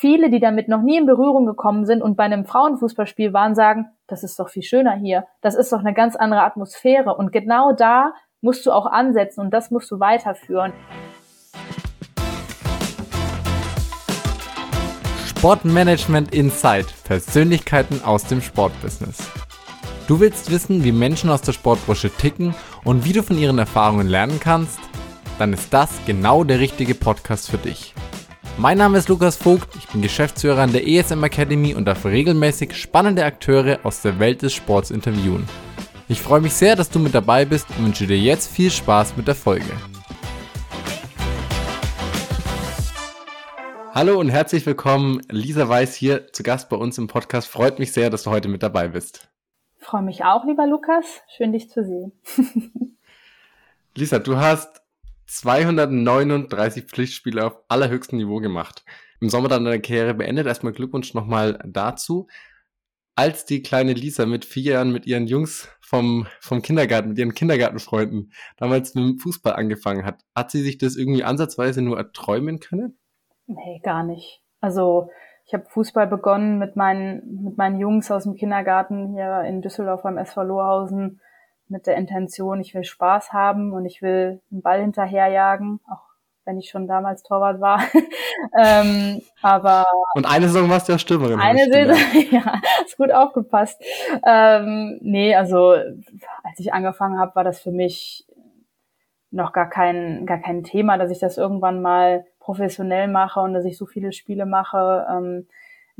viele, 0.00 0.30
die 0.30 0.40
damit 0.40 0.66
noch 0.66 0.80
nie 0.80 0.96
in 0.96 1.04
Berührung 1.04 1.44
gekommen 1.44 1.84
sind 1.84 2.02
und 2.02 2.16
bei 2.16 2.24
einem 2.24 2.46
Frauenfußballspiel 2.46 3.34
waren, 3.34 3.54
sagen, 3.54 3.90
das 4.06 4.24
ist 4.24 4.40
doch 4.40 4.48
viel 4.48 4.62
schöner 4.62 4.94
hier. 4.94 5.26
Das 5.42 5.54
ist 5.54 5.72
doch 5.72 5.80
eine 5.80 5.92
ganz 5.92 6.16
andere 6.16 6.42
Atmosphäre. 6.42 7.14
Und 7.14 7.32
genau 7.32 7.72
da 7.72 8.14
musst 8.40 8.64
du 8.64 8.72
auch 8.72 8.86
ansetzen 8.86 9.42
und 9.42 9.50
das 9.52 9.70
musst 9.70 9.90
du 9.90 10.00
weiterführen. 10.00 10.72
Sportmanagement 15.26 16.34
Insight. 16.34 16.86
Persönlichkeiten 17.04 18.02
aus 18.02 18.24
dem 18.24 18.40
Sportbusiness. 18.40 19.30
Du 20.08 20.18
willst 20.18 20.50
wissen, 20.50 20.82
wie 20.82 20.92
Menschen 20.92 21.28
aus 21.28 21.42
der 21.42 21.52
Sportbranche 21.52 22.10
ticken 22.10 22.54
und 22.84 23.04
wie 23.04 23.12
du 23.12 23.22
von 23.22 23.36
ihren 23.36 23.58
Erfahrungen 23.58 24.08
lernen 24.08 24.40
kannst? 24.40 24.80
Dann 25.38 25.52
ist 25.52 25.72
das 25.74 25.90
genau 26.06 26.42
der 26.42 26.58
richtige 26.58 26.94
Podcast 26.94 27.50
für 27.50 27.58
dich. 27.58 27.94
Mein 28.58 28.78
Name 28.78 28.98
ist 28.98 29.08
Lukas 29.08 29.36
Vogt, 29.36 29.74
ich 29.76 29.88
bin 29.88 30.02
Geschäftsführer 30.02 30.60
an 30.62 30.72
der 30.72 30.86
ESM 30.86 31.24
Academy 31.24 31.74
und 31.74 31.86
darf 31.86 32.04
regelmäßig 32.04 32.74
spannende 32.74 33.24
Akteure 33.24 33.78
aus 33.84 34.02
der 34.02 34.18
Welt 34.18 34.42
des 34.42 34.52
Sports 34.52 34.90
interviewen. 34.90 35.48
Ich 36.08 36.20
freue 36.20 36.40
mich 36.40 36.52
sehr, 36.52 36.76
dass 36.76 36.90
du 36.90 36.98
mit 36.98 37.14
dabei 37.14 37.44
bist 37.44 37.66
und 37.70 37.84
wünsche 37.86 38.06
dir 38.06 38.18
jetzt 38.18 38.50
viel 38.50 38.70
Spaß 38.70 39.16
mit 39.16 39.28
der 39.28 39.34
Folge. 39.34 39.70
Hallo 43.92 44.20
und 44.20 44.28
herzlich 44.28 44.66
willkommen, 44.66 45.20
Lisa 45.30 45.68
Weiß 45.68 45.94
hier 45.94 46.32
zu 46.32 46.42
Gast 46.42 46.68
bei 46.68 46.76
uns 46.76 46.98
im 46.98 47.06
Podcast. 47.06 47.48
Freut 47.48 47.78
mich 47.78 47.92
sehr, 47.92 48.10
dass 48.10 48.24
du 48.24 48.30
heute 48.30 48.48
mit 48.48 48.62
dabei 48.62 48.88
bist. 48.88 49.28
freue 49.78 50.02
mich 50.02 50.24
auch, 50.24 50.44
lieber 50.44 50.66
Lukas. 50.66 51.04
Schön, 51.36 51.52
dich 51.52 51.70
zu 51.70 51.84
sehen. 51.84 52.12
Lisa, 53.96 54.18
du 54.18 54.36
hast 54.36 54.79
239 55.30 56.86
Pflichtspiele 56.86 57.46
auf 57.46 57.56
allerhöchstem 57.68 58.18
Niveau 58.18 58.38
gemacht. 58.38 58.84
Im 59.20 59.28
Sommer 59.28 59.48
dann 59.48 59.64
deine 59.64 59.80
Karriere 59.80 60.14
beendet. 60.14 60.46
Erstmal 60.46 60.72
Glückwunsch 60.72 61.14
nochmal 61.14 61.58
dazu. 61.64 62.26
Als 63.14 63.44
die 63.44 63.62
kleine 63.62 63.92
Lisa 63.92 64.26
mit 64.26 64.44
vier 64.44 64.72
Jahren 64.72 64.92
mit 64.92 65.06
ihren 65.06 65.28
Jungs 65.28 65.68
vom, 65.80 66.26
vom 66.40 66.62
Kindergarten, 66.62 67.10
mit 67.10 67.18
ihren 67.18 67.34
Kindergartenfreunden 67.34 68.32
damals 68.56 68.94
mit 68.94 69.04
dem 69.04 69.18
Fußball 69.18 69.52
angefangen 69.52 70.04
hat, 70.04 70.22
hat 70.34 70.50
sie 70.50 70.62
sich 70.62 70.78
das 70.78 70.96
irgendwie 70.96 71.22
ansatzweise 71.22 71.80
nur 71.80 71.96
erträumen 71.96 72.58
können? 72.58 72.98
Nee, 73.46 73.80
gar 73.84 74.02
nicht. 74.02 74.42
Also 74.60 75.10
ich 75.46 75.54
habe 75.54 75.64
Fußball 75.68 76.08
begonnen 76.08 76.58
mit 76.58 76.74
meinen, 76.74 77.44
mit 77.44 77.56
meinen 77.56 77.78
Jungs 77.78 78.10
aus 78.10 78.24
dem 78.24 78.34
Kindergarten 78.34 79.12
hier 79.14 79.42
in 79.46 79.62
Düsseldorf 79.62 80.02
beim 80.02 80.18
SV 80.18 80.42
Lohausen 80.42 81.20
mit 81.70 81.86
der 81.86 81.96
Intention, 81.96 82.60
ich 82.60 82.74
will 82.74 82.84
Spaß 82.84 83.32
haben 83.32 83.72
und 83.72 83.86
ich 83.86 84.02
will 84.02 84.40
einen 84.50 84.62
Ball 84.62 84.80
hinterherjagen, 84.80 85.80
auch 85.90 86.10
wenn 86.44 86.58
ich 86.58 86.70
schon 86.70 86.86
damals 86.86 87.22
Torwart 87.22 87.60
war. 87.60 87.82
ähm, 88.58 89.22
aber 89.42 89.86
und 90.14 90.28
eine 90.28 90.48
Saison 90.48 90.68
warst 90.68 90.88
du 90.88 90.92
ja 90.92 90.98
Stürmerin. 90.98 91.38
Eine 91.38 91.70
Saison, 91.70 91.96
ja, 92.30 92.54
ist 92.84 92.96
gut 92.96 93.12
aufgepasst. 93.12 93.80
Ähm, 94.26 94.98
nee, 95.02 95.34
also 95.34 95.70
als 95.70 96.58
ich 96.58 96.72
angefangen 96.72 97.18
habe, 97.18 97.34
war 97.36 97.44
das 97.44 97.60
für 97.60 97.72
mich 97.72 98.26
noch 99.30 99.52
gar 99.52 99.68
kein 99.68 100.26
gar 100.26 100.38
kein 100.38 100.64
Thema, 100.64 100.98
dass 100.98 101.10
ich 101.10 101.20
das 101.20 101.38
irgendwann 101.38 101.80
mal 101.82 102.26
professionell 102.40 103.06
mache 103.06 103.40
und 103.40 103.54
dass 103.54 103.64
ich 103.64 103.78
so 103.78 103.86
viele 103.86 104.12
Spiele 104.12 104.46
mache. 104.46 105.06
Ähm, 105.08 105.46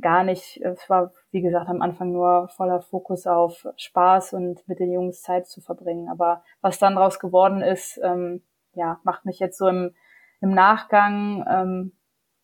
gar 0.01 0.25
nicht. 0.25 0.61
Es 0.63 0.89
war, 0.89 1.13
wie 1.31 1.43
gesagt, 1.43 1.69
am 1.69 1.83
Anfang 1.83 2.13
nur 2.13 2.49
voller 2.49 2.81
Fokus 2.81 3.27
auf 3.27 3.67
Spaß 3.77 4.33
und 4.35 4.67
mit 4.67 4.81
den 4.81 4.93
Jungs 4.93 5.23
Zeit 5.23 5.47
zu 5.47 5.61
verbringen. 5.61 6.09
Aber 6.09 6.43
was 6.61 6.79
dann 6.79 6.97
daraus 6.97 7.19
geworden 7.19 7.63
ist, 7.63 8.01
ähm, 8.03 8.43
ja, 8.75 9.01
macht 9.05 9.25
mich 9.25 9.39
jetzt 9.39 9.59
so 9.59 9.69
im, 9.69 9.95
im 10.41 10.53
Nachgang, 10.53 11.45
ähm, 11.49 11.93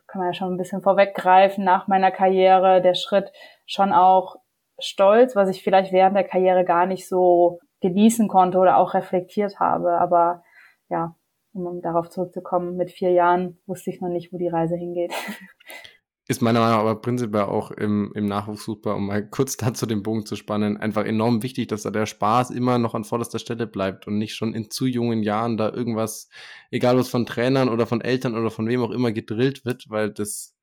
kann 0.07 0.20
man 0.20 0.29
ja 0.29 0.34
schon 0.34 0.55
ein 0.55 0.57
bisschen 0.57 0.83
vorweggreifen, 0.83 1.64
nach 1.64 1.89
meiner 1.89 2.12
Karriere, 2.12 2.81
der 2.81 2.95
Schritt 2.95 3.33
schon 3.64 3.92
auch 3.92 4.37
stolz, 4.79 5.34
was 5.34 5.48
ich 5.48 5.64
vielleicht 5.64 5.92
während 5.92 6.17
der 6.17 6.25
Karriere 6.25 6.64
gar 6.64 6.87
nicht 6.87 7.09
so 7.09 7.59
genießen 7.81 8.29
konnte 8.29 8.59
oder 8.59 8.77
auch 8.77 8.95
reflektiert 8.95 9.58
habe. 9.58 9.98
Aber 9.98 10.45
ja, 10.89 11.17
um 11.52 11.80
darauf 11.80 12.11
zurückzukommen, 12.11 12.77
mit 12.77 12.91
vier 12.91 13.11
Jahren 13.11 13.58
wusste 13.67 13.91
ich 13.91 14.01
noch 14.01 14.08
nicht, 14.08 14.33
wo 14.33 14.39
die 14.39 14.48
Reise 14.48 14.77
hingeht. 14.77 15.13
ist 16.29 16.42
meiner 16.42 16.59
Meinung 16.61 16.75
nach 16.75 16.81
aber 16.81 17.01
prinzipiell 17.01 17.45
auch 17.45 17.70
im, 17.70 18.13
im 18.14 18.27
Nachwuchsfußball, 18.27 18.95
um 18.95 19.07
mal 19.07 19.27
kurz 19.31 19.57
dazu 19.57 19.87
den 19.87 20.03
Bogen 20.03 20.27
zu 20.27 20.37
spannen, 20.37 20.77
einfach 20.77 21.05
enorm 21.05 21.42
wichtig, 21.42 21.69
dass 21.69 21.83
da 21.83 21.91
der 21.91 22.07
Spaß 22.07 22.51
immer 22.51 22.79
noch 22.79 22.95
an 22.95 23.05
vorderster 23.05 23.39
Stelle 23.39 23.67
bleibt 23.67 24.07
und 24.07 24.19
nicht 24.19 24.35
schon 24.35 24.53
in 24.55 24.70
zu 24.70 24.87
jungen 24.87 25.23
Jahren 25.23 25.57
da 25.57 25.73
irgendwas, 25.73 26.29
egal 26.70 26.97
was 26.97 27.09
von 27.09 27.27
Trainern 27.27 27.69
oder 27.69 27.87
von 27.87 28.01
Eltern 28.01 28.37
oder 28.37 28.51
von 28.51 28.67
wem 28.69 28.83
auch 28.83 28.91
immer 28.91 29.13
gedrillt 29.13 29.64
wird, 29.64 29.89
weil 29.89 30.11
das 30.11 30.57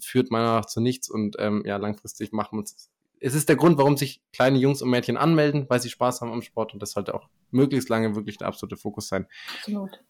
führt 0.00 0.30
meiner 0.30 0.46
Meinung 0.46 0.60
nach 0.60 0.66
zu 0.66 0.80
nichts 0.80 1.08
und 1.08 1.36
ähm, 1.38 1.62
ja, 1.64 1.76
langfristig 1.76 2.32
machen 2.32 2.56
wir 2.56 2.60
uns. 2.60 2.90
Es 3.20 3.34
ist 3.34 3.48
der 3.48 3.56
Grund, 3.56 3.78
warum 3.78 3.96
sich 3.96 4.22
kleine 4.32 4.58
Jungs 4.58 4.80
und 4.80 4.90
Mädchen 4.90 5.16
anmelden, 5.16 5.66
weil 5.68 5.80
sie 5.80 5.90
Spaß 5.90 6.20
haben 6.20 6.32
am 6.32 6.42
Sport 6.42 6.72
und 6.72 6.80
das 6.82 6.92
sollte 6.92 7.14
auch 7.14 7.28
möglichst 7.50 7.88
lange 7.88 8.14
wirklich 8.14 8.38
der 8.38 8.46
absolute 8.46 8.76
Fokus 8.76 9.08
sein. 9.08 9.26
Absolut. 9.58 10.04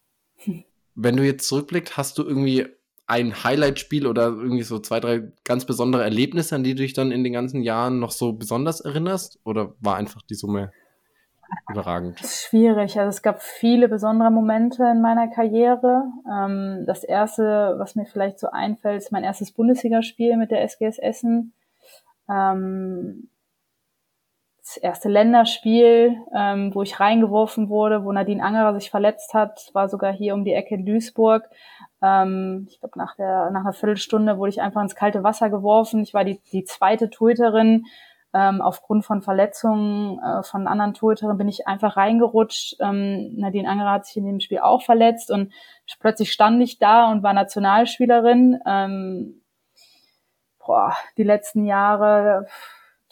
Wenn 0.95 1.17
du 1.17 1.25
jetzt 1.25 1.47
zurückblickst, 1.47 1.97
hast 1.97 2.17
du 2.17 2.23
irgendwie 2.23 2.67
ein 3.09 3.43
Highlight-Spiel 3.43 4.05
oder 4.05 4.27
irgendwie 4.27 4.63
so 4.63 4.79
zwei, 4.79 4.99
drei 4.99 5.31
ganz 5.43 5.65
besondere 5.65 6.03
Erlebnisse, 6.03 6.55
an 6.55 6.63
die 6.63 6.75
du 6.75 6.83
dich 6.83 6.93
dann 6.93 7.11
in 7.11 7.23
den 7.23 7.33
ganzen 7.33 7.63
Jahren 7.63 7.99
noch 7.99 8.11
so 8.11 8.33
besonders 8.33 8.81
erinnerst? 8.81 9.39
Oder 9.43 9.73
war 9.79 9.95
einfach 9.95 10.21
die 10.21 10.35
Summe 10.35 10.71
überragend? 11.71 12.19
Schwierig. 12.19 12.99
Also 12.99 13.09
es 13.09 13.23
gab 13.23 13.41
viele 13.41 13.89
besondere 13.89 14.29
Momente 14.29 14.83
in 14.83 15.01
meiner 15.01 15.27
Karriere. 15.27 16.03
Ähm, 16.31 16.83
das 16.85 17.03
erste, 17.03 17.75
was 17.79 17.95
mir 17.95 18.05
vielleicht 18.05 18.39
so 18.39 18.51
einfällt, 18.51 19.01
ist 19.01 19.11
mein 19.11 19.23
erstes 19.23 19.51
Bundesligaspiel 19.51 20.37
mit 20.37 20.51
der 20.51 20.61
SGS 20.61 20.99
Essen. 20.99 21.53
Ähm, 22.29 23.29
das 24.69 24.77
erste 24.77 25.09
Länderspiel, 25.09 26.15
ähm, 26.35 26.75
wo 26.75 26.83
ich 26.83 26.99
reingeworfen 26.99 27.69
wurde, 27.69 28.03
wo 28.05 28.11
Nadine 28.11 28.43
Angerer 28.43 28.79
sich 28.79 28.91
verletzt 28.91 29.33
hat, 29.33 29.71
war 29.73 29.89
sogar 29.89 30.13
hier 30.13 30.35
um 30.35 30.45
die 30.45 30.53
Ecke 30.53 30.75
in 30.75 30.85
Duisburg. 30.85 31.49
Ähm, 32.03 32.67
ich 32.69 32.79
glaube, 32.79 32.99
nach, 32.99 33.15
der, 33.15 33.49
nach 33.49 33.61
einer 33.61 33.73
Viertelstunde 33.73 34.37
wurde 34.37 34.51
ich 34.51 34.61
einfach 34.61 34.83
ins 34.83 34.93
kalte 34.95 35.23
Wasser 35.23 35.49
geworfen. 35.49 36.03
Ich 36.03 36.13
war 36.13 36.23
die, 36.23 36.39
die 36.51 36.65
zweite 36.65 37.09
Torhüterin. 37.09 37.85
Ähm, 38.31 38.61
aufgrund 38.61 39.05
von 39.05 39.23
Verletzungen 39.23 40.19
äh, 40.19 40.43
von 40.43 40.67
anderen 40.67 40.93
Torhüterinnen 40.93 41.39
bin 41.39 41.47
ich 41.47 41.67
einfach 41.67 41.97
reingerutscht. 41.97 42.75
Ähm, 42.79 43.33
Nadine 43.37 43.67
Angerer 43.67 43.93
hat 43.93 44.05
sich 44.05 44.17
in 44.17 44.25
dem 44.25 44.39
Spiel 44.39 44.59
auch 44.59 44.83
verletzt 44.83 45.31
und 45.31 45.51
plötzlich 45.99 46.31
stand 46.31 46.61
ich 46.61 46.77
da 46.77 47.09
und 47.09 47.23
war 47.23 47.33
Nationalspielerin. 47.33 48.59
Ähm, 48.67 49.41
boah, 50.59 50.93
die 51.17 51.23
letzten 51.23 51.65
Jahre 51.65 52.45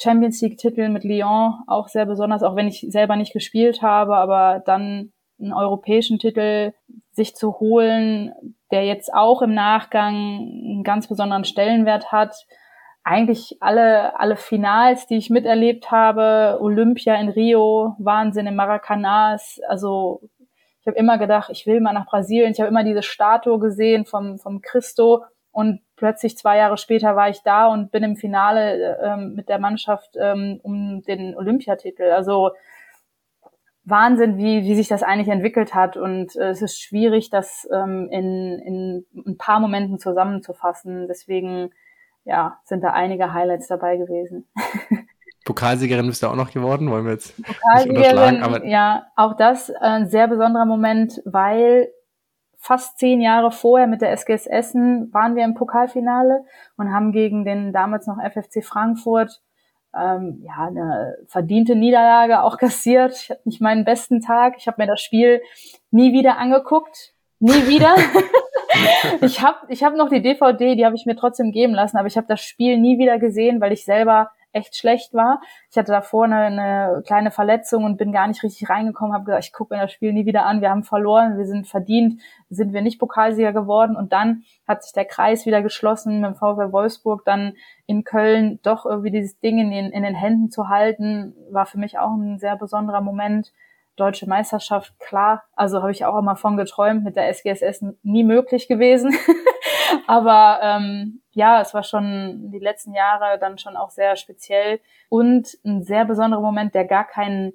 Champions 0.02 0.41
League-Titel 0.41 0.90
mit 0.90 1.03
Lyon 1.03 1.56
auch 1.68 1.88
sehr 1.88 2.06
besonders, 2.06 2.44
auch 2.44 2.56
wenn 2.56 2.68
ich 2.68 2.85
selber 2.90 3.16
nicht 3.16 3.34
gespielt 3.34 3.81
habe, 3.81 4.16
aber 4.16 4.62
dann 4.66 5.12
einen 5.40 5.53
europäischen 5.53 6.19
Titel 6.19 6.74
sich 7.12 7.35
zu 7.35 7.59
holen, 7.59 8.34
der 8.72 8.85
jetzt 8.85 9.13
auch 9.13 9.41
im 9.41 9.53
Nachgang 9.53 10.13
einen 10.13 10.84
ganz 10.84 11.08
besonderen 11.08 11.46
Stellenwert 11.46 12.12
hat. 12.12 12.35
Eigentlich 13.03 13.58
alle, 13.59 14.19
alle 14.19 14.35
Finals, 14.35 15.08
die 15.08 15.18
ich 15.18 15.30
miterlebt 15.30 15.91
habe, 15.91 16.58
Olympia 16.59 17.16
in 17.16 17.29
Rio, 17.29 17.96
Wahnsinn 18.00 18.47
im 18.47 18.56
Maracanãs, 18.56 19.59
also 19.68 20.22
ich 20.88 20.90
habe 20.90 21.00
immer 21.00 21.18
gedacht, 21.18 21.50
ich 21.52 21.68
will 21.68 21.81
mal 21.81 21.91
nach 21.91 22.06
Brasilien. 22.06 22.53
Ich 22.53 22.62
habe 22.62 22.69
immer 22.69 22.85
diese 22.85 23.03
Statue 23.03 23.59
gesehen 23.59 24.06
vom, 24.06 24.38
vom 24.38 24.62
Christo 24.62 25.25
und 25.52 25.81
plötzlich 25.97 26.38
zwei 26.38 26.58
Jahre 26.58 26.78
später 26.78 27.16
war 27.16 27.30
ich 27.30 27.41
da 27.44 27.68
und 27.68 27.91
bin 27.91 28.03
im 28.03 28.16
Finale 28.16 28.97
ähm, 29.03 29.34
mit 29.35 29.50
der 29.50 29.59
Mannschaft 29.59 30.16
ähm, 30.18 30.59
um 30.63 31.02
den 31.02 31.35
Olympiatitel. 31.35 32.12
Also 32.12 32.52
Wahnsinn, 33.84 34.38
wie, 34.38 34.63
wie 34.63 34.75
sich 34.75 34.88
das 34.88 35.03
eigentlich 35.03 35.30
entwickelt 35.30 35.74
hat. 35.74 35.97
Und 35.97 36.35
äh, 36.35 36.50
es 36.50 36.62
ist 36.62 36.81
schwierig, 36.81 37.30
das 37.30 37.68
ähm, 37.74 38.08
in, 38.12 38.59
in 38.59 39.06
ein 39.25 39.38
paar 39.38 39.59
Momenten 39.59 39.97
zusammenzufassen. 39.97 41.08
Deswegen 41.08 41.72
ja, 42.24 42.59
sind 42.66 42.84
da 42.84 42.91
einige 42.91 43.34
Highlights 43.34 43.67
dabei 43.67 43.97
gewesen. 43.97 44.47
Pokalsiegerin 45.46 46.08
bist 46.08 46.22
du 46.22 46.28
auch 46.28 46.35
noch 46.35 46.52
geworden, 46.52 46.91
wollen 46.91 47.05
wir 47.05 47.14
jetzt 47.14 47.41
Pokalsiegerin, 47.41 48.44
aber 48.44 48.66
ja, 48.66 49.05
auch 49.16 49.38
das 49.38 49.70
äh, 49.70 49.76
ein 49.79 50.09
sehr 50.09 50.28
besonderer 50.28 50.66
Moment, 50.66 51.22
weil 51.23 51.88
fast 52.67 52.99
zehn 52.99 53.22
Jahre 53.22 53.49
vorher 53.52 53.87
mit 53.87 54.02
der 54.02 54.11
SGS 54.11 54.46
Essen 54.46 55.14
waren 55.14 55.37
wir 55.37 55.46
im 55.46 55.53
Pokalfinale 55.53 56.43
und 56.75 56.91
haben 56.91 57.14
gegen 57.14 57.46
den 57.46 57.72
damals 57.72 58.08
noch 58.08 58.17
FFC 58.17 58.61
Frankfurt 58.61 59.41
ähm, 59.97 60.43
ja 60.46 60.67
eine 60.67 61.16
verdiente 61.28 61.78
Niederlage 61.78 62.43
auch 62.43 62.58
kassiert. 62.58 63.14
Ich 63.14 63.29
hatte 63.29 63.41
nicht 63.46 63.61
meinen 63.61 63.85
besten 63.85 64.19
Tag. 64.19 64.55
Ich 64.58 64.67
habe 64.67 64.81
mir 64.81 64.87
das 64.87 64.99
Spiel 64.99 65.41
nie 65.91 66.11
wieder 66.11 66.40
angeguckt, 66.40 67.14
nie 67.40 67.67
wieder. 67.67 67.96
ich 69.22 69.41
habe 69.41 69.59
ich 69.70 69.85
hab 69.85 69.96
noch 69.96 70.09
die 70.09 70.22
DVD, 70.22 70.75
die 70.75 70.85
habe 70.85 70.97
ich 70.97 71.05
mir 71.05 71.16
trotzdem 71.16 71.53
geben 71.53 71.73
lassen, 71.73 71.96
aber 71.96 72.08
ich 72.08 72.17
habe 72.17 72.28
das 72.28 72.41
Spiel 72.41 72.78
nie 72.78 72.99
wieder 72.99 73.17
gesehen, 73.17 73.61
weil 73.61 73.72
ich 73.72 73.85
selber 73.85 74.29
echt 74.58 74.76
schlecht 74.76 75.14
war. 75.14 75.40
Ich 75.72 75.78
hatte 75.78 75.92
davor 75.92 76.26
eine, 76.26 76.38
eine 76.38 77.04
kleine 77.06 77.32
Verletzung 77.32 77.84
und 77.84 77.98
bin 77.98 78.12
gar 78.12 78.28
nicht 78.28 78.44
richtig 78.44 78.70
reingekommen, 78.70 79.14
habe 79.14 79.26
gesagt, 79.26 79.46
ich 79.46 79.54
gucke 79.54 79.76
mir 79.76 79.82
das 79.82 79.92
Spiel 79.92 80.14
nie 80.14 80.26
wieder 80.26 80.46
an, 80.46 80.62
wir 80.62 80.70
haben 80.70 80.84
verloren, 80.84 81.38
wir 81.38 81.46
sind 81.46 81.68
verdient, 81.68 82.22
sind 82.50 82.74
wir 82.74 82.82
nicht 82.82 83.00
Pokalsieger 83.00 83.54
geworden. 83.54 83.96
Und 83.96 84.14
dann 84.14 84.44
hat 84.68 84.84
sich 84.84 84.94
der 84.94 85.06
Kreis 85.06 85.46
wieder 85.46 85.62
geschlossen 85.62 86.22
mit 86.22 86.32
dem 86.32 86.36
VfL 86.36 86.72
Wolfsburg, 86.72 87.24
dann 87.26 87.54
in 87.86 88.04
Köln 88.04 88.59
doch 88.64 88.86
irgendwie 88.86 89.12
dieses 89.12 89.40
Ding 89.40 89.59
in 89.59 89.72
den, 89.72 89.92
in 89.92 90.04
den 90.04 90.16
Händen 90.16 90.50
zu 90.50 90.70
halten, 90.70 91.36
war 91.52 91.66
für 91.66 91.80
mich 91.80 92.00
auch 92.00 92.12
ein 92.12 92.40
sehr 92.40 92.58
besonderer 92.58 93.02
Moment. 93.02 93.54
Deutsche 93.96 94.30
Meisterschaft, 94.30 95.00
klar, 95.00 95.44
also 95.56 95.82
habe 95.82 95.92
ich 95.92 96.06
auch 96.06 96.20
immer 96.20 96.36
von 96.36 96.56
geträumt, 96.56 97.04
mit 97.04 97.16
der 97.16 97.30
SGSS 97.30 97.84
nie 98.04 98.24
möglich 98.24 98.68
gewesen. 98.68 99.16
Aber 100.08 100.59
ähm, 100.62 101.22
ja, 101.37 101.61
es 101.61 101.75
war 101.75 101.84
schon 101.84 102.49
die 102.51 102.57
letzten 102.57 102.95
Jahre 102.95 103.37
dann 103.37 103.59
schon 103.59 103.78
auch 103.78 103.91
sehr 103.91 104.16
speziell 104.16 104.79
und 105.07 105.55
ein 105.63 105.84
sehr 105.84 106.03
besonderer 106.03 106.41
Moment, 106.41 106.73
der 106.73 106.85
gar 106.85 107.05
keinen 107.05 107.53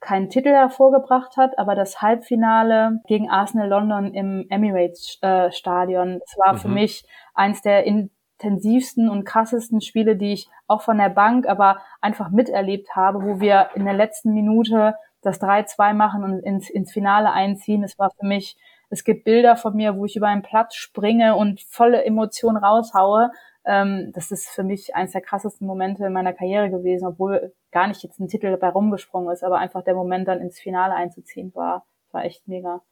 keinen 0.00 0.28
Titel 0.28 0.50
hervorgebracht 0.50 1.36
hat, 1.36 1.56
aber 1.58 1.76
das 1.76 2.02
Halbfinale 2.02 3.00
gegen 3.06 3.30
Arsenal 3.30 3.68
London 3.68 4.12
im 4.14 4.46
Emirates 4.50 5.16
äh, 5.22 5.52
Stadion, 5.52 6.18
das 6.18 6.36
war 6.38 6.54
mhm. 6.54 6.58
für 6.58 6.68
mich 6.68 7.06
eins 7.34 7.62
der 7.62 7.84
intensivsten 7.84 9.08
und 9.08 9.24
krassesten 9.24 9.80
Spiele, 9.80 10.16
die 10.16 10.32
ich 10.32 10.48
auch 10.66 10.82
von 10.82 10.98
der 10.98 11.08
Bank, 11.08 11.46
aber 11.46 11.78
einfach 12.00 12.30
miterlebt 12.30 12.96
habe, 12.96 13.22
wo 13.22 13.40
wir 13.40 13.70
in 13.76 13.84
der 13.84 13.94
letzten 13.94 14.34
Minute 14.34 14.96
das 15.22 15.40
3-2 15.40 15.94
machen 15.94 16.24
und 16.24 16.40
ins, 16.40 16.68
ins 16.68 16.92
Finale 16.92 17.30
einziehen. 17.30 17.84
Es 17.84 17.96
war 17.96 18.10
für 18.10 18.26
mich, 18.26 18.56
es 18.92 19.04
gibt 19.04 19.24
Bilder 19.24 19.56
von 19.56 19.74
mir, 19.74 19.96
wo 19.96 20.04
ich 20.04 20.16
über 20.16 20.28
einen 20.28 20.42
Platz 20.42 20.74
springe 20.74 21.34
und 21.34 21.62
volle 21.62 22.04
Emotionen 22.04 22.58
raushaue. 22.58 23.30
Ähm, 23.64 24.12
das 24.14 24.30
ist 24.30 24.50
für 24.50 24.64
mich 24.64 24.94
eines 24.94 25.12
der 25.12 25.22
krassesten 25.22 25.66
Momente 25.66 26.04
in 26.04 26.12
meiner 26.12 26.34
Karriere 26.34 26.68
gewesen, 26.68 27.06
obwohl 27.06 27.54
gar 27.70 27.86
nicht 27.86 28.02
jetzt 28.02 28.20
ein 28.20 28.28
Titel 28.28 28.50
dabei 28.50 28.68
rumgesprungen 28.68 29.32
ist, 29.32 29.44
aber 29.44 29.58
einfach 29.58 29.82
der 29.82 29.94
Moment 29.94 30.28
dann 30.28 30.42
ins 30.42 30.60
Finale 30.60 30.94
einzuziehen 30.94 31.54
war, 31.54 31.86
war 32.10 32.24
echt 32.26 32.46
mega. 32.46 32.82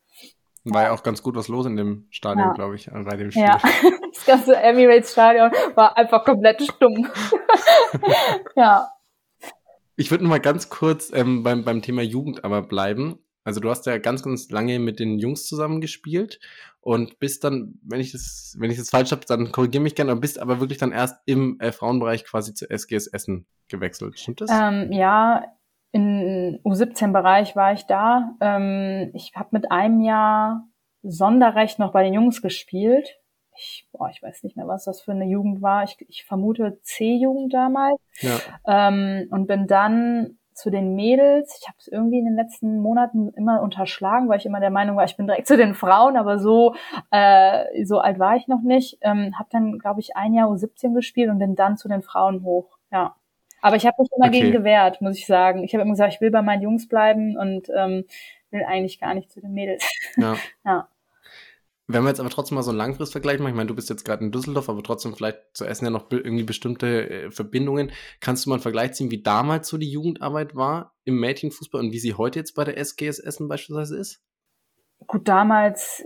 War 0.65 0.85
ja 0.85 0.93
auch 0.93 1.03
ganz 1.03 1.23
gut 1.23 1.37
was 1.37 1.49
los 1.49 1.67
in 1.67 1.77
dem 1.77 2.07
Stadion, 2.09 2.49
ja. 2.49 2.53
glaube 2.55 2.77
ich, 2.77 2.91
bei 2.91 3.17
dem 3.17 3.31
Spiel. 3.31 3.43
Ja, 3.43 3.59
das 4.15 4.25
ganze 4.25 4.57
Emirates-Stadion 4.57 5.51
war 5.75 5.99
einfach 5.99 6.25
komplett 6.25 6.63
stumm. 6.63 7.09
ja. 8.57 8.89
Ich 9.97 10.11
würde 10.11 10.25
noch 10.25 10.31
mal 10.31 10.41
ganz 10.41 10.71
kurz 10.71 11.13
ähm, 11.13 11.43
beim, 11.43 11.63
beim 11.63 11.83
Thema 11.83 12.01
Jugend 12.01 12.43
aber 12.43 12.63
bleiben. 12.63 13.19
Also 13.45 13.61
du 13.61 13.71
hast 13.71 13.87
ja 13.87 13.99
ganz, 13.99 14.23
ganz 14.23 14.51
lange 14.51 14.79
mit 14.79 15.01
den 15.01 15.19
Jungs 15.19 15.47
zusammen 15.47 15.81
gespielt 15.81 16.41
und 16.81 17.19
bist 17.19 17.45
dann, 17.45 17.79
wenn 17.83 18.01
ich 18.01 18.13
das, 18.13 18.57
wenn 18.59 18.71
ich 18.71 18.79
das 18.79 18.91
falsch 18.91 19.13
habe, 19.13 19.23
dann 19.27 19.53
korrigiere 19.53 19.83
mich 19.83 19.95
gerne, 19.95 20.13
aber 20.13 20.21
bist 20.21 20.39
aber 20.39 20.61
wirklich 20.61 20.79
dann 20.79 20.93
erst 20.93 21.17
im 21.27 21.59
äh, 21.61 21.73
Frauenbereich 21.73 22.25
quasi 22.25 22.55
zu 22.55 22.69
SGS 22.69 23.07
Essen 23.07 23.47
gewechselt. 23.69 24.19
Stimmt 24.19 24.43
das? 24.43 24.51
Ähm, 24.53 24.93
ja, 24.93 25.45
im 25.93 26.61
U17-Bereich 26.65 27.57
war 27.57 27.73
ich 27.73 27.85
da. 27.85 28.37
Ähm, 28.41 29.11
ich 29.15 29.33
habe 29.35 29.49
mit 29.53 29.71
einem 29.71 30.01
Jahr 30.01 30.69
Sonderrecht 31.03 31.79
noch 31.79 31.93
bei 31.93 32.03
den 32.03 32.15
Jungs 32.15 32.43
gespielt 32.43 33.21
ich, 33.61 33.89
boah, 33.93 34.09
ich 34.11 34.23
weiß 34.23 34.43
nicht 34.43 34.57
mehr, 34.57 34.67
was 34.67 34.85
das 34.85 35.03
für 35.03 35.13
eine 35.13 35.27
Jugend 35.27 35.63
war. 35.63 35.85
Ich, 35.85 35.97
ich 36.09 36.25
vermute 36.25 36.81
C-Jugend 36.83 37.53
damals. 37.53 38.01
Ja. 38.21 38.39
Ähm, 38.67 39.29
und 39.31 39.47
bin 39.47 39.67
dann 39.67 40.39
zu 40.61 40.71
den 40.71 40.95
Mädels. 40.95 41.59
Ich 41.61 41.69
habe 41.69 41.77
es 41.79 41.89
irgendwie 41.89 42.19
in 42.19 42.27
den 42.27 42.37
letzten 42.37 42.81
Monaten 42.81 43.31
immer 43.37 43.63
unterschlagen, 43.63 44.29
weil 44.29 44.39
ich 44.39 44.47
immer 44.47 44.61
der 44.61 44.71
Meinung 44.71 44.97
war, 44.97 45.05
ich 45.05 45.17
bin 45.17 45.27
direkt 45.27 45.49
zu 45.49 45.57
den 45.57 45.75
Frauen, 45.75 46.17
aber 46.17 46.39
so 46.39 46.75
äh, 47.11 47.85
so 47.85 47.99
alt 47.99 48.19
war 48.19 48.37
ich 48.37 48.47
noch 48.47 48.63
nicht. 48.63 48.99
Ähm, 49.01 49.39
habe 49.39 49.49
dann, 49.51 49.79
glaube 49.79 50.01
ich, 50.01 50.17
ein 50.17 50.35
Jahr 50.35 50.49
U17 50.49 50.95
gespielt 50.95 51.31
und 51.31 51.39
bin 51.39 51.57
dann 51.57 51.77
zu 51.77 51.89
den 51.89 52.03
Frauen 52.03 52.45
hoch. 52.45 52.79
Ja. 52.93 53.17
Aber 53.63 53.77
ich 53.77 53.87
habe 53.87 53.97
mich 53.99 54.11
immer 54.17 54.29
okay. 54.29 54.41
gegen 54.41 54.53
gewehrt, 54.53 55.01
muss 55.01 55.19
ich 55.19 55.27
sagen. 55.27 55.65
Ich 55.65 55.75
habe 55.75 55.83
immer 55.83 55.93
gesagt, 55.93 56.15
ich 56.15 56.21
will 56.21 56.31
bei 56.31 56.43
meinen 56.43 56.63
Jungs 56.63 56.89
bleiben 56.89 57.37
und 57.37 57.69
ähm, 57.77 58.05
will 58.51 58.65
eigentlich 58.65 59.01
gar 59.01 59.15
nicht 59.15 59.31
zu 59.31 59.41
den 59.41 59.53
Mädels. 59.53 59.85
Ja. 60.17 60.37
ja. 60.65 60.89
Wenn 61.93 62.05
wir 62.05 62.11
jetzt 62.11 62.21
aber 62.21 62.31
trotzdem 62.31 62.55
mal 62.55 62.63
so 62.63 62.71
einen 62.71 62.79
Langfristvergleich 62.79 63.41
machen, 63.41 63.51
ich 63.51 63.57
meine, 63.57 63.67
du 63.67 63.75
bist 63.75 63.91
jetzt 63.91 64.05
gerade 64.05 64.25
in 64.25 64.31
Düsseldorf, 64.31 64.69
aber 64.69 64.83
trotzdem 64.83 65.15
vielleicht 65.15 65.39
zu 65.55 65.65
Essen 65.65 65.87
ja 65.87 65.91
noch 65.91 66.07
irgendwie 66.11 66.45
bestimmte 66.45 67.11
äh, 67.11 67.31
Verbindungen. 67.33 67.91
Kannst 68.21 68.45
du 68.45 68.51
mal 68.51 68.57
einen 68.57 68.63
Vergleich 68.63 68.93
ziehen, 68.93 69.11
wie 69.11 69.23
damals 69.23 69.69
so 69.69 69.77
die 69.77 69.91
Jugendarbeit 69.91 70.55
war 70.55 70.95
im 71.05 71.19
Mädchenfußball 71.19 71.81
und 71.81 71.93
wie 71.93 71.99
sie 71.99 72.15
heute 72.15 72.39
jetzt 72.39 72.55
bei 72.55 72.63
der 72.63 72.79
SGS 72.79 73.19
Essen 73.19 73.49
beispielsweise 73.49 73.99
ist? 73.99 74.23
Gut, 75.07 75.27
damals, 75.27 76.05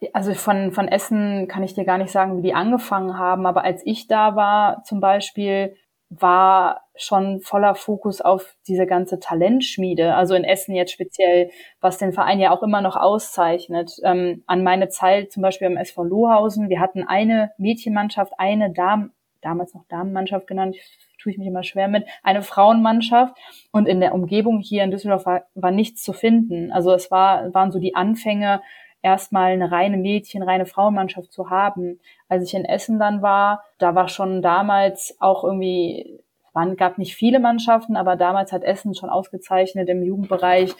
äh, 0.00 0.08
also 0.12 0.34
von, 0.34 0.72
von 0.72 0.88
Essen 0.88 1.46
kann 1.46 1.62
ich 1.62 1.74
dir 1.74 1.84
gar 1.84 1.98
nicht 1.98 2.10
sagen, 2.10 2.36
wie 2.36 2.42
die 2.42 2.54
angefangen 2.54 3.16
haben, 3.16 3.46
aber 3.46 3.62
als 3.62 3.82
ich 3.84 4.08
da 4.08 4.34
war 4.34 4.82
zum 4.82 5.00
Beispiel, 5.00 5.76
war 6.10 6.82
schon 6.96 7.40
voller 7.40 7.76
Fokus 7.76 8.20
auf 8.20 8.56
diese 8.66 8.84
ganze 8.84 9.20
Talentschmiede, 9.20 10.14
also 10.14 10.34
in 10.34 10.42
Essen 10.42 10.74
jetzt 10.74 10.92
speziell, 10.92 11.50
was 11.80 11.98
den 11.98 12.12
Verein 12.12 12.40
ja 12.40 12.50
auch 12.50 12.64
immer 12.64 12.82
noch 12.82 12.96
auszeichnet. 12.96 13.92
Ähm, 14.02 14.42
an 14.46 14.64
meine 14.64 14.88
Zeit 14.88 15.30
zum 15.30 15.42
Beispiel 15.42 15.68
am 15.68 15.76
SV 15.76 16.02
Lohausen, 16.02 16.68
wir 16.68 16.80
hatten 16.80 17.04
eine 17.06 17.52
Mädchenmannschaft, 17.58 18.32
eine 18.38 18.72
Damen, 18.72 19.12
damals 19.40 19.72
noch 19.72 19.86
Damenmannschaft 19.88 20.48
genannt, 20.48 20.76
tue 21.18 21.32
ich 21.32 21.38
mich 21.38 21.46
immer 21.46 21.62
schwer 21.62 21.86
mit, 21.86 22.06
eine 22.24 22.42
Frauenmannschaft 22.42 23.36
und 23.70 23.86
in 23.86 24.00
der 24.00 24.12
Umgebung 24.12 24.60
hier 24.60 24.82
in 24.82 24.90
Düsseldorf 24.90 25.26
war, 25.26 25.44
war 25.54 25.70
nichts 25.70 26.02
zu 26.02 26.12
finden. 26.12 26.72
Also 26.72 26.92
es 26.92 27.10
war, 27.10 27.54
waren 27.54 27.70
so 27.70 27.78
die 27.78 27.94
Anfänge 27.94 28.62
erstmal 29.02 29.52
eine 29.52 29.70
reine 29.70 29.96
Mädchen, 29.96 30.42
reine 30.42 30.66
Frauenmannschaft 30.66 31.32
zu 31.32 31.50
haben. 31.50 32.00
Als 32.28 32.44
ich 32.44 32.54
in 32.54 32.64
Essen 32.64 32.98
dann 32.98 33.22
war, 33.22 33.64
da 33.78 33.94
war 33.94 34.08
schon 34.08 34.42
damals 34.42 35.16
auch 35.20 35.44
irgendwie, 35.44 36.20
es 36.54 36.76
gab 36.76 36.98
nicht 36.98 37.14
viele 37.14 37.40
Mannschaften, 37.40 37.96
aber 37.96 38.16
damals 38.16 38.52
hat 38.52 38.62
Essen 38.62 38.94
schon 38.94 39.10
ausgezeichnet 39.10 39.88
im 39.88 40.02
Jugendbereich, 40.02 40.74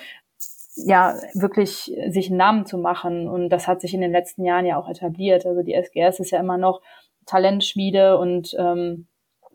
ja, 0.76 1.14
wirklich 1.34 1.92
sich 2.08 2.28
einen 2.28 2.36
Namen 2.36 2.66
zu 2.66 2.78
machen. 2.78 3.28
Und 3.28 3.48
das 3.50 3.66
hat 3.66 3.80
sich 3.80 3.94
in 3.94 4.00
den 4.00 4.12
letzten 4.12 4.44
Jahren 4.44 4.66
ja 4.66 4.76
auch 4.76 4.88
etabliert. 4.88 5.46
Also 5.46 5.62
die 5.62 5.74
SGS 5.74 6.20
ist 6.20 6.30
ja 6.30 6.40
immer 6.40 6.58
noch 6.58 6.80
Talentschmiede 7.26 8.18
und 8.18 8.54
ähm, 8.58 9.06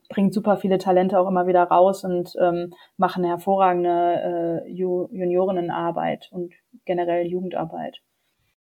bringt 0.09 0.33
super 0.33 0.57
viele 0.57 0.77
Talente 0.77 1.19
auch 1.19 1.27
immer 1.27 1.47
wieder 1.47 1.63
raus 1.63 2.03
und 2.03 2.33
ähm, 2.39 2.73
machen 2.97 3.23
hervorragende 3.23 4.63
äh, 4.65 4.71
Juniorinnenarbeit 4.71 6.29
und 6.31 6.53
generell 6.85 7.25
Jugendarbeit. 7.25 8.01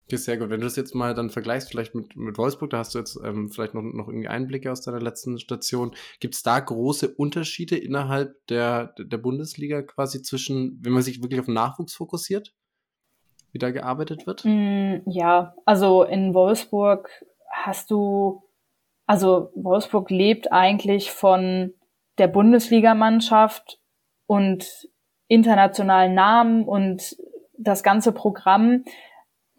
Okay, 0.07 0.15
sehr 0.15 0.37
gut. 0.37 0.49
Wenn 0.49 0.61
du 0.61 0.65
das 0.65 0.77
jetzt 0.77 0.95
mal 0.95 1.13
dann 1.13 1.29
vergleichst, 1.29 1.69
vielleicht 1.69 1.93
mit, 1.93 2.15
mit 2.15 2.37
Wolfsburg, 2.37 2.69
da 2.69 2.77
hast 2.77 2.95
du 2.95 2.99
jetzt 2.99 3.19
ähm, 3.25 3.49
vielleicht 3.49 3.73
noch, 3.73 3.81
noch 3.81 4.07
irgendwie 4.07 4.29
Einblicke 4.29 4.71
aus 4.71 4.79
deiner 4.79 5.01
letzten 5.01 5.37
Station. 5.37 5.93
Gibt 6.21 6.33
es 6.33 6.43
da 6.43 6.61
große 6.61 7.13
Unterschiede 7.15 7.75
innerhalb 7.75 8.33
der, 8.47 8.93
der 8.97 9.17
Bundesliga 9.17 9.81
quasi 9.81 10.21
zwischen, 10.21 10.79
wenn 10.81 10.93
man 10.93 11.01
sich 11.01 11.21
wirklich 11.21 11.41
auf 11.41 11.49
Nachwuchs 11.49 11.93
fokussiert, 11.93 12.55
wie 13.51 13.59
da 13.59 13.71
gearbeitet 13.71 14.25
wird? 14.25 14.45
Mm, 14.45 15.01
ja, 15.07 15.53
also 15.65 16.03
in 16.03 16.33
Wolfsburg 16.33 17.09
hast 17.51 17.91
du, 17.91 18.43
also 19.07 19.51
Wolfsburg 19.55 20.09
lebt 20.09 20.53
eigentlich 20.53 21.11
von 21.11 21.73
der 22.17 22.29
Bundesligamannschaft 22.29 23.81
und 24.25 24.87
internationalen 25.27 26.13
Namen 26.13 26.63
und 26.63 27.17
das 27.57 27.83
ganze 27.83 28.13
Programm 28.13 28.85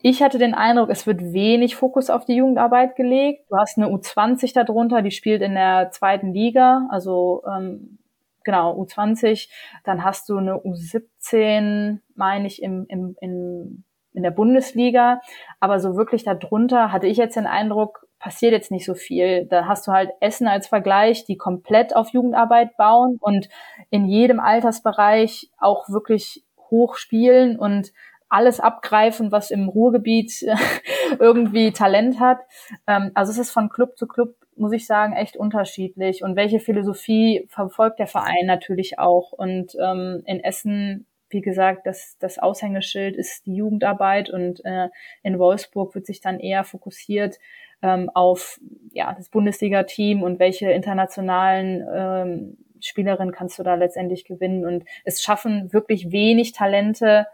ich 0.00 0.22
hatte 0.22 0.38
den 0.38 0.54
Eindruck, 0.54 0.90
es 0.90 1.06
wird 1.06 1.20
wenig 1.32 1.74
Fokus 1.74 2.08
auf 2.08 2.24
die 2.24 2.36
Jugendarbeit 2.36 2.94
gelegt. 2.94 3.50
Du 3.50 3.56
hast 3.56 3.76
eine 3.76 3.88
U20 3.88 4.54
darunter, 4.54 5.02
die 5.02 5.10
spielt 5.10 5.42
in 5.42 5.54
der 5.54 5.90
zweiten 5.90 6.32
Liga, 6.32 6.86
also 6.90 7.42
ähm, 7.46 7.98
genau, 8.44 8.80
U20. 8.80 9.48
Dann 9.84 10.04
hast 10.04 10.28
du 10.28 10.38
eine 10.38 10.54
U17, 10.54 11.98
meine 12.14 12.46
ich, 12.46 12.62
im, 12.62 12.86
im, 12.88 13.16
im, 13.20 13.84
in 14.12 14.22
der 14.22 14.30
Bundesliga. 14.30 15.20
Aber 15.58 15.80
so 15.80 15.96
wirklich 15.96 16.22
darunter 16.22 16.92
hatte 16.92 17.08
ich 17.08 17.16
jetzt 17.16 17.36
den 17.36 17.46
Eindruck, 17.46 18.06
passiert 18.20 18.52
jetzt 18.52 18.70
nicht 18.70 18.84
so 18.84 18.94
viel. 18.94 19.46
Da 19.46 19.66
hast 19.66 19.86
du 19.88 19.92
halt 19.92 20.10
Essen 20.20 20.46
als 20.46 20.68
Vergleich, 20.68 21.24
die 21.24 21.36
komplett 21.36 21.94
auf 21.96 22.10
Jugendarbeit 22.10 22.76
bauen 22.76 23.18
und 23.20 23.48
in 23.90 24.06
jedem 24.06 24.38
Altersbereich 24.38 25.50
auch 25.58 25.88
wirklich 25.88 26.44
hoch 26.70 26.96
spielen 26.96 27.58
und 27.58 27.92
alles 28.28 28.60
abgreifen, 28.60 29.32
was 29.32 29.50
im 29.50 29.68
Ruhrgebiet 29.68 30.44
irgendwie 31.18 31.72
Talent 31.72 32.20
hat. 32.20 32.38
Ähm, 32.86 33.10
also 33.14 33.32
es 33.32 33.38
ist 33.38 33.50
von 33.50 33.68
Club 33.68 33.96
zu 33.96 34.06
Club, 34.06 34.34
muss 34.56 34.72
ich 34.72 34.86
sagen, 34.86 35.14
echt 35.14 35.36
unterschiedlich. 35.36 36.22
Und 36.22 36.36
welche 36.36 36.60
Philosophie 36.60 37.46
verfolgt 37.48 37.98
der 37.98 38.06
Verein 38.06 38.46
natürlich 38.46 38.98
auch. 38.98 39.32
Und 39.32 39.76
ähm, 39.80 40.22
in 40.26 40.40
Essen, 40.40 41.06
wie 41.30 41.40
gesagt, 41.40 41.86
das, 41.86 42.16
das 42.18 42.38
Aushängeschild 42.38 43.16
ist 43.16 43.46
die 43.46 43.54
Jugendarbeit 43.54 44.30
und 44.30 44.64
äh, 44.64 44.88
in 45.22 45.38
Wolfsburg 45.38 45.94
wird 45.94 46.06
sich 46.06 46.20
dann 46.20 46.40
eher 46.40 46.64
fokussiert 46.64 47.38
ähm, 47.82 48.10
auf 48.12 48.58
ja, 48.92 49.14
das 49.14 49.28
Bundesliga-Team 49.28 50.22
und 50.22 50.38
welche 50.38 50.70
internationalen 50.70 51.86
ähm, 51.92 52.56
Spielerinnen 52.80 53.32
kannst 53.32 53.58
du 53.58 53.62
da 53.62 53.74
letztendlich 53.74 54.24
gewinnen. 54.24 54.64
Und 54.64 54.84
es 55.04 55.22
schaffen 55.22 55.72
wirklich 55.72 56.10
wenig 56.10 56.52
Talente, 56.52 57.26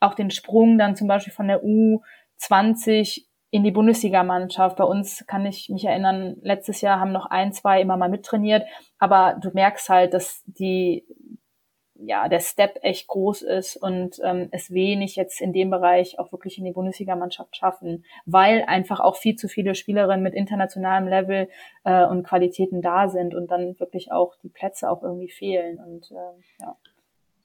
auch 0.00 0.14
den 0.14 0.30
Sprung 0.30 0.78
dann 0.78 0.96
zum 0.96 1.06
Beispiel 1.06 1.32
von 1.32 1.48
der 1.48 1.62
U20 1.62 3.26
in 3.50 3.64
die 3.64 3.70
Bundesligamannschaft. 3.70 4.76
Bei 4.76 4.84
uns 4.84 5.24
kann 5.26 5.44
ich 5.44 5.68
mich 5.68 5.84
erinnern, 5.84 6.36
letztes 6.42 6.80
Jahr 6.80 7.00
haben 7.00 7.12
noch 7.12 7.26
ein, 7.26 7.52
zwei 7.52 7.80
immer 7.80 7.96
mal 7.96 8.08
mittrainiert, 8.08 8.64
aber 8.98 9.38
du 9.40 9.50
merkst 9.52 9.88
halt, 9.88 10.14
dass 10.14 10.42
die 10.46 11.04
ja, 12.02 12.28
der 12.28 12.40
Step 12.40 12.78
echt 12.82 13.08
groß 13.08 13.42
ist 13.42 13.76
und 13.76 14.20
ähm, 14.24 14.48
es 14.52 14.70
wenig 14.70 15.16
jetzt 15.16 15.40
in 15.40 15.52
dem 15.52 15.70
Bereich 15.70 16.18
auch 16.18 16.32
wirklich 16.32 16.58
in 16.58 16.64
die 16.64 16.72
Bundesligamannschaft 16.72 17.56
schaffen, 17.56 18.04
weil 18.24 18.64
einfach 18.66 19.00
auch 19.00 19.16
viel 19.16 19.36
zu 19.36 19.48
viele 19.48 19.74
Spielerinnen 19.74 20.22
mit 20.22 20.34
internationalem 20.34 21.08
Level 21.08 21.48
äh, 21.84 22.06
und 22.06 22.22
Qualitäten 22.22 22.80
da 22.80 23.08
sind 23.08 23.34
und 23.34 23.50
dann 23.50 23.78
wirklich 23.78 24.12
auch 24.12 24.34
die 24.42 24.48
Plätze 24.48 24.90
auch 24.90 25.02
irgendwie 25.02 25.30
fehlen 25.30 25.78
und 25.78 26.10
äh, 26.10 26.62
ja. 26.62 26.76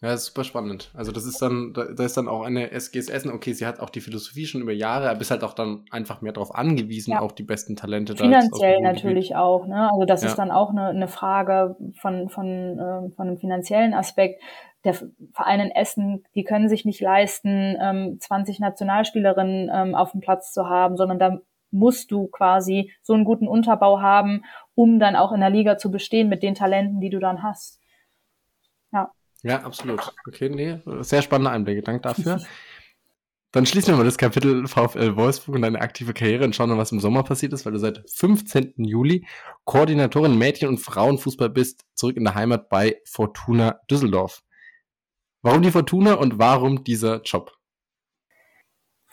Ja, 0.02 0.14
ist 0.14 0.26
super 0.26 0.44
spannend. 0.44 0.92
Also 0.94 1.12
das 1.12 1.26
ist 1.26 1.42
dann, 1.42 1.74
da 1.74 2.04
ist 2.04 2.18
dann 2.18 2.28
auch 2.28 2.44
eine 2.44 2.72
SGS 2.72 3.10
Essen, 3.10 3.32
okay, 3.32 3.54
sie 3.54 3.66
hat 3.66 3.80
auch 3.80 3.90
die 3.90 4.02
Philosophie 4.02 4.46
schon 4.46 4.62
über 4.62 4.74
Jahre, 4.74 5.10
aber 5.10 5.22
ist 5.22 5.32
halt 5.32 5.44
auch 5.44 5.54
dann 5.54 5.86
einfach 5.90 6.22
mehr 6.22 6.34
darauf 6.34 6.54
angewiesen, 6.54 7.12
ja. 7.12 7.22
auch 7.22 7.32
die 7.32 7.44
besten 7.44 7.76
Talente 7.76 8.16
Finanziell 8.16 8.82
natürlich 8.82 9.30
Gebiet. 9.30 9.38
auch, 9.38 9.66
ne? 9.68 9.90
Also 9.92 10.06
das 10.06 10.22
ja. 10.22 10.30
ist 10.30 10.36
dann 10.36 10.52
auch 10.52 10.72
eine, 10.72 10.88
eine 10.88 11.08
Frage 11.08 11.78
von, 12.02 12.30
von, 12.30 12.78
äh, 12.78 13.10
von 13.16 13.28
einem 13.28 13.38
finanziellen 13.38 13.94
Aspekt. 13.94 14.42
Der 14.84 14.94
Verein 15.34 15.62
in 15.62 15.72
Essen, 15.72 16.24
die 16.36 16.44
können 16.44 16.70
sich 16.70 16.86
nicht 16.86 17.02
leisten, 17.02 17.76
ähm, 17.82 18.18
20 18.20 18.60
Nationalspielerinnen 18.60 19.72
ähm, 19.74 19.96
auf 19.96 20.12
dem 20.12 20.20
Platz 20.20 20.52
zu 20.52 20.70
haben, 20.70 20.98
sondern 20.98 21.20
da 21.20 21.40
musst 21.72 22.12
du 22.12 22.28
quasi 22.28 22.92
so 23.02 23.14
einen 23.14 23.26
guten 23.26 23.48
Unterbau 23.48 24.02
haben, 24.02 24.44
um 24.76 25.00
dann 25.00 25.16
auch 25.16 25.32
in 25.32 25.42
der 25.42 25.50
Liga 25.50 25.78
zu 25.78 25.92
bestehen 25.92 26.30
mit 26.30 26.44
den 26.44 26.56
Talenten, 26.56 27.00
die 27.00 27.10
du 27.10 27.20
dann 27.20 27.44
hast. 27.44 27.80
Ja. 29.46 29.62
Absolut. 29.62 30.02
Okay, 30.28 30.50
nee, 30.50 30.80
sehr 31.02 31.22
spannende 31.22 31.52
Einblicke. 31.52 31.84
Danke 31.84 32.02
dafür. 32.02 32.42
Dann 33.52 33.66
schließen 33.66 33.94
wir 33.94 33.98
mal 33.98 34.04
das 34.04 34.18
Kapitel 34.18 34.68
VfL 34.68 35.16
Wolfsburg 35.16 35.56
und 35.56 35.62
deine 35.62 35.80
aktive 35.80 36.14
Karriere 36.14 36.44
und 36.44 36.56
schauen, 36.56 36.76
was 36.78 36.92
im 36.92 37.00
Sommer 37.00 37.24
passiert 37.24 37.54
ist, 37.54 37.66
weil 37.66 37.72
du 37.72 37.80
seit 37.80 38.04
15. 38.10 38.74
Juli 38.78 39.26
Koordinatorin 39.64 40.38
Mädchen- 40.38 40.68
und 40.68 40.80
Frauenfußball 40.80 41.50
bist, 41.50 41.86
zurück 41.94 42.18
in 42.18 42.26
der 42.26 42.36
Heimat 42.36 42.70
bei 42.70 42.98
Fortuna 43.06 43.80
Düsseldorf. 43.90 44.42
Warum 45.42 45.62
die 45.62 45.72
Fortuna 45.72 46.16
und 46.16 46.40
warum 46.40 46.84
dieser 46.84 47.22
Job? 47.22 47.54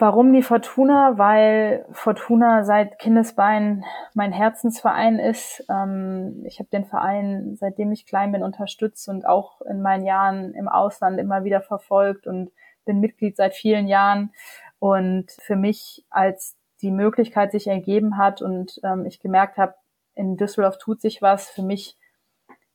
Warum 0.02 0.32
die 0.32 0.42
Fortuna? 0.42 1.16
Weil 1.16 1.86
Fortuna 1.92 2.64
seit 2.64 2.98
Kindesbein 2.98 3.84
mein 4.14 4.32
Herzensverein 4.32 5.20
ist. 5.20 5.64
Ähm, 5.70 6.42
ich 6.44 6.58
habe 6.58 6.68
den 6.70 6.84
Verein, 6.84 7.54
seitdem 7.54 7.92
ich 7.92 8.04
klein 8.04 8.32
bin, 8.32 8.42
unterstützt 8.42 9.08
und 9.08 9.24
auch 9.24 9.60
in 9.60 9.80
meinen 9.80 10.04
Jahren 10.04 10.54
im 10.54 10.66
Ausland 10.66 11.20
immer 11.20 11.44
wieder 11.44 11.60
verfolgt 11.60 12.26
und 12.26 12.50
bin 12.84 12.98
Mitglied 12.98 13.36
seit 13.36 13.54
vielen 13.54 13.86
Jahren. 13.86 14.32
Und 14.80 15.30
für 15.38 15.54
mich, 15.54 16.04
als 16.10 16.56
die 16.80 16.90
Möglichkeit 16.90 17.52
sich 17.52 17.68
ergeben 17.68 18.16
hat 18.18 18.42
und 18.42 18.80
ähm, 18.82 19.06
ich 19.06 19.20
gemerkt 19.20 19.56
habe, 19.56 19.76
in 20.16 20.36
Düsseldorf 20.36 20.78
tut 20.78 21.00
sich 21.00 21.22
was, 21.22 21.48
für 21.48 21.62
mich 21.62 21.96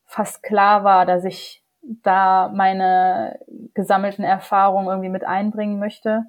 fast 0.05 0.43
klar 0.43 0.85
war, 0.85 1.05
dass 1.05 1.25
ich 1.25 1.61
da 1.81 2.49
meine 2.55 3.37
gesammelten 3.73 4.23
Erfahrungen 4.23 4.87
irgendwie 4.87 5.09
mit 5.09 5.25
einbringen 5.25 5.77
möchte. 5.77 6.23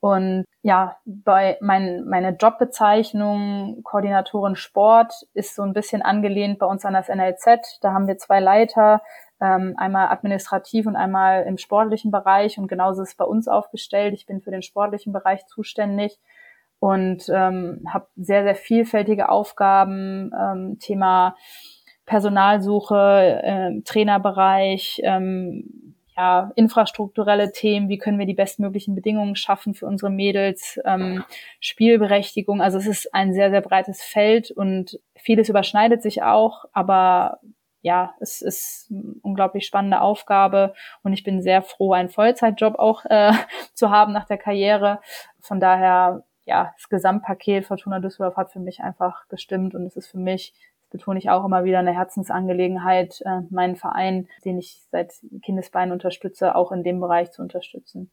Und 0.00 0.44
ja, 0.62 0.96
bei 1.04 1.58
mein, 1.60 2.04
meine 2.04 2.30
Jobbezeichnung 2.30 3.82
Koordinatorin 3.82 4.54
Sport 4.54 5.12
ist 5.34 5.56
so 5.56 5.62
ein 5.62 5.72
bisschen 5.72 6.02
angelehnt 6.02 6.58
bei 6.58 6.66
uns 6.66 6.84
an 6.84 6.94
das 6.94 7.08
NLZ. 7.08 7.78
Da 7.80 7.92
haben 7.92 8.06
wir 8.06 8.16
zwei 8.18 8.38
Leiter, 8.38 9.02
ähm, 9.40 9.74
einmal 9.76 10.08
administrativ 10.08 10.86
und 10.86 10.96
einmal 10.96 11.44
im 11.44 11.58
sportlichen 11.58 12.10
Bereich. 12.10 12.58
Und 12.58 12.68
genauso 12.68 13.02
ist 13.02 13.10
es 13.10 13.16
bei 13.16 13.24
uns 13.24 13.48
aufgestellt. 13.48 14.14
Ich 14.14 14.26
bin 14.26 14.40
für 14.40 14.52
den 14.52 14.62
sportlichen 14.62 15.12
Bereich 15.12 15.46
zuständig 15.46 16.18
und 16.80 17.28
ähm, 17.28 17.84
habe 17.88 18.06
sehr, 18.16 18.44
sehr 18.44 18.54
vielfältige 18.54 19.28
Aufgaben, 19.30 20.30
ähm, 20.38 20.78
Thema 20.78 21.34
Personalsuche, 22.06 23.40
äh, 23.42 23.82
Trainerbereich, 23.82 25.00
ähm, 25.02 25.94
ja, 26.18 26.50
infrastrukturelle 26.56 27.52
Themen, 27.52 27.88
wie 27.88 27.96
können 27.96 28.18
wir 28.18 28.26
die 28.26 28.34
bestmöglichen 28.34 28.96
Bedingungen 28.96 29.36
schaffen 29.36 29.74
für 29.74 29.86
unsere 29.86 30.10
Mädels, 30.10 30.80
ähm, 30.84 31.22
Spielberechtigung. 31.60 32.60
Also 32.60 32.78
es 32.78 32.88
ist 32.88 33.14
ein 33.14 33.32
sehr, 33.32 33.50
sehr 33.50 33.60
breites 33.60 34.02
Feld 34.02 34.50
und 34.50 34.98
vieles 35.14 35.48
überschneidet 35.48 36.02
sich 36.02 36.24
auch, 36.24 36.64
aber 36.72 37.38
ja, 37.82 38.14
es 38.18 38.42
ist 38.42 38.90
eine 38.90 39.14
unglaublich 39.22 39.64
spannende 39.64 40.00
Aufgabe 40.00 40.74
und 41.04 41.12
ich 41.12 41.22
bin 41.22 41.40
sehr 41.40 41.62
froh, 41.62 41.92
einen 41.92 42.08
Vollzeitjob 42.08 42.80
auch 42.80 43.04
äh, 43.04 43.30
zu 43.74 43.90
haben 43.90 44.12
nach 44.12 44.26
der 44.26 44.38
Karriere. 44.38 45.00
Von 45.40 45.60
daher, 45.60 46.24
ja, 46.44 46.72
das 46.76 46.88
Gesamtpaket 46.88 47.64
Fortuna 47.64 48.00
Düsseldorf 48.00 48.36
hat 48.36 48.50
für 48.50 48.58
mich 48.58 48.80
einfach 48.80 49.28
gestimmt 49.28 49.76
und 49.76 49.86
es 49.86 49.94
ist 49.94 50.08
für 50.08 50.18
mich 50.18 50.52
betone 50.90 51.18
ich 51.18 51.30
auch 51.30 51.44
immer 51.44 51.64
wieder 51.64 51.78
eine 51.78 51.94
Herzensangelegenheit, 51.94 53.20
äh, 53.24 53.40
meinen 53.50 53.76
Verein, 53.76 54.28
den 54.44 54.58
ich 54.58 54.80
seit 54.90 55.12
Kindesbeinen 55.44 55.92
unterstütze, 55.92 56.54
auch 56.54 56.72
in 56.72 56.82
dem 56.82 57.00
Bereich 57.00 57.30
zu 57.30 57.42
unterstützen. 57.42 58.10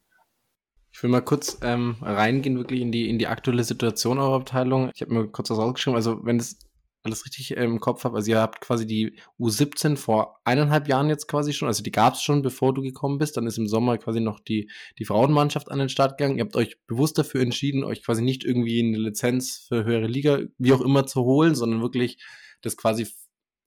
Ich 0.92 1.04
will 1.04 1.10
mal 1.10 1.22
kurz 1.22 1.60
ähm, 1.62 1.98
reingehen, 2.02 2.58
wirklich 2.58 2.80
in 2.80 2.92
die, 2.92 3.10
in 3.10 3.20
die 3.20 3.28
aktuelle 3.28 3.66
Situation 3.66 4.18
eurer 4.18 4.36
Abteilung. 4.36 4.92
Ich 4.94 5.02
habe 5.02 5.14
mir 5.14 5.28
kurz 5.28 5.50
was 5.50 5.58
rausgeschrieben. 5.58 5.98
Also, 5.98 6.24
wenn 6.24 6.38
es 6.38 6.60
alles 7.04 7.26
richtig 7.26 7.52
im 7.52 7.80
Kopf 7.80 8.04
habe, 8.04 8.16
also 8.16 8.32
ihr 8.32 8.40
habt 8.40 8.62
quasi 8.62 8.88
die 8.88 9.20
U17 9.38 9.98
vor 9.98 10.40
eineinhalb 10.44 10.88
Jahren 10.88 11.10
jetzt 11.10 11.28
quasi 11.28 11.54
schon, 11.54 11.68
also 11.68 11.84
die 11.84 11.92
gab 11.92 12.14
es 12.14 12.22
schon, 12.22 12.42
bevor 12.42 12.74
du 12.74 12.82
gekommen 12.82 13.18
bist. 13.18 13.38
Dann 13.38 13.46
ist 13.46 13.58
im 13.58 13.68
Sommer 13.68 13.98
quasi 13.98 14.22
noch 14.22 14.40
die, 14.40 14.72
die 14.98 15.06
Frauenmannschaft 15.06 15.70
an 15.70 15.80
den 15.80 15.90
Start 15.90 16.18
gegangen. 16.18 16.38
Ihr 16.38 16.46
habt 16.46 16.56
euch 16.56 16.78
bewusst 16.88 17.18
dafür 17.18 17.42
entschieden, 17.42 17.84
euch 17.84 18.02
quasi 18.02 18.22
nicht 18.22 18.46
irgendwie 18.46 18.80
eine 18.80 18.98
Lizenz 18.98 19.66
für 19.68 19.84
höhere 19.84 20.08
Liga, 20.08 20.40
wie 20.58 20.74
auch 20.74 20.82
immer, 20.82 21.06
zu 21.06 21.24
holen, 21.24 21.56
sondern 21.56 21.82
wirklich 21.82 22.24
das 22.66 22.78
quasi 22.78 23.08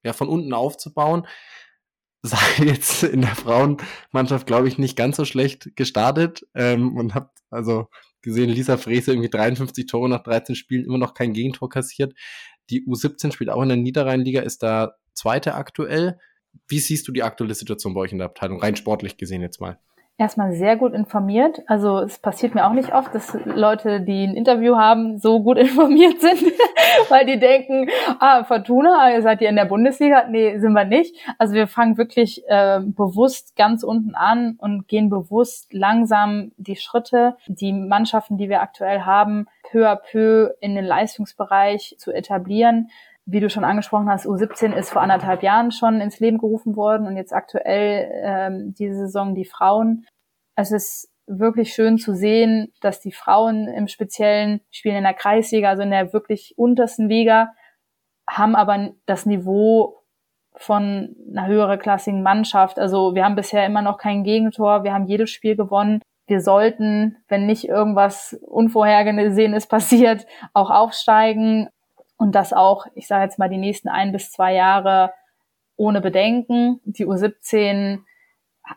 ja, 0.03 0.13
von 0.13 0.27
unten 0.27 0.53
aufzubauen. 0.53 1.27
Sei 2.21 2.65
jetzt 2.65 3.03
in 3.03 3.21
der 3.21 3.35
Frauenmannschaft, 3.35 4.45
glaube 4.45 4.67
ich, 4.67 4.77
nicht 4.77 4.97
ganz 4.97 5.15
so 5.15 5.23
schlecht 5.23 5.75
gestartet 5.77 6.45
ähm, 6.53 6.97
und 6.97 7.15
habt 7.15 7.39
also 7.49 7.87
gesehen, 8.21 8.49
Lisa 8.49 8.77
Frese 8.77 9.11
irgendwie 9.11 9.29
53 9.29 9.85
Tore 9.85 10.09
nach 10.09 10.23
13 10.23 10.55
Spielen, 10.55 10.85
immer 10.85 10.97
noch 10.97 11.13
kein 11.13 11.31
Gegentor 11.31 11.69
kassiert. 11.69 12.13
Die 12.69 12.85
U17 12.85 13.31
spielt 13.31 13.49
auch 13.49 13.61
in 13.61 13.69
der 13.69 13.77
Niederrheinliga, 13.77 14.41
ist 14.41 14.63
da 14.63 14.95
zweite 15.13 15.55
aktuell. 15.55 16.19
Wie 16.67 16.79
siehst 16.79 17.07
du 17.07 17.11
die 17.11 17.23
aktuelle 17.23 17.55
Situation 17.55 17.93
bei 17.93 18.01
euch 18.01 18.11
in 18.11 18.17
der 18.17 18.27
Abteilung, 18.27 18.59
rein 18.59 18.75
sportlich 18.75 19.17
gesehen 19.17 19.41
jetzt 19.41 19.61
mal? 19.61 19.79
Erstmal 20.19 20.53
sehr 20.53 20.75
gut 20.75 20.93
informiert. 20.93 21.61
Also 21.65 21.99
es 21.99 22.19
passiert 22.19 22.53
mir 22.53 22.67
auch 22.67 22.73
nicht 22.73 22.93
oft, 22.93 23.15
dass 23.15 23.35
Leute, 23.45 24.01
die 24.01 24.25
ein 24.25 24.35
Interview 24.35 24.75
haben, 24.75 25.17
so 25.17 25.41
gut 25.41 25.57
informiert 25.57 26.19
sind, 26.19 26.43
weil 27.09 27.25
die 27.25 27.39
denken, 27.39 27.89
ah, 28.19 28.43
Fortuna, 28.43 29.21
seid 29.21 29.41
ihr 29.41 29.49
in 29.49 29.55
der 29.55 29.65
Bundesliga? 29.65 30.25
Nee, 30.29 30.59
sind 30.59 30.73
wir 30.73 30.85
nicht. 30.85 31.15
Also 31.37 31.53
wir 31.53 31.67
fangen 31.67 31.97
wirklich 31.97 32.43
äh, 32.47 32.81
bewusst 32.83 33.55
ganz 33.55 33.83
unten 33.83 34.13
an 34.13 34.55
und 34.59 34.87
gehen 34.87 35.09
bewusst 35.09 35.73
langsam 35.73 36.51
die 36.57 36.75
Schritte, 36.75 37.37
die 37.47 37.71
Mannschaften, 37.71 38.37
die 38.37 38.49
wir 38.49 38.61
aktuell 38.61 39.01
haben, 39.01 39.47
peu 39.71 39.89
à 39.89 39.95
peu 39.95 40.51
in 40.59 40.75
den 40.75 40.85
Leistungsbereich 40.85 41.95
zu 41.97 42.11
etablieren 42.11 42.89
wie 43.31 43.39
du 43.39 43.49
schon 43.49 43.63
angesprochen 43.63 44.09
hast, 44.09 44.25
U17 44.25 44.73
ist 44.73 44.89
vor 44.89 45.01
anderthalb 45.01 45.43
Jahren 45.43 45.71
schon 45.71 46.01
ins 46.01 46.19
Leben 46.19 46.39
gerufen 46.39 46.75
worden 46.75 47.05
und 47.05 47.15
jetzt 47.15 47.33
aktuell 47.33 48.11
ähm, 48.23 48.73
diese 48.73 48.95
Saison 48.95 49.35
die 49.35 49.45
Frauen. 49.45 50.05
Es 50.55 50.71
ist 50.71 51.11
wirklich 51.27 51.73
schön 51.73 51.99
zu 51.99 52.15
sehen, 52.15 52.73
dass 52.81 53.01
die 53.01 53.11
Frauen 53.11 53.67
im 53.67 53.87
Speziellen 53.87 54.61
spielen 54.71 54.95
in 54.95 55.03
der 55.03 55.13
Kreisliga, 55.13 55.69
also 55.69 55.83
in 55.83 55.91
der 55.91 56.11
wirklich 56.11 56.55
untersten 56.57 57.07
Liga, 57.07 57.49
haben 58.27 58.55
aber 58.55 58.93
das 59.05 59.27
Niveau 59.27 60.03
von 60.55 61.15
einer 61.29 61.45
höhereklassigen 61.45 62.23
Mannschaft. 62.23 62.79
Also 62.79 63.13
wir 63.13 63.23
haben 63.23 63.35
bisher 63.35 63.65
immer 63.65 63.83
noch 63.83 63.99
kein 63.99 64.23
Gegentor, 64.23 64.83
wir 64.83 64.93
haben 64.93 65.05
jedes 65.05 65.29
Spiel 65.29 65.55
gewonnen. 65.55 66.01
Wir 66.25 66.41
sollten, 66.41 67.17
wenn 67.27 67.45
nicht 67.45 67.67
irgendwas 67.67 68.39
Unvorhergesehenes 68.41 69.67
passiert, 69.67 70.25
auch 70.53 70.71
aufsteigen 70.71 71.69
und 72.19 72.35
das 72.35 72.53
auch, 72.53 72.85
ich 72.93 73.07
sage 73.07 73.23
jetzt 73.23 73.39
mal, 73.39 73.49
die 73.49 73.57
nächsten 73.57 73.87
ein 73.87 74.11
bis 74.11 74.31
zwei 74.31 74.53
Jahre 74.53 75.13
ohne 75.77 76.01
Bedenken. 76.01 76.81
Die 76.83 77.07
U17 77.07 77.99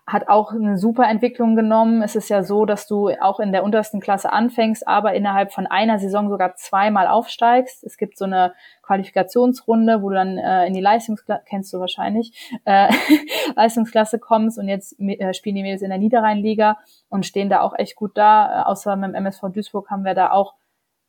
hat 0.07 0.29
auch 0.29 0.53
eine 0.53 0.79
super 0.79 1.09
Entwicklung 1.09 1.57
genommen. 1.57 2.03
Es 2.03 2.15
ist 2.15 2.31
ja 2.31 2.45
so, 2.45 2.65
dass 2.65 2.87
du 2.87 3.11
auch 3.21 3.41
in 3.41 3.51
der 3.51 3.65
untersten 3.65 4.01
Klasse 4.01 4.33
anfängst, 4.33 4.87
aber 4.87 5.15
innerhalb 5.15 5.53
von 5.53 5.67
einer 5.67 5.99
Saison 5.99 6.31
sogar 6.31 6.55
zweimal 6.55 7.09
aufsteigst. 7.09 7.83
Es 7.83 7.97
gibt 7.97 8.17
so 8.17 8.25
eine 8.25 8.55
Qualifikationsrunde, 8.83 10.03
wo 10.03 10.11
du 10.11 10.15
dann 10.15 10.39
äh, 10.39 10.67
in 10.69 10.75
die 10.75 10.81
Leistungsklasse, 10.81 11.43
kennst 11.47 11.73
du 11.73 11.81
wahrscheinlich, 11.81 12.33
äh, 12.65 12.89
Leistungsklasse 13.57 14.21
kommst 14.21 14.57
und 14.57 14.69
jetzt 14.69 14.99
äh, 15.01 15.35
spielen 15.35 15.57
die 15.57 15.63
Mädels 15.63 15.83
in 15.83 15.91
der 15.91 15.99
Niederrheinliga 15.99 16.79
und 17.09 17.27
stehen 17.27 17.51
da 17.51 17.61
auch 17.61 17.77
echt 17.77 17.97
gut 17.97 18.17
da. 18.17 18.63
Äh, 18.63 18.65
außer 18.67 18.95
mit 18.95 19.09
dem 19.09 19.15
MSV 19.17 19.49
Duisburg 19.53 19.91
haben 19.91 20.05
wir 20.05 20.15
da 20.15 20.31
auch 20.31 20.55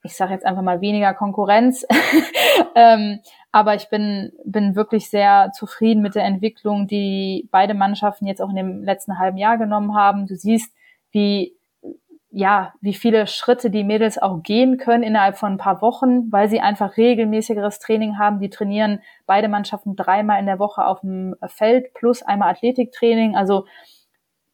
ich 0.03 0.15
sage 0.15 0.33
jetzt 0.33 0.45
einfach 0.45 0.61
mal 0.61 0.81
weniger 0.81 1.13
Konkurrenz. 1.13 1.85
ähm, 2.75 3.19
aber 3.51 3.75
ich 3.75 3.89
bin, 3.89 4.33
bin 4.45 4.75
wirklich 4.75 5.09
sehr 5.09 5.51
zufrieden 5.53 6.01
mit 6.01 6.15
der 6.15 6.25
Entwicklung, 6.25 6.87
die 6.87 7.47
beide 7.51 7.73
Mannschaften 7.73 8.27
jetzt 8.27 8.41
auch 8.41 8.49
in 8.49 8.57
dem 8.57 8.83
letzten 8.83 9.17
halben 9.17 9.37
Jahr 9.37 9.57
genommen 9.57 9.95
haben. 9.95 10.27
Du 10.27 10.35
siehst, 10.35 10.75
wie 11.11 11.55
ja, 12.35 12.73
wie 12.81 12.95
viele 12.95 13.27
Schritte 13.27 13.69
die 13.69 13.83
Mädels 13.83 14.17
auch 14.17 14.41
gehen 14.41 14.77
können 14.77 15.03
innerhalb 15.03 15.37
von 15.37 15.53
ein 15.53 15.57
paar 15.59 15.83
Wochen, 15.83 16.31
weil 16.31 16.49
sie 16.49 16.61
einfach 16.61 16.97
regelmäßigeres 16.97 17.77
Training 17.77 18.17
haben. 18.17 18.39
Die 18.39 18.49
trainieren 18.49 19.01
beide 19.27 19.47
Mannschaften 19.47 19.95
dreimal 19.95 20.39
in 20.39 20.47
der 20.47 20.57
Woche 20.57 20.83
auf 20.83 21.01
dem 21.01 21.35
Feld 21.45 21.93
plus 21.93 22.23
einmal 22.23 22.49
Athletiktraining. 22.49 23.35
Also 23.35 23.67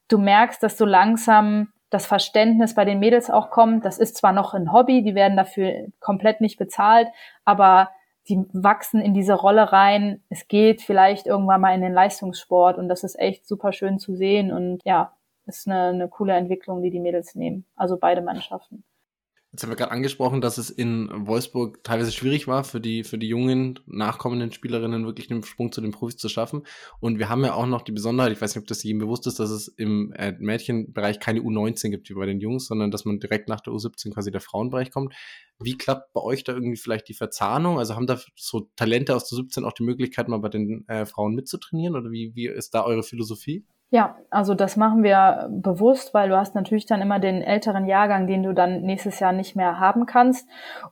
du 0.09 0.17
merkst, 0.17 0.61
dass 0.61 0.77
so 0.77 0.83
langsam 0.83 1.69
das 1.89 2.05
Verständnis 2.05 2.75
bei 2.75 2.85
den 2.85 2.99
Mädels 2.99 3.29
auch 3.29 3.49
kommt. 3.49 3.85
Das 3.85 3.97
ist 3.97 4.17
zwar 4.17 4.31
noch 4.31 4.53
ein 4.53 4.71
Hobby, 4.71 5.03
die 5.03 5.15
werden 5.15 5.37
dafür 5.37 5.87
komplett 5.99 6.41
nicht 6.41 6.57
bezahlt, 6.57 7.07
aber 7.45 7.89
die 8.27 8.45
wachsen 8.53 9.01
in 9.01 9.13
diese 9.13 9.33
Rolle 9.33 9.71
rein. 9.71 10.23
Es 10.29 10.47
geht 10.47 10.81
vielleicht 10.81 11.25
irgendwann 11.25 11.61
mal 11.61 11.73
in 11.73 11.81
den 11.81 11.93
Leistungssport 11.93 12.77
und 12.77 12.87
das 12.87 13.03
ist 13.03 13.19
echt 13.19 13.47
super 13.47 13.73
schön 13.73 13.97
zu 13.97 14.15
sehen 14.15 14.51
und 14.51 14.81
ja, 14.85 15.13
ist 15.45 15.67
eine, 15.67 15.89
eine 15.89 16.07
coole 16.07 16.33
Entwicklung, 16.33 16.83
die 16.83 16.91
die 16.91 16.99
Mädels 16.99 17.33
nehmen. 17.33 17.65
Also 17.75 17.97
beide 17.97 18.21
Mannschaften. 18.21 18.83
Jetzt 19.51 19.63
haben 19.63 19.71
wir 19.71 19.77
gerade 19.77 19.91
angesprochen, 19.91 20.41
dass 20.41 20.59
es 20.59 20.69
in 20.69 21.09
Wolfsburg 21.11 21.83
teilweise 21.83 22.11
schwierig 22.11 22.47
war, 22.47 22.63
für 22.63 22.79
die, 22.79 23.03
für 23.03 23.17
die 23.17 23.27
jungen, 23.27 23.79
nachkommenden 23.87 24.51
Spielerinnen 24.51 25.07
wirklich 25.07 25.27
den 25.27 25.41
Sprung 25.41 25.71
zu 25.71 25.81
den 25.81 25.89
Profis 25.89 26.17
zu 26.17 26.29
schaffen. 26.29 26.67
Und 26.99 27.17
wir 27.17 27.29
haben 27.29 27.43
ja 27.43 27.55
auch 27.55 27.65
noch 27.65 27.81
die 27.81 27.91
Besonderheit, 27.91 28.31
ich 28.31 28.39
weiß 28.39 28.53
nicht, 28.53 28.61
ob 28.61 28.67
das 28.67 28.83
jedem 28.83 28.99
bewusst 28.99 29.25
ist, 29.25 29.39
dass 29.39 29.49
es 29.49 29.67
im 29.67 30.13
äh, 30.13 30.33
Mädchenbereich 30.37 31.19
keine 31.19 31.39
U19 31.39 31.89
gibt 31.89 32.11
wie 32.11 32.13
bei 32.13 32.27
den 32.27 32.39
Jungs, 32.39 32.67
sondern 32.67 32.91
dass 32.91 33.05
man 33.05 33.19
direkt 33.19 33.49
nach 33.49 33.59
der 33.59 33.73
U17 33.73 34.13
quasi 34.13 34.29
der 34.29 34.41
Frauenbereich 34.41 34.91
kommt. 34.91 35.15
Wie 35.59 35.77
klappt 35.77 36.13
bei 36.13 36.21
euch 36.21 36.43
da 36.43 36.53
irgendwie 36.53 36.77
vielleicht 36.77 37.09
die 37.09 37.15
Verzahnung? 37.15 37.79
Also 37.79 37.95
haben 37.95 38.05
da 38.05 38.19
so 38.35 38.69
Talente 38.75 39.15
aus 39.15 39.29
der 39.29 39.37
17 39.37 39.65
auch 39.65 39.73
die 39.73 39.83
Möglichkeit, 39.83 40.27
mal 40.27 40.37
bei 40.37 40.49
den 40.49 40.87
äh, 40.87 41.07
Frauen 41.07 41.33
mitzutrainieren? 41.33 41.95
Oder 41.95 42.11
wie, 42.11 42.35
wie 42.35 42.45
ist 42.45 42.75
da 42.75 42.83
eure 42.83 43.01
Philosophie? 43.01 43.65
Ja, 43.91 44.17
also 44.29 44.53
das 44.53 44.77
machen 44.77 45.01
wir 45.01 45.47
bewusst, 45.49 46.13
weil 46.13 46.29
du 46.29 46.37
hast 46.37 46.53
natürlich 46.53 46.85
dann 46.85 47.01
immer 47.01 47.17
den 47.17 47.41
älteren 47.41 47.87
Jahrgang, 47.87 48.27
den 48.27 48.43
du 48.43 48.53
dann 48.53 48.81
nächstes 48.81 49.19
Jahr 49.19 49.31
nicht 49.31 49.55
mehr 49.55 49.79
haben 49.79 50.05
kannst. 50.05 50.47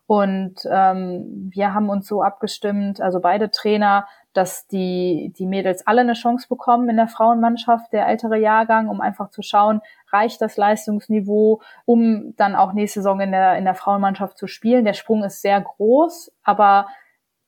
Und 0.07 0.55
ähm, 0.71 1.51
wir 1.53 1.75
haben 1.75 1.89
uns 1.89 2.07
so 2.07 2.23
abgestimmt, 2.23 2.99
also 2.99 3.19
beide 3.19 3.51
Trainer, 3.51 4.07
dass 4.33 4.65
die, 4.65 5.31
die 5.37 5.45
Mädels 5.45 5.85
alle 5.85 6.01
eine 6.01 6.13
Chance 6.13 6.47
bekommen 6.49 6.89
in 6.89 6.97
der 6.97 7.07
Frauenmannschaft, 7.07 7.93
der 7.93 8.07
ältere 8.07 8.39
Jahrgang, 8.39 8.89
um 8.89 8.99
einfach 8.99 9.29
zu 9.29 9.43
schauen, 9.43 9.81
reicht 10.11 10.41
das 10.41 10.57
Leistungsniveau, 10.57 11.61
um 11.85 12.33
dann 12.35 12.55
auch 12.55 12.73
nächste 12.73 13.01
Saison 13.01 13.19
in 13.19 13.31
der, 13.31 13.57
in 13.59 13.65
der 13.65 13.75
Frauenmannschaft 13.75 14.39
zu 14.39 14.47
spielen. 14.47 14.85
Der 14.85 14.93
Sprung 14.93 15.23
ist 15.23 15.43
sehr 15.43 15.61
groß, 15.61 16.31
aber 16.43 16.87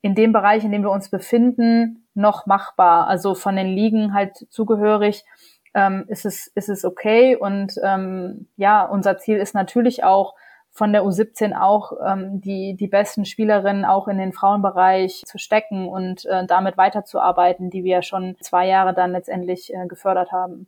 in 0.02 0.16
dem 0.16 0.32
Bereich, 0.32 0.64
in 0.64 0.72
dem 0.72 0.84
wir 0.84 0.92
uns 0.92 1.10
befinden, 1.10 2.08
noch 2.14 2.46
machbar. 2.46 3.08
Also 3.08 3.36
von 3.36 3.56
den 3.56 3.68
Ligen 3.68 4.14
halt 4.14 4.48
zugehörig 4.50 5.26
ähm, 5.74 6.06
ist 6.08 6.26
es 6.26 6.48
ist 6.48 6.70
es 6.70 6.86
okay 6.86 7.36
und 7.36 7.76
ähm, 7.84 8.48
ja, 8.56 8.86
unser 8.86 9.18
Ziel 9.18 9.38
ist 9.38 9.54
natürlich 9.54 10.04
auch 10.04 10.36
von 10.72 10.94
der 10.94 11.04
U17 11.04 11.60
auch 11.60 11.94
ähm, 12.06 12.42
die 12.42 12.76
die 12.76 12.88
besten 12.88 13.26
Spielerinnen 13.26 13.86
auch 13.86 14.08
in 14.08 14.18
den 14.18 14.34
Frauenbereich 14.34 15.24
zu 15.26 15.38
stecken 15.38 15.88
und 15.88 16.26
äh, 16.26 16.46
damit 16.46 16.78
weiterzuarbeiten, 16.78 17.70
die 17.70 17.84
wir 17.84 18.02
schon 18.02 18.36
zwei 18.42 18.68
Jahre 18.68 18.94
dann 18.94 19.12
letztendlich 19.12 19.74
äh, 19.74 19.88
gefördert 19.88 20.32
haben. 20.32 20.68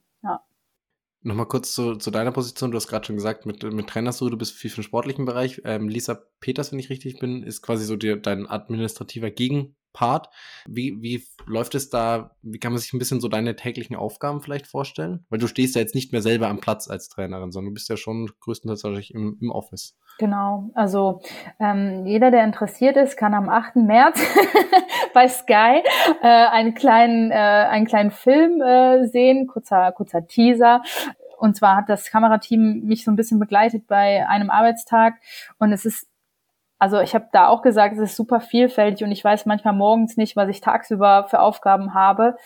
Nochmal 1.24 1.48
kurz 1.48 1.74
zu, 1.74 1.96
zu 1.96 2.10
deiner 2.10 2.32
Position. 2.32 2.72
Du 2.72 2.78
hast 2.78 2.88
gerade 2.88 3.06
schon 3.06 3.16
gesagt, 3.16 3.46
mit, 3.46 3.62
mit 3.63 3.88
Trainersuche, 3.88 4.32
du 4.32 4.38
bist 4.38 4.54
viel 4.54 4.72
für 4.72 4.82
den 4.82 4.86
sportlichen 4.86 5.25
Bereich. 5.25 5.62
Ähm, 5.66 5.88
Lisa 5.88 6.16
Peters, 6.40 6.72
wenn 6.72 6.80
ich 6.80 6.90
richtig 6.90 7.20
bin, 7.20 7.44
ist 7.44 7.62
quasi 7.62 7.86
so 7.86 7.96
die, 7.96 8.20
dein 8.20 8.48
administrativer 8.48 9.30
Gegenpart. 9.91 10.29
Wie, 10.67 10.98
wie 11.01 11.24
läuft 11.45 11.75
es 11.75 11.89
da? 11.89 12.31
Wie 12.41 12.60
kann 12.60 12.71
man 12.71 12.79
sich 12.79 12.93
ein 12.93 13.00
bisschen 13.00 13.19
so 13.19 13.27
deine 13.27 13.55
täglichen 13.55 13.95
Aufgaben 13.95 14.41
vielleicht 14.41 14.67
vorstellen? 14.67 15.25
Weil 15.29 15.39
du 15.39 15.48
stehst 15.48 15.75
ja 15.75 15.81
jetzt 15.81 15.95
nicht 15.95 16.12
mehr 16.12 16.21
selber 16.21 16.48
am 16.48 16.60
Platz 16.60 16.89
als 16.89 17.10
Trainerin, 17.10 17.51
sondern 17.51 17.71
du 17.71 17.74
bist 17.74 17.89
ja 17.89 17.98
schon 17.98 18.29
größtenteils 18.39 19.10
im, 19.12 19.38
im 19.41 19.51
Office. 19.51 19.98
Genau, 20.17 20.69
also 20.75 21.21
ähm, 21.60 22.05
jeder, 22.05 22.31
der 22.31 22.43
interessiert 22.43 22.98
ist, 22.98 23.17
kann 23.17 23.33
am 23.33 23.50
8. 23.50 23.77
März 23.77 24.19
bei 25.13 25.27
Sky 25.27 25.81
äh, 26.21 26.27
einen 26.27 26.74
kleinen, 26.74 27.31
äh, 27.31 27.36
einen 27.36 27.86
kleinen 27.86 28.12
Film 28.12 28.62
äh, 28.62 29.07
sehen, 29.07 29.48
kurzer, 29.48 29.91
kurzer 29.91 30.27
Teaser. 30.27 30.81
Und 31.38 31.55
zwar 31.55 31.75
hat 31.77 31.89
das 31.89 32.12
Kamerateam 32.12 32.83
mich 32.83 33.03
so 33.03 33.10
ein 33.10 33.15
bisschen 33.15 33.39
begleitet 33.39 33.88
bei 33.88 34.27
einem 34.27 34.51
Arbeitstag 34.51 35.15
und 35.57 35.74
es 35.74 35.86
ist 35.86 36.11
also 36.81 37.00
ich 37.00 37.13
habe 37.13 37.27
da 37.31 37.47
auch 37.47 37.61
gesagt, 37.61 37.93
es 37.93 38.01
ist 38.01 38.15
super 38.15 38.41
vielfältig 38.41 39.05
und 39.05 39.11
ich 39.11 39.23
weiß 39.23 39.45
manchmal 39.45 39.75
morgens 39.75 40.17
nicht, 40.17 40.35
was 40.35 40.50
ich 40.50 40.61
tagsüber 40.61 41.27
für 41.29 41.39
Aufgaben 41.39 41.93
habe. 41.93 42.38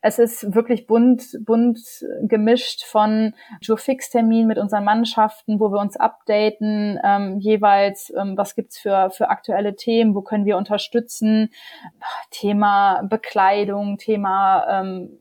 Es 0.00 0.18
ist 0.18 0.54
wirklich 0.54 0.86
bunt, 0.86 1.22
bunt 1.44 1.78
gemischt 2.22 2.84
von 2.84 3.34
Jour-Fix-Termin 3.60 4.46
mit 4.46 4.56
unseren 4.56 4.84
Mannschaften, 4.84 5.60
wo 5.60 5.70
wir 5.70 5.78
uns 5.78 5.98
updaten, 5.98 6.98
ähm, 7.04 7.38
jeweils, 7.38 8.10
ähm, 8.18 8.34
was 8.38 8.54
gibt's 8.54 8.78
für, 8.78 9.10
für 9.10 9.28
aktuelle 9.28 9.76
Themen, 9.76 10.14
wo 10.14 10.22
können 10.22 10.46
wir 10.46 10.56
unterstützen, 10.56 11.50
Thema 12.30 13.02
Bekleidung, 13.02 13.98
Thema 13.98 14.64
ähm, 14.70 15.18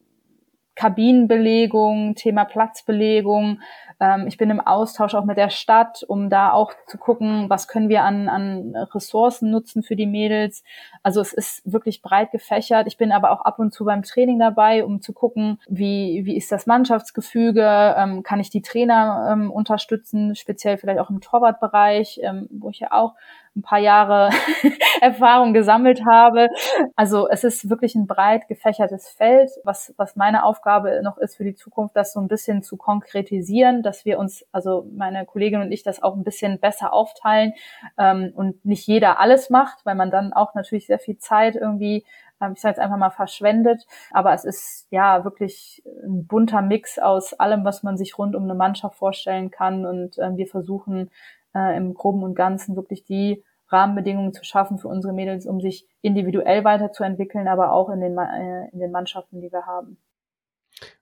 Kabinenbelegung, 0.75 2.15
Thema 2.15 2.45
Platzbelegung, 2.45 3.59
ähm, 4.01 4.25
ich 4.27 4.37
bin 4.37 4.49
im 4.49 4.59
Austausch 4.59 5.13
auch 5.13 5.25
mit 5.25 5.37
der 5.37 5.51
Stadt, 5.51 6.03
um 6.07 6.29
da 6.29 6.51
auch 6.51 6.73
zu 6.87 6.97
gucken, 6.97 7.49
was 7.49 7.67
können 7.67 7.87
wir 7.87 8.03
an, 8.03 8.27
an 8.27 8.75
Ressourcen 8.75 9.51
nutzen 9.51 9.83
für 9.83 9.95
die 9.95 10.07
Mädels. 10.07 10.63
Also 11.03 11.21
es 11.21 11.33
ist 11.33 11.71
wirklich 11.71 12.01
breit 12.01 12.31
gefächert. 12.31 12.87
Ich 12.87 12.97
bin 12.97 13.11
aber 13.11 13.29
auch 13.29 13.41
ab 13.41 13.59
und 13.59 13.73
zu 13.73 13.85
beim 13.85 14.01
Training 14.01 14.39
dabei, 14.39 14.83
um 14.83 15.01
zu 15.01 15.13
gucken, 15.13 15.59
wie, 15.69 16.21
wie 16.25 16.35
ist 16.35 16.51
das 16.51 16.65
Mannschaftsgefüge, 16.65 17.95
ähm, 17.95 18.23
kann 18.23 18.39
ich 18.39 18.49
die 18.49 18.63
Trainer 18.63 19.29
ähm, 19.31 19.51
unterstützen, 19.51 20.35
speziell 20.35 20.79
vielleicht 20.79 20.99
auch 20.99 21.11
im 21.11 21.21
Torwartbereich, 21.21 22.19
ähm, 22.23 22.47
wo 22.49 22.71
ich 22.71 22.79
ja 22.79 22.91
auch 22.91 23.13
ein 23.55 23.61
paar 23.61 23.79
Jahre 23.79 24.29
Erfahrung 25.01 25.53
gesammelt 25.53 26.03
habe. 26.05 26.49
Also 26.95 27.27
es 27.29 27.43
ist 27.43 27.69
wirklich 27.69 27.95
ein 27.95 28.07
breit 28.07 28.47
gefächertes 28.47 29.09
Feld, 29.09 29.49
was, 29.63 29.93
was 29.97 30.15
meine 30.15 30.45
Aufgabe 30.45 31.01
noch 31.03 31.17
ist 31.17 31.35
für 31.35 31.43
die 31.43 31.55
Zukunft, 31.55 31.95
das 31.95 32.13
so 32.13 32.19
ein 32.19 32.27
bisschen 32.27 32.63
zu 32.63 32.77
konkretisieren, 32.77 33.83
dass 33.83 34.05
wir 34.05 34.19
uns, 34.19 34.45
also 34.51 34.87
meine 34.95 35.25
Kollegin 35.25 35.61
und 35.61 35.71
ich, 35.71 35.83
das 35.83 36.01
auch 36.01 36.15
ein 36.15 36.23
bisschen 36.23 36.59
besser 36.59 36.93
aufteilen 36.93 37.53
ähm, 37.97 38.31
und 38.35 38.63
nicht 38.65 38.87
jeder 38.87 39.19
alles 39.19 39.49
macht, 39.49 39.85
weil 39.85 39.95
man 39.95 40.11
dann 40.11 40.33
auch 40.33 40.53
natürlich 40.53 40.87
sehr 40.87 40.99
viel 40.99 41.17
Zeit 41.17 41.55
irgendwie 41.55 42.05
ähm, 42.41 42.53
ich 42.55 42.61
sage 42.61 42.73
jetzt 42.73 42.79
einfach 42.79 42.97
mal 42.97 43.11
verschwendet. 43.11 43.85
Aber 44.11 44.33
es 44.33 44.45
ist 44.45 44.87
ja 44.89 45.23
wirklich 45.23 45.83
ein 46.03 46.25
bunter 46.25 46.61
Mix 46.61 46.99
aus 46.99 47.33
allem, 47.33 47.63
was 47.63 47.83
man 47.83 47.97
sich 47.97 48.17
rund 48.17 48.35
um 48.35 48.43
eine 48.43 48.55
Mannschaft 48.55 48.95
vorstellen 48.95 49.51
kann. 49.51 49.85
Und 49.85 50.17
ähm, 50.19 50.37
wir 50.37 50.47
versuchen 50.47 51.11
äh, 51.55 51.77
im 51.77 51.93
Groben 51.93 52.23
und 52.23 52.35
Ganzen 52.35 52.75
wirklich 52.75 53.03
die 53.03 53.43
Rahmenbedingungen 53.67 54.33
zu 54.33 54.43
schaffen 54.43 54.77
für 54.77 54.87
unsere 54.87 55.13
Mädels, 55.13 55.45
um 55.45 55.61
sich 55.61 55.87
individuell 56.01 56.63
weiterzuentwickeln, 56.63 57.47
aber 57.47 57.71
auch 57.71 57.89
in 57.89 58.01
den, 58.01 58.17
äh, 58.17 58.69
in 58.71 58.79
den 58.79 58.91
Mannschaften, 58.91 59.41
die 59.41 59.51
wir 59.51 59.65
haben. 59.65 59.97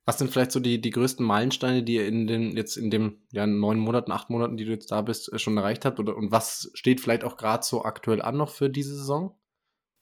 Was 0.05 0.17
sind 0.17 0.31
vielleicht 0.31 0.51
so 0.51 0.59
die, 0.59 0.81
die 0.81 0.89
größten 0.89 1.25
Meilensteine, 1.25 1.83
die 1.83 1.95
ihr 1.95 2.07
in 2.07 2.27
den, 2.27 2.55
jetzt 2.55 2.75
in 2.75 2.89
den 2.89 3.21
ja, 3.31 3.45
neun 3.45 3.79
Monaten, 3.79 4.11
acht 4.11 4.29
Monaten, 4.29 4.57
die 4.57 4.65
du 4.65 4.71
jetzt 4.71 4.91
da 4.91 5.01
bist, 5.01 5.31
äh, 5.31 5.39
schon 5.39 5.57
erreicht 5.57 5.85
habt? 5.85 5.99
Oder, 5.99 6.15
und 6.15 6.31
was 6.31 6.71
steht 6.73 7.01
vielleicht 7.01 7.23
auch 7.23 7.37
gerade 7.37 7.63
so 7.63 7.83
aktuell 7.83 8.21
an 8.21 8.37
noch 8.37 8.49
für 8.49 8.69
diese 8.69 8.95
Saison? 8.95 9.38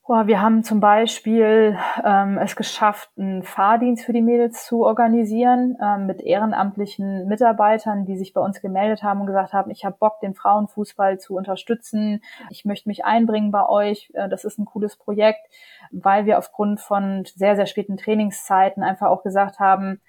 Boah, 0.07 0.25
wir 0.25 0.41
haben 0.41 0.63
zum 0.63 0.79
Beispiel 0.79 1.77
ähm, 2.01 2.37
es 2.37 2.55
geschafft, 2.55 3.09
einen 3.17 3.43
Fahrdienst 3.43 4.05
für 4.05 4.13
die 4.13 4.21
Mädels 4.21 4.65
zu 4.65 4.85
organisieren 4.85 5.75
ähm, 5.83 6.05
mit 6.05 6.21
ehrenamtlichen 6.21 7.27
Mitarbeitern, 7.27 8.05
die 8.05 8.15
sich 8.15 8.31
bei 8.31 8.39
uns 8.39 8.61
gemeldet 8.61 9.03
haben 9.03 9.19
und 9.19 9.27
gesagt 9.27 9.51
haben, 9.51 9.69
ich 9.69 9.83
habe 9.83 9.97
Bock, 9.99 10.21
den 10.21 10.33
Frauenfußball 10.33 11.19
zu 11.19 11.35
unterstützen. 11.35 12.21
Ich 12.49 12.63
möchte 12.63 12.87
mich 12.87 13.03
einbringen 13.03 13.51
bei 13.51 13.67
euch. 13.67 14.09
Äh, 14.13 14.29
das 14.29 14.45
ist 14.45 14.57
ein 14.57 14.63
cooles 14.63 14.95
Projekt, 14.95 15.45
weil 15.91 16.25
wir 16.25 16.37
aufgrund 16.37 16.79
von 16.79 17.25
sehr, 17.35 17.57
sehr 17.57 17.65
späten 17.65 17.97
Trainingszeiten 17.97 18.83
einfach 18.83 19.07
auch 19.07 19.23
gesagt 19.23 19.59
haben, 19.59 19.99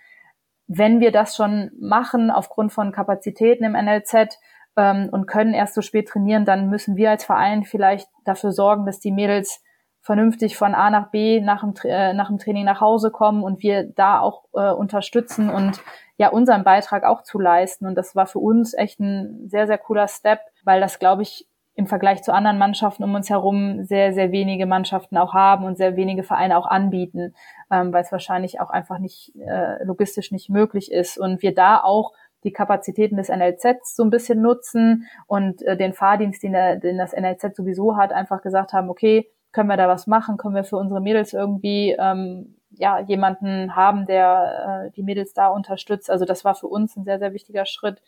wenn 0.68 1.00
wir 1.00 1.10
das 1.10 1.34
schon 1.34 1.72
machen, 1.80 2.30
aufgrund 2.30 2.72
von 2.72 2.92
Kapazitäten 2.92 3.64
im 3.64 3.72
NLZ, 3.72 4.38
ähm, 4.76 5.08
und 5.10 5.26
können 5.26 5.54
erst 5.54 5.74
so 5.74 5.82
spät 5.82 6.06
trainieren, 6.06 6.44
dann 6.44 6.70
müssen 6.70 6.94
wir 6.94 7.10
als 7.10 7.24
Verein 7.24 7.64
vielleicht 7.64 8.08
dafür 8.24 8.52
sorgen, 8.52 8.86
dass 8.86 9.00
die 9.00 9.10
Mädels 9.10 9.60
vernünftig 10.08 10.56
von 10.56 10.74
A 10.74 10.88
nach 10.88 11.10
B 11.10 11.38
nach 11.42 11.60
dem, 11.60 11.74
äh, 11.84 12.14
nach 12.14 12.28
dem 12.28 12.38
Training 12.38 12.64
nach 12.64 12.80
Hause 12.80 13.10
kommen 13.10 13.42
und 13.44 13.62
wir 13.62 13.84
da 13.84 14.20
auch 14.20 14.44
äh, 14.54 14.70
unterstützen 14.70 15.50
und 15.50 15.82
ja 16.16 16.30
unseren 16.30 16.64
Beitrag 16.64 17.04
auch 17.04 17.22
zu 17.22 17.38
leisten. 17.38 17.86
Und 17.86 17.94
das 17.94 18.16
war 18.16 18.26
für 18.26 18.38
uns 18.38 18.72
echt 18.72 19.00
ein 19.00 19.50
sehr, 19.50 19.66
sehr 19.66 19.76
cooler 19.76 20.08
Step, 20.08 20.40
weil 20.64 20.80
das, 20.80 20.98
glaube 20.98 21.20
ich, 21.20 21.46
im 21.74 21.86
Vergleich 21.86 22.22
zu 22.22 22.32
anderen 22.32 22.56
Mannschaften 22.56 23.04
um 23.04 23.14
uns 23.14 23.28
herum 23.28 23.84
sehr, 23.84 24.14
sehr 24.14 24.32
wenige 24.32 24.64
Mannschaften 24.64 25.18
auch 25.18 25.34
haben 25.34 25.66
und 25.66 25.76
sehr 25.76 25.94
wenige 25.94 26.22
Vereine 26.22 26.56
auch 26.56 26.66
anbieten, 26.66 27.34
ähm, 27.70 27.92
weil 27.92 28.02
es 28.02 28.10
wahrscheinlich 28.10 28.62
auch 28.62 28.70
einfach 28.70 28.98
nicht 29.00 29.36
äh, 29.36 29.84
logistisch 29.84 30.32
nicht 30.32 30.48
möglich 30.48 30.90
ist. 30.90 31.18
Und 31.18 31.42
wir 31.42 31.54
da 31.54 31.82
auch 31.82 32.14
die 32.44 32.52
Kapazitäten 32.52 33.18
des 33.18 33.28
NLZ 33.28 33.94
so 33.94 34.04
ein 34.04 34.10
bisschen 34.10 34.40
nutzen 34.40 35.06
und 35.26 35.60
äh, 35.66 35.76
den 35.76 35.92
Fahrdienst, 35.92 36.42
den, 36.42 36.54
den 36.80 36.96
das 36.96 37.12
NLZ 37.12 37.54
sowieso 37.54 37.98
hat, 37.98 38.10
einfach 38.10 38.40
gesagt 38.40 38.72
haben, 38.72 38.88
okay, 38.88 39.30
können 39.58 39.70
wir 39.70 39.76
da 39.76 39.88
was 39.88 40.06
machen? 40.06 40.36
Können 40.36 40.54
wir 40.54 40.62
für 40.62 40.76
unsere 40.76 41.00
Mädels 41.00 41.32
irgendwie 41.32 41.96
ähm, 41.98 42.54
ja 42.70 43.00
jemanden 43.00 43.74
haben, 43.74 44.06
der 44.06 44.84
äh, 44.86 44.90
die 44.92 45.02
Mädels 45.02 45.32
da 45.32 45.48
unterstützt. 45.48 46.08
Also 46.12 46.24
das 46.24 46.44
war 46.44 46.54
für 46.54 46.68
uns 46.68 46.96
ein 46.96 47.02
sehr, 47.02 47.18
sehr 47.18 47.32
wichtiger 47.32 47.66
Schritt. 47.66 48.00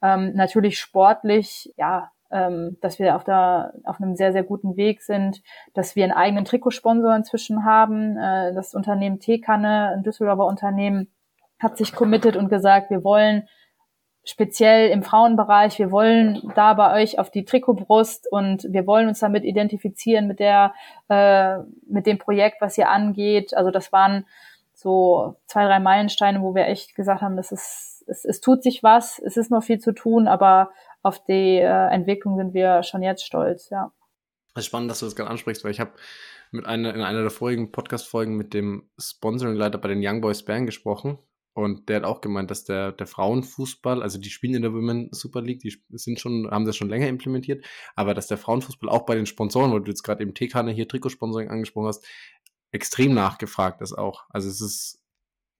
Ähm, 0.00 0.32
natürlich 0.34 0.78
sportlich, 0.78 1.74
ja, 1.76 2.10
ähm, 2.30 2.78
dass 2.80 2.98
wir 2.98 3.16
auf, 3.16 3.24
der, 3.24 3.74
auf 3.84 4.00
einem 4.00 4.16
sehr, 4.16 4.32
sehr 4.32 4.44
guten 4.44 4.78
Weg 4.78 5.02
sind, 5.02 5.42
dass 5.74 5.94
wir 5.94 6.04
einen 6.04 6.14
eigenen 6.14 6.46
Trikotsponsor 6.46 7.14
inzwischen 7.14 7.66
haben. 7.66 8.16
Äh, 8.16 8.54
das 8.54 8.74
Unternehmen 8.74 9.20
Teekanne, 9.20 9.90
ein 9.94 10.04
Düsseldorfer 10.04 10.46
Unternehmen, 10.46 11.12
hat 11.58 11.76
sich 11.76 11.94
committed 11.94 12.34
und 12.34 12.48
gesagt, 12.48 12.88
wir 12.88 13.04
wollen 13.04 13.46
speziell 14.24 14.90
im 14.90 15.02
Frauenbereich, 15.02 15.78
wir 15.78 15.90
wollen 15.90 16.50
da 16.54 16.74
bei 16.74 17.02
euch 17.02 17.18
auf 17.18 17.30
die 17.30 17.44
Trikotbrust 17.44 18.30
und 18.30 18.66
wir 18.68 18.86
wollen 18.86 19.08
uns 19.08 19.20
damit 19.20 19.44
identifizieren 19.44 20.26
mit 20.26 20.40
der, 20.40 20.74
äh, 21.08 21.58
mit 21.86 22.06
dem 22.06 22.18
Projekt, 22.18 22.60
was 22.60 22.78
ihr 22.78 22.88
angeht. 22.88 23.54
Also 23.54 23.70
das 23.70 23.92
waren 23.92 24.26
so 24.72 25.36
zwei, 25.46 25.64
drei 25.66 25.78
Meilensteine, 25.78 26.40
wo 26.40 26.54
wir 26.54 26.66
echt 26.66 26.94
gesagt 26.94 27.22
haben, 27.22 27.36
das 27.36 27.52
ist, 27.52 28.04
es, 28.06 28.24
es 28.24 28.40
tut 28.40 28.62
sich 28.62 28.82
was, 28.82 29.18
es 29.18 29.36
ist 29.36 29.50
noch 29.50 29.62
viel 29.62 29.78
zu 29.78 29.92
tun, 29.92 30.26
aber 30.26 30.70
auf 31.02 31.22
die 31.22 31.58
äh, 31.58 31.88
Entwicklung 31.88 32.36
sind 32.36 32.54
wir 32.54 32.82
schon 32.82 33.02
jetzt 33.02 33.24
stolz, 33.24 33.68
ja. 33.70 33.92
Es 34.54 34.60
ist 34.60 34.66
spannend, 34.66 34.90
dass 34.90 35.00
du 35.00 35.06
das 35.06 35.16
gerade 35.16 35.30
ansprichst, 35.30 35.64
weil 35.64 35.70
ich 35.70 35.80
habe 35.80 35.92
mit 36.50 36.66
einer, 36.66 36.94
in 36.94 37.02
einer 37.02 37.22
der 37.22 37.30
vorigen 37.30 37.72
Podcast-Folgen 37.72 38.36
mit 38.36 38.54
dem 38.54 38.88
Sponsoring-Leiter 38.98 39.78
bei 39.78 39.88
den 39.88 40.00
Young 40.02 40.20
Boys 40.20 40.44
Bern 40.44 40.66
gesprochen 40.66 41.18
und 41.54 41.88
der 41.88 41.96
hat 41.96 42.04
auch 42.04 42.20
gemeint, 42.20 42.50
dass 42.50 42.64
der, 42.64 42.92
der 42.92 43.06
Frauenfußball, 43.06 44.02
also 44.02 44.18
die 44.18 44.30
spielen 44.30 44.54
in 44.54 44.62
der 44.62 44.74
Women 44.74 45.08
Super 45.12 45.40
League, 45.40 45.60
die 45.60 45.76
sind 45.90 46.18
schon, 46.20 46.50
haben 46.50 46.66
das 46.66 46.76
schon 46.76 46.88
länger 46.88 47.08
implementiert, 47.08 47.64
aber 47.94 48.12
dass 48.12 48.26
der 48.26 48.38
Frauenfußball 48.38 48.90
auch 48.90 49.06
bei 49.06 49.14
den 49.14 49.26
Sponsoren, 49.26 49.70
wo 49.70 49.78
du 49.78 49.90
jetzt 49.90 50.02
gerade 50.02 50.22
eben 50.22 50.34
TKN 50.34 50.68
hier 50.68 50.88
Trikotsponsoring 50.88 51.48
angesprochen 51.48 51.86
hast, 51.86 52.04
extrem 52.72 53.14
nachgefragt 53.14 53.80
ist 53.82 53.92
auch. 53.92 54.24
Also 54.30 54.48
es 54.48 54.60
ist 54.60 55.00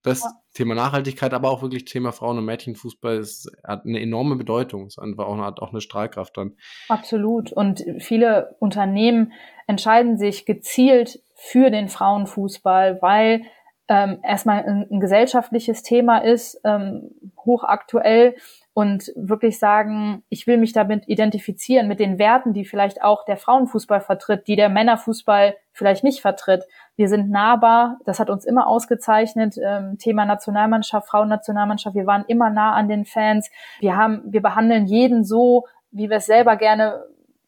das 0.02 0.22
ja. 0.22 0.30
Thema 0.52 0.74
Nachhaltigkeit, 0.74 1.32
aber 1.32 1.50
auch 1.50 1.62
wirklich 1.62 1.86
Thema 1.86 2.12
Frauen- 2.12 2.38
und 2.38 2.44
Mädchenfußball 2.44 3.16
ist, 3.16 3.50
hat 3.64 3.86
eine 3.86 4.00
enorme 4.00 4.36
Bedeutung. 4.36 4.86
Es 4.86 4.94
ist 4.94 4.98
einfach 4.98 5.26
auch, 5.26 5.38
hat 5.38 5.60
auch 5.60 5.70
eine 5.70 5.80
Strahlkraft 5.80 6.36
dann. 6.36 6.56
Absolut. 6.88 7.52
Und 7.52 7.84
viele 7.98 8.54
Unternehmen 8.58 9.32
entscheiden 9.66 10.18
sich 10.18 10.44
gezielt 10.44 11.22
für 11.36 11.70
den 11.70 11.88
Frauenfußball, 11.88 13.00
weil 13.00 13.42
ähm, 13.88 14.18
erstmal 14.22 14.64
ein, 14.64 14.86
ein, 14.90 15.00
gesellschaftliches 15.00 15.82
Thema 15.82 16.18
ist, 16.18 16.60
ähm, 16.64 17.10
hochaktuell 17.44 18.34
und 18.72 19.12
wirklich 19.14 19.58
sagen, 19.58 20.24
ich 20.30 20.46
will 20.46 20.56
mich 20.56 20.72
damit 20.72 21.06
identifizieren 21.06 21.86
mit 21.86 22.00
den 22.00 22.18
Werten, 22.18 22.54
die 22.54 22.64
vielleicht 22.64 23.02
auch 23.02 23.24
der 23.24 23.36
Frauenfußball 23.36 24.00
vertritt, 24.00 24.48
die 24.48 24.56
der 24.56 24.68
Männerfußball 24.70 25.54
vielleicht 25.72 26.02
nicht 26.02 26.22
vertritt. 26.22 26.64
Wir 26.96 27.08
sind 27.08 27.30
nahbar, 27.30 27.98
das 28.06 28.20
hat 28.20 28.30
uns 28.30 28.44
immer 28.44 28.66
ausgezeichnet. 28.66 29.56
Ähm, 29.62 29.98
Thema 29.98 30.24
Nationalmannschaft, 30.24 31.08
Frauennationalmannschaft, 31.08 31.94
wir 31.94 32.06
waren 32.06 32.24
immer 32.26 32.50
nah 32.50 32.72
an 32.72 32.88
den 32.88 33.04
Fans. 33.04 33.50
Wir 33.80 33.96
haben, 33.96 34.22
wir 34.24 34.42
behandeln 34.42 34.86
jeden 34.86 35.24
so, 35.24 35.66
wie 35.90 36.08
wir 36.08 36.16
es 36.16 36.26
selber 36.26 36.56
gerne 36.56 37.04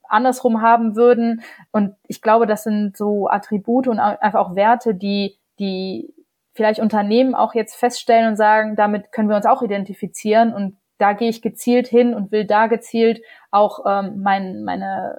andersrum 0.09 0.63
haben 0.63 0.97
würden. 0.97 1.43
Und 1.73 1.95
ich 2.07 2.23
glaube, 2.23 2.47
das 2.47 2.63
sind 2.63 2.97
so 2.97 3.29
Attribute 3.29 3.89
und 3.89 3.99
einfach 3.99 4.39
auch 4.39 4.55
Werte, 4.55 4.95
die, 4.95 5.37
die 5.59 6.13
vielleicht 6.57 6.81
Unternehmen 6.81 7.35
auch 7.35 7.55
jetzt 7.55 7.77
feststellen 7.77 8.31
und 8.31 8.37
sagen, 8.37 8.75
damit 8.77 9.13
können 9.13 9.29
wir 9.29 9.37
uns 9.37 9.47
auch 9.47 9.63
identifizieren 9.63 10.53
und 10.53 10.79
da 10.99 11.13
gehe 11.13 11.29
ich 11.29 11.43
gezielt 11.43 11.87
hin 11.87 12.15
und 12.15 12.33
will 12.33 12.47
da 12.47 12.67
gezielt 12.67 13.23
auch 13.51 13.81
ähm, 13.87 14.23
mein, 14.23 14.65
meine, 14.65 15.17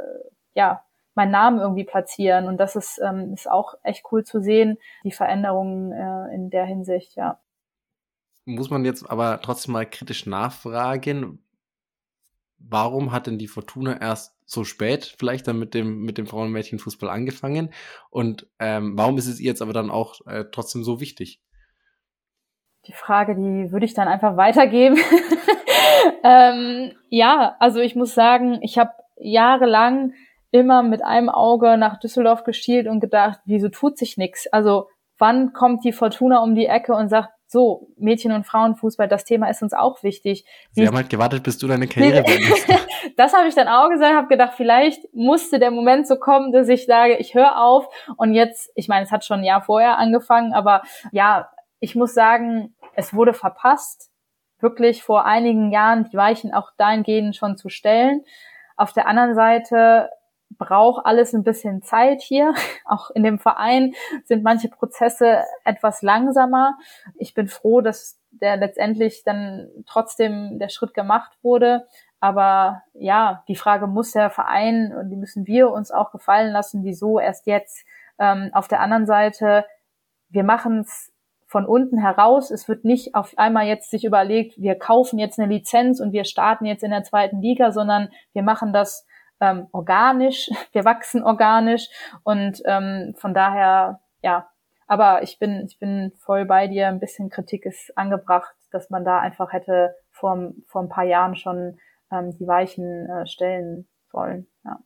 ja, 0.55 0.83
meinen 1.13 1.31
Namen 1.31 1.59
irgendwie 1.59 1.83
platzieren. 1.83 2.47
Und 2.47 2.57
das 2.57 2.75
ist, 2.75 2.99
ähm, 3.03 3.33
ist 3.33 3.49
auch 3.49 3.73
echt 3.83 4.03
cool 4.11 4.23
zu 4.23 4.39
sehen, 4.39 4.77
die 5.03 5.11
Veränderungen 5.11 5.91
äh, 5.91 6.33
in 6.33 6.49
der 6.49 6.65
Hinsicht, 6.65 7.15
ja. 7.15 7.39
Muss 8.45 8.69
man 8.69 8.85
jetzt 8.85 9.09
aber 9.09 9.41
trotzdem 9.41 9.73
mal 9.73 9.85
kritisch 9.85 10.25
nachfragen, 10.25 11.43
warum 12.59 13.11
hat 13.11 13.27
denn 13.27 13.37
die 13.37 13.47
Fortuna 13.47 13.99
erst 13.99 14.35
so 14.45 14.63
spät 14.63 15.15
vielleicht 15.17 15.47
dann 15.47 15.59
mit 15.59 15.73
dem, 15.73 16.01
mit 16.01 16.17
dem 16.17 16.25
Frauen- 16.25 16.47
und 16.47 16.53
Mädchenfußball 16.53 17.09
angefangen? 17.09 17.73
Und 18.09 18.47
ähm, 18.59 18.97
warum 18.97 19.17
ist 19.17 19.27
es 19.27 19.39
ihr 19.39 19.47
jetzt 19.47 19.61
aber 19.61 19.73
dann 19.73 19.91
auch 19.91 20.25
äh, 20.25 20.45
trotzdem 20.51 20.83
so 20.83 20.99
wichtig? 20.99 21.41
Die 22.87 22.93
Frage, 22.93 23.35
die 23.35 23.71
würde 23.71 23.85
ich 23.85 23.93
dann 23.93 24.07
einfach 24.07 24.37
weitergeben. 24.37 24.97
ähm, 26.23 26.93
ja, 27.09 27.55
also 27.59 27.79
ich 27.79 27.95
muss 27.95 28.13
sagen, 28.13 28.59
ich 28.61 28.77
habe 28.77 28.91
jahrelang 29.17 30.13
immer 30.51 30.83
mit 30.83 31.03
einem 31.03 31.29
Auge 31.29 31.77
nach 31.77 31.99
Düsseldorf 31.99 32.43
geschielt 32.43 32.87
und 32.87 32.99
gedacht, 32.99 33.39
wieso 33.45 33.69
tut 33.69 33.97
sich 33.97 34.17
nichts? 34.17 34.47
Also 34.51 34.87
wann 35.17 35.53
kommt 35.53 35.83
die 35.83 35.91
Fortuna 35.91 36.41
um 36.41 36.55
die 36.55 36.67
Ecke 36.67 36.93
und 36.93 37.09
sagt, 37.09 37.29
so, 37.47 37.87
Mädchen- 37.97 38.33
und 38.33 38.45
Frauenfußball, 38.45 39.07
das 39.07 39.23
Thema 39.23 39.49
ist 39.49 39.63
uns 39.63 39.73
auch 39.73 40.03
wichtig. 40.03 40.45
Sie 40.71 40.85
haben 40.85 40.97
halt 40.97 41.09
gewartet, 41.09 41.43
bis 41.43 41.57
du 41.57 41.67
deine 41.67 41.87
Karriere 41.87 42.23
beendest. 42.23 42.67
das 43.17 43.33
habe 43.33 43.47
ich 43.47 43.55
dann 43.55 43.69
auch 43.69 43.89
gesagt, 43.89 44.15
habe 44.15 44.27
gedacht, 44.27 44.53
vielleicht 44.57 45.01
musste 45.13 45.57
der 45.57 45.71
Moment 45.71 46.07
so 46.07 46.17
kommen, 46.17 46.51
dass 46.51 46.67
ich 46.67 46.85
sage, 46.85 47.15
ich 47.15 47.35
höre 47.35 47.57
auf. 47.57 47.87
Und 48.17 48.33
jetzt, 48.33 48.69
ich 48.75 48.89
meine, 48.89 49.05
es 49.05 49.11
hat 49.11 49.23
schon 49.23 49.39
ein 49.39 49.45
Jahr 49.45 49.61
vorher 49.61 49.97
angefangen, 49.97 50.53
aber 50.53 50.83
ja, 51.11 51.49
ich 51.79 51.95
muss 51.95 52.13
sagen, 52.13 52.75
es 52.95 53.13
wurde 53.13 53.33
verpasst, 53.33 54.09
wirklich 54.59 55.03
vor 55.03 55.25
einigen 55.25 55.71
Jahren 55.71 56.09
die 56.11 56.17
Weichen 56.17 56.53
auch 56.53 56.71
dahingehend 56.77 57.35
schon 57.35 57.55
zu 57.55 57.69
stellen. 57.69 58.23
Auf 58.75 58.91
der 58.91 59.07
anderen 59.07 59.35
Seite 59.35 60.09
braucht 60.57 61.05
alles 61.05 61.33
ein 61.33 61.43
bisschen 61.43 61.81
Zeit 61.81 62.21
hier. 62.21 62.53
Auch 62.85 63.09
in 63.11 63.23
dem 63.23 63.39
Verein 63.39 63.93
sind 64.25 64.43
manche 64.43 64.69
Prozesse 64.69 65.43
etwas 65.63 66.01
langsamer. 66.01 66.77
Ich 67.15 67.33
bin 67.33 67.47
froh, 67.47 67.81
dass 67.81 68.19
der 68.31 68.57
letztendlich 68.57 69.23
dann 69.23 69.69
trotzdem 69.85 70.59
der 70.59 70.69
Schritt 70.69 70.93
gemacht 70.93 71.37
wurde. 71.41 71.85
Aber 72.19 72.81
ja, 72.93 73.43
die 73.47 73.55
Frage 73.55 73.87
muss 73.87 74.11
der 74.11 74.29
Verein 74.29 74.93
und 74.97 75.09
die 75.09 75.17
müssen 75.17 75.45
wir 75.45 75.71
uns 75.71 75.91
auch 75.91 76.11
gefallen 76.11 76.51
lassen, 76.51 76.83
wieso 76.83 77.19
erst 77.19 77.45
jetzt. 77.45 77.85
Ähm, 78.19 78.49
auf 78.53 78.67
der 78.67 78.79
anderen 78.79 79.05
Seite, 79.05 79.65
wir 80.29 80.43
machen 80.43 80.79
es 80.79 81.13
von 81.45 81.65
unten 81.65 81.99
heraus. 81.99 82.51
Es 82.51 82.67
wird 82.67 82.83
nicht 82.83 83.15
auf 83.15 83.33
einmal 83.37 83.67
jetzt 83.67 83.91
sich 83.91 84.03
überlegt, 84.03 84.59
wir 84.59 84.75
kaufen 84.75 85.19
jetzt 85.19 85.39
eine 85.39 85.51
Lizenz 85.51 85.99
und 85.99 86.11
wir 86.11 86.25
starten 86.25 86.65
jetzt 86.65 86.83
in 86.83 86.91
der 86.91 87.03
zweiten 87.03 87.41
Liga, 87.41 87.71
sondern 87.71 88.09
wir 88.33 88.43
machen 88.43 88.73
das 88.73 89.05
ähm, 89.39 89.67
organisch, 89.71 90.49
wir 90.71 90.85
wachsen 90.85 91.23
organisch 91.23 91.87
und 92.23 92.61
ähm, 92.65 93.13
von 93.17 93.33
daher, 93.33 94.01
ja, 94.21 94.49
aber 94.87 95.21
ich 95.23 95.37
bin, 95.37 95.65
ich 95.67 95.79
bin 95.79 96.13
voll 96.17 96.45
bei 96.45 96.67
dir, 96.67 96.87
ein 96.87 96.99
bisschen 96.99 97.29
Kritik 97.29 97.65
ist 97.65 97.97
angebracht, 97.97 98.55
dass 98.71 98.89
man 98.89 99.03
da 99.03 99.19
einfach 99.19 99.51
hätte 99.51 99.93
vor, 100.11 100.53
vor 100.65 100.81
ein 100.81 100.89
paar 100.89 101.03
Jahren 101.03 101.35
schon 101.35 101.77
ähm, 102.11 102.31
die 102.37 102.47
Weichen 102.47 103.09
äh, 103.09 103.27
stellen 103.27 103.87
sollen. 104.11 104.47
Ja. 104.63 104.79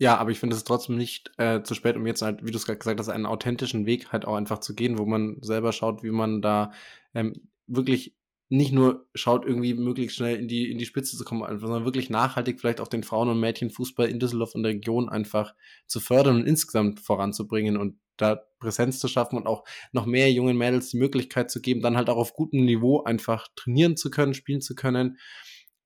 Ja, 0.00 0.16
aber 0.16 0.30
ich 0.30 0.40
finde 0.40 0.56
es 0.56 0.64
trotzdem 0.64 0.96
nicht 0.96 1.30
äh, 1.36 1.62
zu 1.62 1.74
spät, 1.74 1.94
um 1.94 2.06
jetzt 2.06 2.22
halt, 2.22 2.42
wie 2.42 2.50
du 2.50 2.56
es 2.56 2.64
gerade 2.64 2.78
gesagt 2.78 2.98
hast, 2.98 3.10
einen 3.10 3.26
authentischen 3.26 3.84
Weg 3.84 4.12
halt 4.12 4.24
auch 4.24 4.34
einfach 4.34 4.58
zu 4.58 4.74
gehen, 4.74 4.98
wo 4.98 5.04
man 5.04 5.36
selber 5.42 5.72
schaut, 5.72 6.02
wie 6.02 6.10
man 6.10 6.40
da 6.40 6.72
ähm, 7.12 7.50
wirklich 7.66 8.16
nicht 8.50 8.72
nur 8.72 9.06
schaut, 9.14 9.46
irgendwie 9.46 9.74
möglichst 9.74 10.16
schnell 10.16 10.36
in 10.36 10.48
die, 10.48 10.72
in 10.72 10.76
die 10.76 10.84
Spitze 10.84 11.16
zu 11.16 11.24
kommen, 11.24 11.60
sondern 11.60 11.84
wirklich 11.84 12.10
nachhaltig 12.10 12.58
vielleicht 12.58 12.80
auch 12.80 12.88
den 12.88 13.04
Frauen- 13.04 13.28
und 13.28 13.38
Mädchenfußball 13.38 14.08
in 14.08 14.18
Düsseldorf 14.18 14.56
und 14.56 14.64
der 14.64 14.72
Region 14.72 15.08
einfach 15.08 15.54
zu 15.86 16.00
fördern 16.00 16.36
und 16.40 16.46
insgesamt 16.48 16.98
voranzubringen 16.98 17.76
und 17.76 17.96
da 18.16 18.42
Präsenz 18.58 18.98
zu 18.98 19.06
schaffen 19.06 19.36
und 19.36 19.46
auch 19.46 19.64
noch 19.92 20.04
mehr 20.04 20.32
jungen 20.32 20.58
Mädels 20.58 20.90
die 20.90 20.98
Möglichkeit 20.98 21.48
zu 21.50 21.62
geben, 21.62 21.80
dann 21.80 21.96
halt 21.96 22.10
auch 22.10 22.16
auf 22.16 22.34
gutem 22.34 22.64
Niveau 22.64 23.04
einfach 23.04 23.46
trainieren 23.54 23.96
zu 23.96 24.10
können, 24.10 24.34
spielen 24.34 24.60
zu 24.60 24.74
können. 24.74 25.18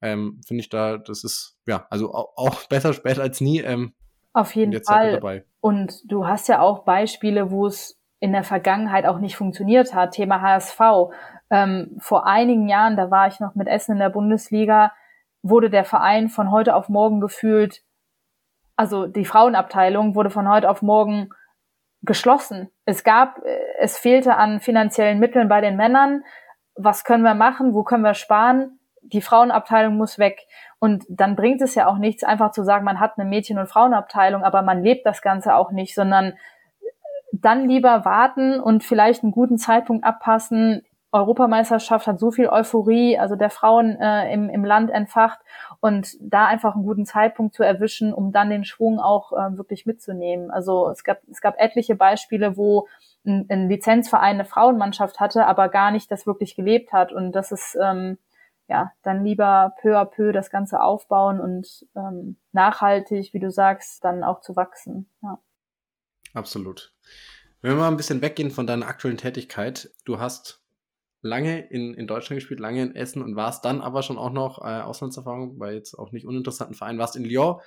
Ähm, 0.00 0.40
Finde 0.46 0.62
ich 0.62 0.70
da, 0.70 0.96
das 0.96 1.22
ist, 1.22 1.58
ja, 1.66 1.86
also 1.90 2.14
auch, 2.14 2.32
auch 2.36 2.64
besser 2.68 2.94
spät 2.94 3.18
als 3.18 3.42
nie. 3.42 3.60
Ähm, 3.60 3.92
auf 4.32 4.56
jeden 4.56 4.82
Fall. 4.82 5.44
Und 5.60 6.00
du 6.10 6.26
hast 6.26 6.48
ja 6.48 6.60
auch 6.60 6.84
Beispiele, 6.84 7.50
wo 7.50 7.66
es 7.66 8.00
in 8.24 8.32
der 8.32 8.42
Vergangenheit 8.42 9.04
auch 9.04 9.18
nicht 9.18 9.36
funktioniert 9.36 9.94
hat. 9.94 10.12
Thema 10.12 10.40
HSV. 10.40 10.80
Ähm, 11.50 11.94
vor 11.98 12.26
einigen 12.26 12.70
Jahren, 12.70 12.96
da 12.96 13.10
war 13.10 13.26
ich 13.26 13.38
noch 13.38 13.54
mit 13.54 13.68
Essen 13.68 13.92
in 13.92 13.98
der 13.98 14.08
Bundesliga, 14.08 14.92
wurde 15.42 15.68
der 15.68 15.84
Verein 15.84 16.30
von 16.30 16.50
heute 16.50 16.74
auf 16.74 16.88
morgen 16.88 17.20
gefühlt, 17.20 17.82
also 18.76 19.06
die 19.06 19.26
Frauenabteilung 19.26 20.14
wurde 20.14 20.30
von 20.30 20.48
heute 20.48 20.70
auf 20.70 20.80
morgen 20.80 21.28
geschlossen. 22.00 22.70
Es 22.86 23.04
gab, 23.04 23.44
äh, 23.44 23.58
es 23.78 23.98
fehlte 23.98 24.36
an 24.36 24.58
finanziellen 24.58 25.18
Mitteln 25.18 25.50
bei 25.50 25.60
den 25.60 25.76
Männern. 25.76 26.24
Was 26.76 27.04
können 27.04 27.24
wir 27.24 27.34
machen? 27.34 27.74
Wo 27.74 27.82
können 27.82 28.04
wir 28.04 28.14
sparen? 28.14 28.80
Die 29.02 29.20
Frauenabteilung 29.20 29.98
muss 29.98 30.18
weg. 30.18 30.46
Und 30.78 31.04
dann 31.10 31.36
bringt 31.36 31.60
es 31.60 31.74
ja 31.74 31.88
auch 31.88 31.98
nichts, 31.98 32.24
einfach 32.24 32.52
zu 32.52 32.64
sagen, 32.64 32.86
man 32.86 33.00
hat 33.00 33.18
eine 33.18 33.28
Mädchen- 33.28 33.58
und 33.58 33.68
Frauenabteilung, 33.68 34.42
aber 34.42 34.62
man 34.62 34.82
lebt 34.82 35.04
das 35.04 35.20
Ganze 35.20 35.54
auch 35.56 35.72
nicht, 35.72 35.94
sondern 35.94 36.32
dann 37.42 37.68
lieber 37.68 38.04
warten 38.04 38.60
und 38.60 38.84
vielleicht 38.84 39.22
einen 39.22 39.32
guten 39.32 39.58
Zeitpunkt 39.58 40.04
abpassen, 40.04 40.82
Europameisterschaft 41.14 42.08
hat 42.08 42.18
so 42.18 42.32
viel 42.32 42.48
Euphorie, 42.48 43.16
also 43.16 43.36
der 43.36 43.48
Frauen 43.48 43.96
äh, 44.00 44.32
im, 44.32 44.50
im 44.50 44.64
Land 44.64 44.90
entfacht 44.90 45.38
und 45.78 46.16
da 46.20 46.46
einfach 46.46 46.74
einen 46.74 46.84
guten 46.84 47.06
Zeitpunkt 47.06 47.54
zu 47.54 47.62
erwischen, 47.62 48.12
um 48.12 48.32
dann 48.32 48.50
den 48.50 48.64
Schwung 48.64 48.98
auch 48.98 49.32
äh, 49.32 49.56
wirklich 49.56 49.86
mitzunehmen. 49.86 50.50
Also 50.50 50.88
es 50.88 51.04
gab, 51.04 51.18
es 51.30 51.40
gab 51.40 51.54
etliche 51.58 51.94
Beispiele, 51.94 52.56
wo 52.56 52.88
ein, 53.24 53.46
ein 53.48 53.68
Lizenzverein 53.68 54.34
eine 54.34 54.44
Frauenmannschaft 54.44 55.20
hatte, 55.20 55.46
aber 55.46 55.68
gar 55.68 55.92
nicht 55.92 56.10
das 56.10 56.26
wirklich 56.26 56.56
gelebt 56.56 56.92
hat. 56.92 57.12
Und 57.12 57.30
das 57.30 57.52
ist 57.52 57.78
ähm, 57.80 58.18
ja 58.66 58.90
dann 59.04 59.24
lieber 59.24 59.74
peu 59.80 59.96
à 59.96 60.04
peu 60.06 60.32
das 60.32 60.50
Ganze 60.50 60.82
aufbauen 60.82 61.40
und 61.40 61.86
ähm, 61.94 62.38
nachhaltig, 62.50 63.32
wie 63.32 63.40
du 63.40 63.52
sagst, 63.52 64.04
dann 64.04 64.24
auch 64.24 64.40
zu 64.40 64.56
wachsen. 64.56 65.08
Ja. 65.22 65.38
Absolut. 66.34 66.92
Wenn 67.62 67.72
wir 67.72 67.78
mal 67.78 67.88
ein 67.88 67.96
bisschen 67.96 68.20
weggehen 68.20 68.50
von 68.50 68.66
deiner 68.66 68.86
aktuellen 68.86 69.16
Tätigkeit, 69.16 69.90
du 70.04 70.18
hast 70.18 70.62
lange 71.22 71.60
in, 71.60 71.94
in 71.94 72.06
Deutschland 72.06 72.38
gespielt, 72.38 72.60
lange 72.60 72.82
in 72.82 72.94
Essen 72.94 73.22
und 73.22 73.36
warst 73.36 73.64
dann 73.64 73.80
aber 73.80 74.02
schon 74.02 74.18
auch 74.18 74.32
noch 74.32 74.58
äh, 74.58 74.82
Auslandserfahrung 74.82 75.58
bei 75.58 75.72
jetzt 75.72 75.94
auch 75.94 76.12
nicht 76.12 76.26
uninteressanten 76.26 76.76
Vereinen, 76.76 76.98
warst 76.98 77.16
in 77.16 77.24
Lyon, 77.24 77.60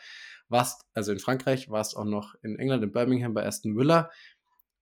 warst 0.50 0.86
also 0.94 1.12
in 1.12 1.20
Frankreich, 1.20 1.72
warst 1.72 1.98
auch 1.98 2.06
noch 2.06 2.36
in 2.44 2.60
England, 2.60 2.84
in 2.84 2.92
Birmingham 2.92 3.34
bei 3.34 3.46
Aston 3.46 3.76
Villa. 3.76 4.12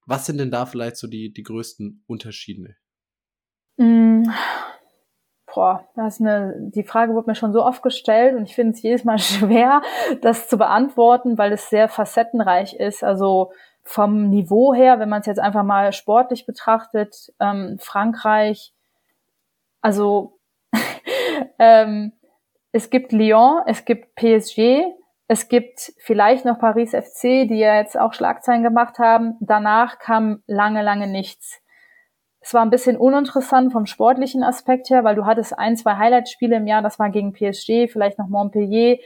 Was 0.05 0.25
sind 0.25 0.37
denn 0.39 0.51
da 0.51 0.65
vielleicht 0.65 0.97
so 0.97 1.07
die, 1.07 1.31
die 1.31 1.43
größten 1.43 2.03
Unterschiede? 2.07 2.75
Mm, 3.77 4.23
boah, 5.53 5.87
das 5.95 6.15
ist 6.15 6.21
eine, 6.21 6.55
die 6.73 6.83
Frage 6.83 7.13
wurde 7.13 7.29
mir 7.29 7.35
schon 7.35 7.53
so 7.53 7.63
oft 7.63 7.81
gestellt 7.81 8.35
und 8.35 8.43
ich 8.43 8.55
finde 8.55 8.73
es 8.73 8.81
jedes 8.81 9.05
Mal 9.05 9.17
schwer, 9.19 9.81
das 10.21 10.49
zu 10.49 10.57
beantworten, 10.57 11.37
weil 11.37 11.53
es 11.53 11.69
sehr 11.69 11.87
facettenreich 11.87 12.75
ist. 12.75 13.03
Also 13.03 13.53
vom 13.85 14.29
Niveau 14.29 14.73
her, 14.73 14.99
wenn 14.99 15.09
man 15.09 15.21
es 15.21 15.27
jetzt 15.27 15.39
einfach 15.39 15.63
mal 15.63 15.93
sportlich 15.93 16.45
betrachtet, 16.45 17.31
ähm, 17.39 17.77
Frankreich, 17.79 18.73
also 19.81 20.39
ähm, 21.59 22.11
es 22.71 22.89
gibt 22.89 23.11
Lyon, 23.11 23.61
es 23.67 23.85
gibt 23.85 24.15
PSG, 24.15 24.83
es 25.27 25.47
gibt 25.47 25.93
vielleicht 25.99 26.45
noch 26.45 26.59
Paris 26.59 26.91
FC, 26.91 27.47
die 27.47 27.57
ja 27.57 27.77
jetzt 27.77 27.97
auch 27.97 28.13
Schlagzeilen 28.13 28.63
gemacht 28.63 28.99
haben. 28.99 29.37
Danach 29.39 29.97
kam 29.97 30.43
lange, 30.45 30.83
lange 30.83 31.07
nichts. 31.07 31.61
Es 32.41 32.53
war 32.53 32.61
ein 32.61 32.69
bisschen 32.69 32.97
uninteressant 32.97 33.71
vom 33.71 33.85
sportlichen 33.85 34.43
Aspekt 34.43 34.89
her, 34.89 35.03
weil 35.03 35.15
du 35.15 35.25
hattest 35.25 35.57
ein, 35.57 35.77
zwei 35.77 35.95
Highlight-Spiele 35.95 36.57
im 36.57 36.67
Jahr, 36.67 36.83
das 36.83 36.99
war 36.99 37.09
gegen 37.09 37.33
PSG, 37.33 37.91
vielleicht 37.91 38.19
noch 38.19 38.27
Montpellier 38.27 38.97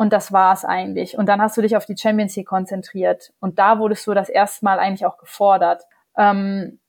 und 0.00 0.14
das 0.14 0.32
war's 0.32 0.64
eigentlich. 0.64 1.18
Und 1.18 1.26
dann 1.26 1.42
hast 1.42 1.58
du 1.58 1.60
dich 1.60 1.76
auf 1.76 1.84
die 1.84 1.94
Champions 1.94 2.34
League 2.34 2.48
konzentriert. 2.48 3.34
Und 3.38 3.58
da 3.58 3.78
wurdest 3.78 4.06
du 4.06 4.14
das 4.14 4.30
erste 4.30 4.64
Mal 4.64 4.78
eigentlich 4.78 5.04
auch 5.04 5.18
gefordert. 5.18 5.82
Ähm, 6.16 6.80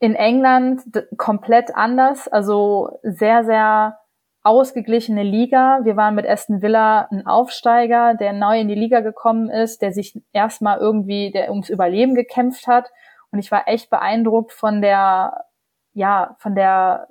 in 0.00 0.16
England 0.16 0.82
komplett 1.16 1.76
anders, 1.76 2.26
also 2.26 2.98
sehr, 3.04 3.44
sehr 3.44 4.00
ausgeglichene 4.42 5.22
Liga. 5.22 5.78
Wir 5.84 5.96
waren 5.96 6.16
mit 6.16 6.28
Aston 6.28 6.60
Villa 6.60 7.06
ein 7.12 7.24
Aufsteiger, 7.24 8.14
der 8.14 8.32
neu 8.32 8.58
in 8.58 8.66
die 8.66 8.74
Liga 8.74 8.98
gekommen 8.98 9.48
ist, 9.48 9.80
der 9.80 9.92
sich 9.92 10.20
erstmal 10.32 10.78
irgendwie 10.78 11.30
der 11.30 11.50
ums 11.50 11.68
Überleben 11.68 12.16
gekämpft 12.16 12.66
hat. 12.66 12.90
Und 13.30 13.38
ich 13.38 13.52
war 13.52 13.68
echt 13.68 13.90
beeindruckt 13.90 14.50
von 14.50 14.82
der, 14.82 15.44
ja, 15.92 16.34
von 16.40 16.56
der 16.56 17.06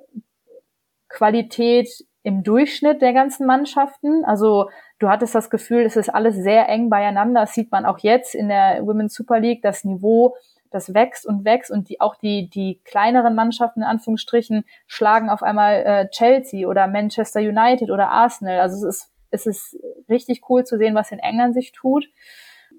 Qualität 1.08 1.88
im 2.24 2.42
Durchschnitt 2.42 3.00
der 3.00 3.14
ganzen 3.14 3.46
Mannschaften. 3.46 4.22
Also 4.26 4.68
du 5.04 5.10
hattest 5.10 5.34
das 5.34 5.50
Gefühl, 5.50 5.82
es 5.82 5.96
ist 5.96 6.08
alles 6.08 6.34
sehr 6.34 6.66
eng 6.70 6.88
beieinander. 6.88 7.42
Das 7.42 7.52
sieht 7.52 7.70
man 7.70 7.84
auch 7.84 7.98
jetzt 7.98 8.34
in 8.34 8.48
der 8.48 8.86
Women's 8.86 9.12
Super 9.12 9.38
League. 9.38 9.60
Das 9.60 9.84
Niveau, 9.84 10.34
das 10.70 10.94
wächst 10.94 11.26
und 11.26 11.44
wächst 11.44 11.70
und 11.70 11.90
die, 11.90 12.00
auch 12.00 12.16
die, 12.16 12.48
die 12.48 12.80
kleineren 12.84 13.34
Mannschaften 13.34 13.80
in 13.80 13.86
Anführungsstrichen 13.86 14.64
schlagen 14.86 15.28
auf 15.28 15.42
einmal 15.42 15.74
äh, 15.84 16.08
Chelsea 16.08 16.66
oder 16.66 16.86
Manchester 16.86 17.40
United 17.40 17.90
oder 17.90 18.08
Arsenal. 18.08 18.60
Also 18.60 18.88
es 18.88 18.96
ist, 18.96 19.12
es 19.30 19.46
ist 19.46 19.78
richtig 20.08 20.48
cool 20.48 20.64
zu 20.64 20.78
sehen, 20.78 20.94
was 20.94 21.12
in 21.12 21.18
England 21.18 21.52
sich 21.52 21.72
tut 21.72 22.08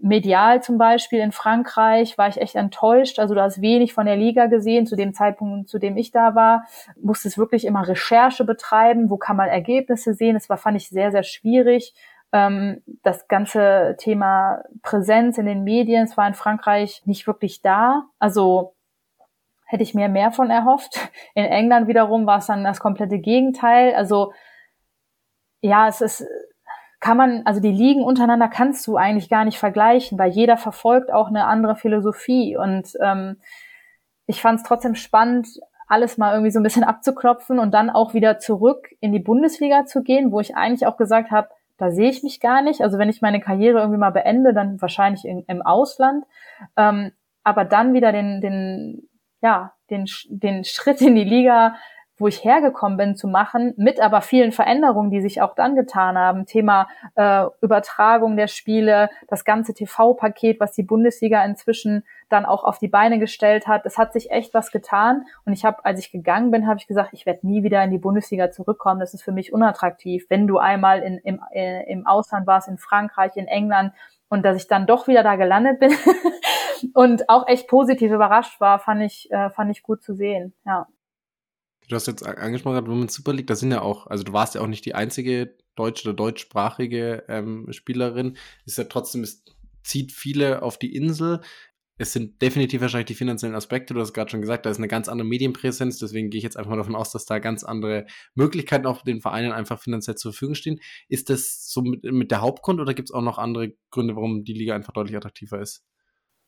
medial 0.02 0.62
zum 0.62 0.78
Beispiel 0.78 1.20
in 1.20 1.32
Frankreich 1.32 2.18
war 2.18 2.28
ich 2.28 2.40
echt 2.40 2.56
enttäuscht. 2.56 3.20
Also 3.20 3.34
du 3.34 3.42
hast 3.42 3.62
wenig 3.62 3.94
von 3.94 4.06
der 4.06 4.16
Liga 4.16 4.48
gesehen 4.48 4.86
zu 4.86 4.96
dem 4.96 5.14
Zeitpunkt, 5.14 5.70
zu 5.70 5.80
dem 5.80 5.98
ich 5.98 6.12
da 6.12 6.36
war. 6.36 6.66
Musstest 7.02 7.38
wirklich 7.38 7.66
immer 7.66 7.88
Recherche 7.88 8.44
betreiben. 8.46 9.10
Wo 9.10 9.18
kann 9.18 9.38
man 9.38 9.50
Ergebnisse 9.50 10.14
sehen? 10.14 10.36
Das 10.36 10.50
war, 10.50 10.58
fand 10.58 10.78
ich 10.78 10.90
sehr, 10.90 11.12
sehr 11.12 11.24
schwierig. 11.24 11.94
Ähm, 12.36 12.84
das 13.02 13.30
ganze 13.30 13.96
Thema 13.98 14.62
Präsenz 14.82 15.38
in 15.38 15.46
den 15.46 15.64
Medien, 15.64 16.04
es 16.04 16.18
war 16.18 16.28
in 16.28 16.34
Frankreich 16.34 17.02
nicht 17.06 17.28
wirklich 17.28 17.62
da. 17.62 18.04
Also 18.20 18.76
hätte 19.66 19.84
ich 19.84 19.96
mir 19.96 20.10
mehr 20.10 20.34
von 20.34 20.50
erhofft. 20.50 21.00
In 21.34 21.46
England 21.46 21.88
wiederum 21.88 22.26
war 22.26 22.40
es 22.40 22.48
dann 22.48 22.66
das 22.66 22.82
komplette 22.82 23.20
Gegenteil. 23.20 23.96
Also 23.96 24.34
ja, 25.62 25.88
es 25.88 26.02
ist 26.02 26.28
kann 27.00 27.18
man, 27.18 27.44
also 27.46 27.62
die 27.62 27.72
Ligen 27.72 28.04
untereinander 28.04 28.48
kannst 28.48 28.86
du 28.88 28.98
eigentlich 28.98 29.30
gar 29.30 29.46
nicht 29.46 29.60
vergleichen, 29.60 30.18
weil 30.18 30.32
jeder 30.32 30.58
verfolgt 30.58 31.14
auch 31.14 31.28
eine 31.28 31.46
andere 31.46 31.76
Philosophie. 31.76 32.58
Und 32.58 32.98
ähm, 33.02 33.38
ich 34.26 34.42
fand 34.42 34.60
es 34.60 34.68
trotzdem 34.68 34.96
spannend, 34.96 35.48
alles 35.88 36.18
mal 36.18 36.34
irgendwie 36.34 36.52
so 36.52 36.60
ein 36.60 36.64
bisschen 36.64 36.84
abzuklopfen 36.84 37.60
und 37.60 37.76
dann 37.76 37.92
auch 37.92 38.14
wieder 38.14 38.40
zurück 38.40 38.90
in 39.00 39.12
die 39.12 39.20
Bundesliga 39.20 39.86
zu 39.86 40.02
gehen, 40.02 40.32
wo 40.32 40.40
ich 40.40 40.56
eigentlich 40.56 40.88
auch 40.88 40.98
gesagt 40.98 41.30
habe, 41.32 41.50
da 41.78 41.92
sehe 41.92 42.10
ich 42.10 42.24
mich 42.24 42.40
gar 42.40 42.62
nicht. 42.62 42.82
Also 42.82 42.98
wenn 42.98 43.10
ich 43.10 43.22
meine 43.22 43.42
Karriere 43.42 43.80
irgendwie 43.80 44.00
mal 44.00 44.12
beende, 44.12 44.54
dann 44.54 44.82
wahrscheinlich 44.82 45.26
in, 45.26 45.44
im 45.48 45.62
Ausland. 45.62 46.26
Ähm, 46.78 47.12
aber 47.44 47.66
dann 47.66 47.94
wieder 47.94 48.12
den, 48.12 48.42
den, 48.42 49.10
ja, 49.42 49.74
den, 49.90 50.06
den 50.30 50.64
Schritt 50.64 51.02
in 51.02 51.16
die 51.16 51.24
Liga 51.24 51.76
wo 52.18 52.28
ich 52.28 52.44
hergekommen 52.44 52.98
bin, 52.98 53.16
zu 53.16 53.28
machen, 53.28 53.74
mit 53.78 54.00
aber 54.00 54.22
vielen 54.22 54.52
Veränderungen, 54.52 55.12
die 55.12 55.22
sich 55.22 55.42
auch 55.42 55.54
dann 55.54 55.76
getan 55.76 56.18
haben. 56.18 56.46
Thema 56.46 56.88
äh, 57.16 57.46
Übertragung 57.62 58.38
der 58.38 58.48
Spiele, 58.48 59.10
das 59.28 59.44
ganze 59.44 59.74
TV-Paket, 59.74 60.60
was 60.60 60.72
die 60.72 60.84
Bundesliga 60.84 61.44
inzwischen 61.44 62.06
dann 62.30 62.46
auch 62.46 62.64
auf 62.64 62.80
die 62.80 62.88
Beine 62.88 63.20
gestellt 63.20 63.68
hat. 63.68 63.86
Es 63.86 63.98
hat 63.98 64.14
sich 64.14 64.32
echt 64.32 64.54
was 64.54 64.72
getan. 64.72 65.26
Und 65.46 65.54
ich 65.54 65.66
habe, 65.66 65.84
als 65.84 66.00
ich 66.00 66.12
gegangen 66.12 66.52
bin, 66.52 66.68
habe 66.68 66.80
ich 66.80 66.88
gesagt, 66.88 67.10
ich 67.12 67.26
werde 67.26 67.46
nie 67.46 67.64
wieder 67.64 67.84
in 67.84 67.92
die 67.92 67.98
Bundesliga 67.98 68.50
zurückkommen. 68.50 69.00
Das 69.00 69.14
ist 69.14 69.24
für 69.24 69.34
mich 69.34 69.52
unattraktiv. 69.52 70.26
Wenn 70.30 70.48
du 70.48 70.58
einmal 70.58 71.02
in, 71.02 71.18
im, 71.18 71.42
äh, 71.52 71.92
im 71.92 72.08
Ausland 72.08 72.48
warst, 72.48 72.70
in 72.70 72.78
Frankreich, 72.78 73.36
in 73.36 73.48
England, 73.48 73.94
und 74.28 74.44
dass 74.44 74.58
ich 74.58 74.68
dann 74.68 74.88
doch 74.88 75.08
wieder 75.08 75.22
da 75.22 75.36
gelandet 75.36 75.80
bin 75.80 75.92
und 76.94 77.30
auch 77.30 77.48
echt 77.48 77.68
positiv 77.68 78.12
überrascht 78.12 78.60
war, 78.60 78.80
fand 78.80 79.04
ich, 79.04 79.32
äh, 79.32 79.50
fand 79.52 79.72
ich 79.72 79.84
gut 79.84 80.02
zu 80.02 80.16
sehen. 80.16 80.54
Ja. 80.66 80.88
Du 81.88 81.96
hast 81.96 82.08
jetzt 82.08 82.26
angesprochen, 82.26 82.88
Women's 82.88 83.14
Super 83.14 83.34
League, 83.34 83.48
da 83.48 83.56
sind 83.56 83.72
ja 83.72 83.82
auch, 83.82 84.08
also 84.08 84.24
du 84.24 84.34
warst 84.34 84.56
ja 84.56 84.62
auch 84.62 84.68
nicht 84.68 84.86
die 84.86 84.96
einzige 84.96 85.56
deutsche 85.76 86.08
oder 86.08 86.16
deutschsprachige 86.16 87.26
ähm, 87.28 87.72
Spielerin. 87.72 88.38
Ist 88.66 88.78
ja 88.78 88.86
trotzdem, 88.86 89.24
es 89.24 89.44
zieht 89.84 90.12
viele 90.12 90.64
auf 90.64 90.80
die 90.80 90.96
Insel. 90.96 91.42
Es 91.98 92.12
sind 92.12 92.42
definitiv 92.42 92.82
wahrscheinlich 92.82 93.08
die 93.08 93.16
finanziellen 93.16 93.56
Aspekte, 93.56 93.94
du 93.94 94.02
hast 94.02 94.14
gerade 94.14 94.30
schon 94.30 94.42
gesagt, 94.42 94.66
da 94.66 94.70
ist 94.70 94.80
eine 94.80 94.90
ganz 94.90 95.08
andere 95.08 95.28
Medienpräsenz, 95.28 95.98
deswegen 95.98 96.30
gehe 96.30 96.40
ich 96.40 96.44
jetzt 96.44 96.58
einfach 96.58 96.72
mal 96.72 96.78
davon 96.78 96.96
aus, 96.96 97.12
dass 97.12 97.26
da 97.26 97.40
ganz 97.40 97.64
andere 97.64 98.06
Möglichkeiten 98.34 98.86
auch 98.86 99.02
den 99.04 99.22
Vereinen 99.22 99.54
einfach 99.54 99.80
finanziell 99.80 100.18
zur 100.18 100.34
Verfügung 100.34 100.56
stehen. 100.56 100.82
Ist 101.08 101.30
das 101.30 101.72
so 101.72 101.82
mit, 101.82 102.04
mit 102.04 102.32
der 102.32 102.42
Hauptgrund 102.42 102.82
oder 102.82 102.94
gibt 102.94 103.10
es 103.10 103.16
auch 103.16 103.22
noch 103.22 103.38
andere 103.38 103.76
Gründe, 103.92 104.16
warum 104.18 104.44
die 104.44 104.54
Liga 104.54 104.76
einfach 104.76 104.92
deutlich 104.92 105.16
attraktiver 105.16 105.62
ist? 105.62 105.86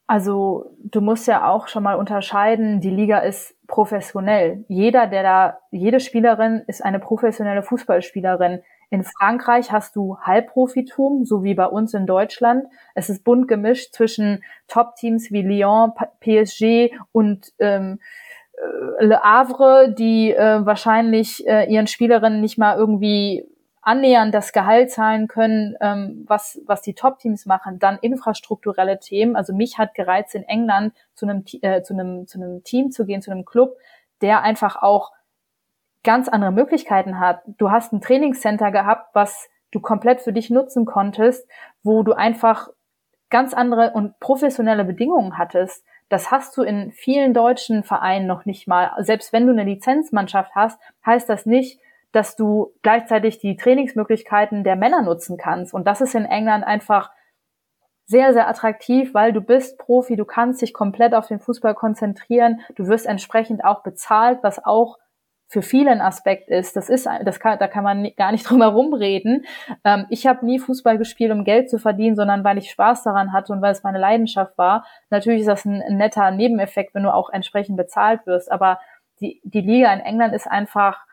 Also 0.08 0.72
du 0.84 1.02
musst 1.02 1.28
ja 1.28 1.50
auch 1.50 1.68
schon 1.68 1.84
mal 1.84 1.96
unterscheiden, 1.96 2.80
die 2.80 2.90
Liga 2.90 3.20
ist 3.20 3.56
professionell. 3.68 4.64
Jeder, 4.70 5.06
der 5.06 5.22
da, 5.22 5.60
jede 5.70 6.00
Spielerin 6.00 6.64
ist 6.66 6.84
eine 6.84 7.00
professionelle 7.00 7.62
Fußballspielerin. 7.62 8.62
In 8.90 9.04
Frankreich 9.04 9.74
hast 9.74 9.98
du 9.98 10.18
Halbprofitum, 10.22 11.26
so 11.26 11.44
wie 11.44 11.56
bei 11.56 11.66
uns 11.66 11.94
in 11.94 12.06
Deutschland. 12.06 12.68
Es 12.96 13.10
ist 13.10 13.26
bunt 13.26 13.50
gemischt 13.50 13.94
zwischen 13.94 14.44
Top-Teams 14.70 15.30
wie 15.32 15.42
Lyon, 15.42 15.92
PSG 16.22 16.96
und 17.12 17.52
ähm, 17.60 18.00
äh, 18.54 19.06
Le 19.06 19.22
Havre, 19.22 19.94
die 19.94 20.32
äh, 20.32 20.66
wahrscheinlich 20.66 21.46
äh, 21.46 21.66
ihren 21.70 21.88
Spielerinnen 21.88 22.40
nicht 22.40 22.58
mal 22.58 22.78
irgendwie 22.78 23.46
annähernd 23.88 24.36
das 24.36 24.52
Gehalt 24.52 24.92
zahlen 24.92 25.30
können, 25.30 25.76
ähm, 25.80 26.26
was, 26.28 26.60
was 26.66 26.82
die 26.82 26.94
Top-Teams 26.94 27.46
machen, 27.46 27.80
dann 27.80 27.98
infrastrukturelle 28.00 29.00
Themen. 29.00 29.38
Also 29.38 29.54
mich 29.54 29.78
hat 29.78 29.96
gereizt, 29.96 30.36
in 30.36 30.44
England 30.44 30.94
zu 31.14 31.26
einem, 31.26 31.46
äh, 31.62 31.82
zu 31.84 31.94
einem, 31.94 32.28
zu 32.28 32.38
einem 32.38 32.66
Team 32.66 32.92
zu 32.92 33.06
gehen, 33.06 33.22
zu 33.22 33.32
einem 33.32 33.46
Club, 33.46 33.78
der 34.22 34.42
einfach 34.42 34.82
auch 34.82 35.14
ganz 36.04 36.28
andere 36.28 36.52
Möglichkeiten 36.52 37.18
hat. 37.18 37.42
Du 37.58 37.72
hast 37.72 37.94
ein 37.94 38.02
Trainingscenter 38.02 38.72
gehabt, 38.72 39.16
was 39.16 39.48
du 39.72 39.80
komplett 39.80 40.20
für 40.20 40.34
dich 40.34 40.50
nutzen 40.50 40.86
konntest, 40.86 41.48
wo 41.82 42.04
du 42.04 42.12
einfach 42.12 42.68
ganz 43.30 43.54
andere 43.54 43.92
und 43.92 44.20
professionelle 44.20 44.84
Bedingungen 44.84 45.38
hattest. 45.38 45.86
Das 46.10 46.30
hast 46.30 46.58
du 46.58 46.64
in 46.64 46.92
vielen 46.92 47.34
deutschen 47.34 47.84
Vereinen 47.84 48.28
noch 48.28 48.44
nicht 48.44 48.68
mal. 48.68 48.92
Selbst 49.00 49.32
wenn 49.32 49.46
du 49.46 49.54
eine 49.54 49.64
Lizenzmannschaft 49.64 50.56
hast, 50.56 50.78
heißt 51.06 51.30
das 51.30 51.46
nicht, 51.46 51.80
dass 52.12 52.36
du 52.36 52.74
gleichzeitig 52.82 53.40
die 53.40 53.58
Trainingsmöglichkeiten 53.58 54.64
der 54.64 54.76
Männer 54.76 55.02
nutzen 55.02 55.38
kannst. 55.38 55.74
Und 55.74 55.86
das 55.88 56.02
ist 56.02 56.16
in 56.16 56.26
England 56.26 56.66
einfach 56.66 57.12
sehr, 58.06 58.34
sehr 58.34 58.48
attraktiv, 58.48 59.14
weil 59.14 59.34
du 59.34 59.42
bist 59.42 59.78
Profi, 59.78 60.16
du 60.16 60.26
kannst 60.26 60.62
dich 60.62 60.74
komplett 60.74 61.14
auf 61.14 61.28
den 61.28 61.40
Fußball 61.40 61.76
konzentrieren, 61.76 62.62
du 62.76 62.88
wirst 62.88 63.06
entsprechend 63.06 63.66
auch 63.66 63.84
bezahlt, 63.84 64.40
was 64.44 64.64
auch 64.64 64.98
für 65.50 65.62
viele 65.62 65.92
ein 65.92 66.02
Aspekt 66.02 66.50
ist. 66.50 66.76
Das 66.76 66.90
ist, 66.90 67.06
das 67.06 67.40
kann, 67.40 67.58
da 67.58 67.68
kann 67.68 67.84
man 67.84 68.10
gar 68.18 68.32
nicht 68.32 68.44
drum 68.50 68.62
herum 68.62 68.94
reden. 68.94 69.46
Ähm, 69.84 70.06
ich 70.10 70.28
habe 70.28 70.46
nie 70.46 70.60
Fußball 70.60 70.98
gespielt, 70.98 71.32
um 71.32 71.44
Geld 71.44 71.70
zu 71.70 71.80
verdienen, 71.80 72.16
sondern 72.16 72.44
weil 72.44 72.58
ich 72.58 72.70
Spaß 72.70 73.04
daran 73.04 73.34
hatte 73.34 73.54
und 73.54 73.62
weil 73.62 73.72
es 73.72 73.84
meine 73.84 74.00
Leidenschaft 74.00 74.58
war. 74.58 74.86
Natürlich 75.10 75.42
ist 75.42 75.48
das 75.48 75.66
ein, 75.66 75.82
ein 75.82 75.98
netter 75.98 76.32
Nebeneffekt, 76.32 76.94
wenn 76.94 77.04
du 77.04 77.14
auch 77.14 77.30
entsprechend 77.30 77.78
bezahlt 77.78 78.26
wirst. 78.26 78.52
Aber 78.52 78.80
die, 79.22 79.42
die 79.44 79.62
Liga 79.62 79.92
in 79.94 80.02
England 80.02 80.34
ist 80.34 80.48
einfach 80.48 81.07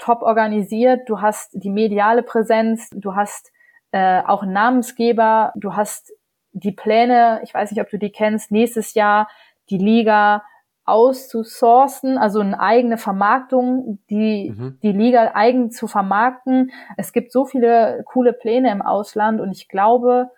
top 0.00 0.22
organisiert. 0.22 1.08
Du 1.08 1.20
hast 1.20 1.50
die 1.52 1.70
mediale 1.70 2.22
Präsenz, 2.22 2.90
du 2.90 3.14
hast 3.14 3.52
äh, 3.92 4.22
auch 4.22 4.42
einen 4.42 4.52
Namensgeber, 4.52 5.52
du 5.56 5.76
hast 5.76 6.12
die 6.52 6.72
Pläne, 6.72 7.40
ich 7.44 7.54
weiß 7.54 7.70
nicht, 7.70 7.80
ob 7.80 7.88
du 7.90 7.98
die 7.98 8.10
kennst, 8.10 8.50
nächstes 8.50 8.94
Jahr 8.94 9.28
die 9.68 9.78
Liga 9.78 10.42
auszusourcen, 10.84 12.18
also 12.18 12.40
eine 12.40 12.58
eigene 12.58 12.98
Vermarktung, 12.98 14.00
die, 14.10 14.50
mhm. 14.50 14.78
die 14.82 14.92
Liga 14.92 15.32
eigen 15.34 15.70
zu 15.70 15.86
vermarkten. 15.86 16.72
Es 16.96 17.12
gibt 17.12 17.30
so 17.30 17.44
viele 17.44 18.02
coole 18.06 18.32
Pläne 18.32 18.72
im 18.72 18.82
Ausland 18.82 19.40
und 19.40 19.52
ich 19.52 19.68
glaube, 19.68 20.30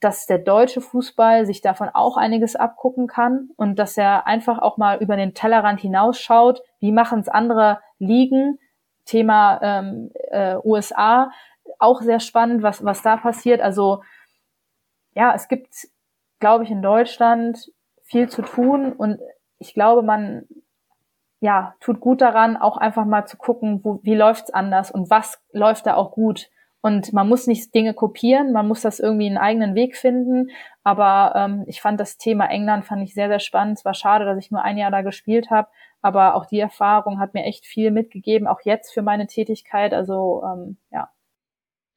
dass 0.00 0.26
der 0.26 0.38
deutsche 0.38 0.80
Fußball 0.80 1.44
sich 1.44 1.60
davon 1.60 1.88
auch 1.92 2.16
einiges 2.16 2.56
abgucken 2.56 3.08
kann 3.08 3.50
und 3.56 3.78
dass 3.78 3.96
er 3.96 4.26
einfach 4.26 4.58
auch 4.58 4.76
mal 4.76 4.98
über 4.98 5.16
den 5.16 5.34
Tellerrand 5.34 5.80
hinausschaut, 5.80 6.62
wie 6.78 6.92
machen 6.92 7.20
es 7.20 7.28
andere 7.28 7.80
Ligen, 7.98 8.58
Thema 9.08 9.58
ähm, 9.62 10.10
äh, 10.30 10.56
USA, 10.62 11.30
auch 11.78 12.02
sehr 12.02 12.20
spannend, 12.20 12.62
was, 12.62 12.84
was 12.84 13.02
da 13.02 13.16
passiert. 13.16 13.60
Also 13.60 14.02
ja, 15.14 15.34
es 15.34 15.48
gibt, 15.48 15.88
glaube 16.40 16.64
ich, 16.64 16.70
in 16.70 16.82
Deutschland 16.82 17.72
viel 18.02 18.28
zu 18.28 18.42
tun 18.42 18.92
und 18.92 19.18
ich 19.58 19.74
glaube, 19.74 20.02
man 20.02 20.46
ja, 21.40 21.74
tut 21.80 22.00
gut 22.00 22.20
daran, 22.20 22.56
auch 22.56 22.76
einfach 22.76 23.04
mal 23.04 23.26
zu 23.26 23.36
gucken, 23.36 23.80
wo, 23.84 24.00
wie 24.02 24.14
läuft's 24.14 24.50
anders 24.50 24.90
und 24.90 25.10
was 25.10 25.40
läuft 25.52 25.86
da 25.86 25.94
auch 25.94 26.10
gut. 26.10 26.50
Und 26.80 27.12
man 27.12 27.28
muss 27.28 27.46
nicht 27.46 27.74
Dinge 27.74 27.94
kopieren, 27.94 28.52
man 28.52 28.68
muss 28.68 28.82
das 28.82 29.00
irgendwie 29.00 29.26
einen 29.26 29.38
eigenen 29.38 29.74
Weg 29.74 29.96
finden. 29.96 30.50
Aber 30.84 31.32
ähm, 31.34 31.64
ich 31.66 31.80
fand 31.80 31.98
das 32.00 32.18
Thema 32.18 32.46
England 32.46 32.86
fand 32.86 33.02
ich 33.02 33.14
sehr, 33.14 33.28
sehr 33.28 33.40
spannend. 33.40 33.78
Es 33.78 33.84
war 33.84 33.94
schade, 33.94 34.24
dass 34.24 34.38
ich 34.38 34.50
nur 34.50 34.62
ein 34.62 34.78
Jahr 34.78 34.90
da 34.90 35.02
gespielt 35.02 35.50
habe, 35.50 35.68
aber 36.00 36.34
auch 36.34 36.46
die 36.46 36.60
Erfahrung 36.60 37.18
hat 37.18 37.34
mir 37.34 37.44
echt 37.44 37.66
viel 37.66 37.90
mitgegeben, 37.90 38.46
auch 38.46 38.60
jetzt 38.64 38.92
für 38.92 39.02
meine 39.02 39.26
Tätigkeit. 39.26 39.92
Also 39.92 40.42
ähm, 40.44 40.76
ja. 40.90 41.10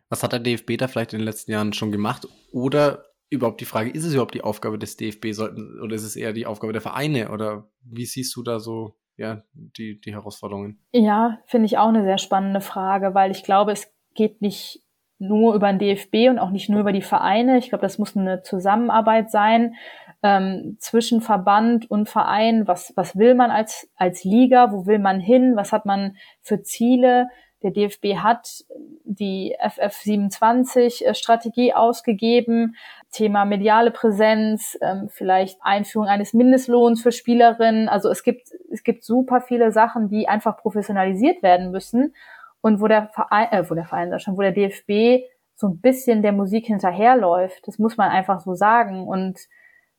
Was 0.09 0.23
hat 0.23 0.33
der 0.33 0.39
DFB 0.39 0.77
da 0.77 0.87
vielleicht 0.87 1.13
in 1.13 1.19
den 1.19 1.25
letzten 1.25 1.51
Jahren 1.51 1.73
schon 1.73 1.91
gemacht? 1.91 2.27
Oder 2.51 3.05
überhaupt 3.29 3.61
die 3.61 3.65
Frage, 3.65 3.89
ist 3.91 4.03
es 4.03 4.13
überhaupt 4.13 4.33
die 4.33 4.43
Aufgabe 4.43 4.77
des 4.77 4.97
DFB 4.97 5.31
sollten, 5.31 5.79
oder 5.81 5.95
ist 5.95 6.03
es 6.03 6.15
eher 6.15 6.33
die 6.33 6.45
Aufgabe 6.45 6.73
der 6.73 6.81
Vereine? 6.81 7.31
Oder 7.31 7.69
wie 7.81 8.05
siehst 8.05 8.35
du 8.35 8.43
da 8.43 8.59
so 8.59 8.95
ja, 9.15 9.43
die, 9.53 10.01
die 10.01 10.13
Herausforderungen? 10.13 10.79
Ja, 10.91 11.39
finde 11.45 11.67
ich 11.67 11.77
auch 11.77 11.89
eine 11.89 12.03
sehr 12.03 12.17
spannende 12.17 12.61
Frage, 12.61 13.13
weil 13.13 13.31
ich 13.31 13.43
glaube, 13.43 13.71
es 13.71 13.93
geht 14.15 14.41
nicht 14.41 14.83
nur 15.19 15.53
über 15.53 15.71
den 15.71 15.79
DFB 15.79 16.29
und 16.29 16.39
auch 16.39 16.49
nicht 16.49 16.69
nur 16.69 16.79
über 16.79 16.91
die 16.91 17.03
Vereine. 17.03 17.59
Ich 17.59 17.69
glaube, 17.69 17.83
das 17.83 17.99
muss 17.99 18.17
eine 18.17 18.41
Zusammenarbeit 18.41 19.29
sein 19.29 19.75
ähm, 20.23 20.77
zwischen 20.79 21.21
Verband 21.21 21.89
und 21.89 22.09
Verein. 22.09 22.67
Was, 22.67 22.93
was 22.95 23.17
will 23.17 23.35
man 23.35 23.51
als, 23.51 23.89
als 23.95 24.23
Liga? 24.23 24.71
Wo 24.71 24.85
will 24.85 24.99
man 24.99 25.19
hin? 25.19 25.55
Was 25.55 25.71
hat 25.71 25.85
man 25.85 26.15
für 26.41 26.61
Ziele? 26.61 27.29
Der 27.63 27.71
DFB 27.71 28.17
hat 28.17 28.63
die 29.03 29.55
FF27-Strategie 29.61 31.73
ausgegeben. 31.73 32.75
Thema 33.11 33.45
mediale 33.45 33.91
Präsenz, 33.91 34.77
ähm, 34.81 35.09
vielleicht 35.09 35.59
Einführung 35.61 36.07
eines 36.07 36.33
Mindestlohns 36.33 37.03
für 37.03 37.11
Spielerinnen. 37.11 37.87
Also 37.87 38.09
es 38.09 38.23
gibt, 38.23 38.47
es 38.71 38.83
gibt 38.83 39.03
super 39.03 39.41
viele 39.41 39.71
Sachen, 39.71 40.09
die 40.09 40.27
einfach 40.27 40.57
professionalisiert 40.57 41.43
werden 41.43 41.69
müssen 41.71 42.15
und 42.61 42.81
wo 42.81 42.87
der 42.87 43.09
Verein, 43.09 43.51
äh, 43.51 43.69
wo 43.69 43.75
der 43.75 43.85
Verein, 43.85 44.19
schon, 44.19 44.37
wo 44.37 44.41
der 44.41 44.53
DFB 44.53 45.23
so 45.55 45.67
ein 45.67 45.81
bisschen 45.81 46.23
der 46.23 46.31
Musik 46.31 46.65
hinterherläuft. 46.65 47.67
Das 47.67 47.77
muss 47.77 47.97
man 47.97 48.09
einfach 48.09 48.39
so 48.39 48.55
sagen. 48.55 49.07
Und 49.07 49.37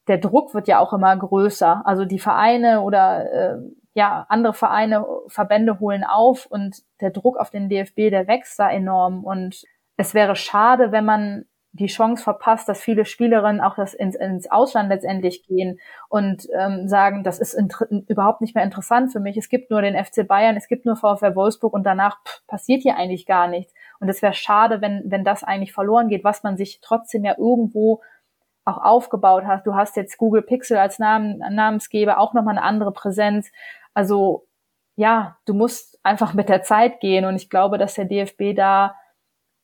der 0.09 0.19
Druck 0.19 0.55
wird 0.55 0.69
ja 0.69 0.79
auch 0.79 0.93
immer 0.93 1.17
größer. 1.17 1.83
Also 1.85 2.05
die 2.05 2.19
Vereine 2.19 2.83
oder 2.83 3.33
äh, 3.33 3.59
ja, 3.95 4.27
andere 4.29 4.55
Vereine, 4.55 5.07
Verbände 5.29 5.79
holen 5.81 6.05
auf 6.05 6.47
und 6.47 6.83
der 7.01 7.11
Druck 7.11 7.37
auf 7.37 7.51
den 7.51 7.69
DFB, 7.69 8.11
der 8.11 8.27
wächst 8.27 8.59
da 8.59 8.71
enorm. 8.71 9.25
Und 9.25 9.65
es 9.97 10.15
wäre 10.15 10.35
schade, 10.35 10.93
wenn 10.93 11.05
man 11.05 11.45
die 11.75 11.87
Chance 11.87 12.23
verpasst, 12.23 12.69
dass 12.69 12.83
viele 12.83 13.07
Spielerinnen 13.07 13.63
auch 13.63 13.77
das 13.77 13.95
ins, 13.95 14.15
ins 14.15 14.51
Ausland 14.51 14.91
letztendlich 14.91 15.47
gehen 15.47 15.81
und 16.11 16.47
ähm, 16.55 16.87
sagen, 16.87 17.25
das 17.25 17.39
ist 17.39 17.57
überhaupt 18.09 18.43
nicht 18.43 18.55
mehr 18.55 18.65
interessant 18.65 19.11
für 19.11 19.21
mich. 19.21 19.39
Es 19.39 19.49
gibt 19.49 19.71
nur 19.71 19.81
den 19.81 19.97
FC 20.03 20.29
Bayern, 20.29 20.57
es 20.57 20.69
gibt 20.69 20.85
nur 20.85 20.97
VfL 20.97 21.35
Wolfsburg 21.35 21.73
und 21.73 21.85
danach 21.85 22.19
pff, 22.25 22.47
passiert 22.47 22.83
hier 22.83 22.97
eigentlich 22.97 23.25
gar 23.25 23.49
nichts. 23.49 23.73
Und 24.01 24.11
es 24.11 24.21
wäre 24.21 24.35
schade, 24.35 24.83
wenn, 24.83 25.03
wenn 25.07 25.25
das 25.25 25.45
eigentlich 25.45 25.73
verloren 25.73 26.09
geht, 26.09 26.25
was 26.25 26.43
man 26.43 26.59
sich 26.59 26.81
trotzdem 26.83 27.25
ja 27.25 27.37
irgendwo 27.39 28.03
auch 28.65 28.79
aufgebaut 28.79 29.45
hat. 29.45 29.67
Du 29.67 29.75
hast 29.75 29.97
jetzt 29.97 30.19
Google 30.19 30.43
Pixel 30.43 30.77
als 30.77 30.99
Namen, 30.99 31.39
Namensgeber 31.39 32.19
auch 32.19 32.35
nochmal 32.35 32.57
eine 32.57 32.67
andere 32.67 32.93
Präsenz. 32.93 33.51
Also 33.95 34.47
ja, 34.97 35.39
du 35.47 35.55
musst 35.55 35.99
einfach 36.05 36.35
mit 36.35 36.49
der 36.49 36.63
Zeit 36.63 37.01
gehen 37.01 37.25
und 37.25 37.37
ich 37.37 37.51
glaube, 37.51 37.79
dass 37.79 37.95
der 37.95 38.05
DFB 38.05 38.55
da 38.55 38.97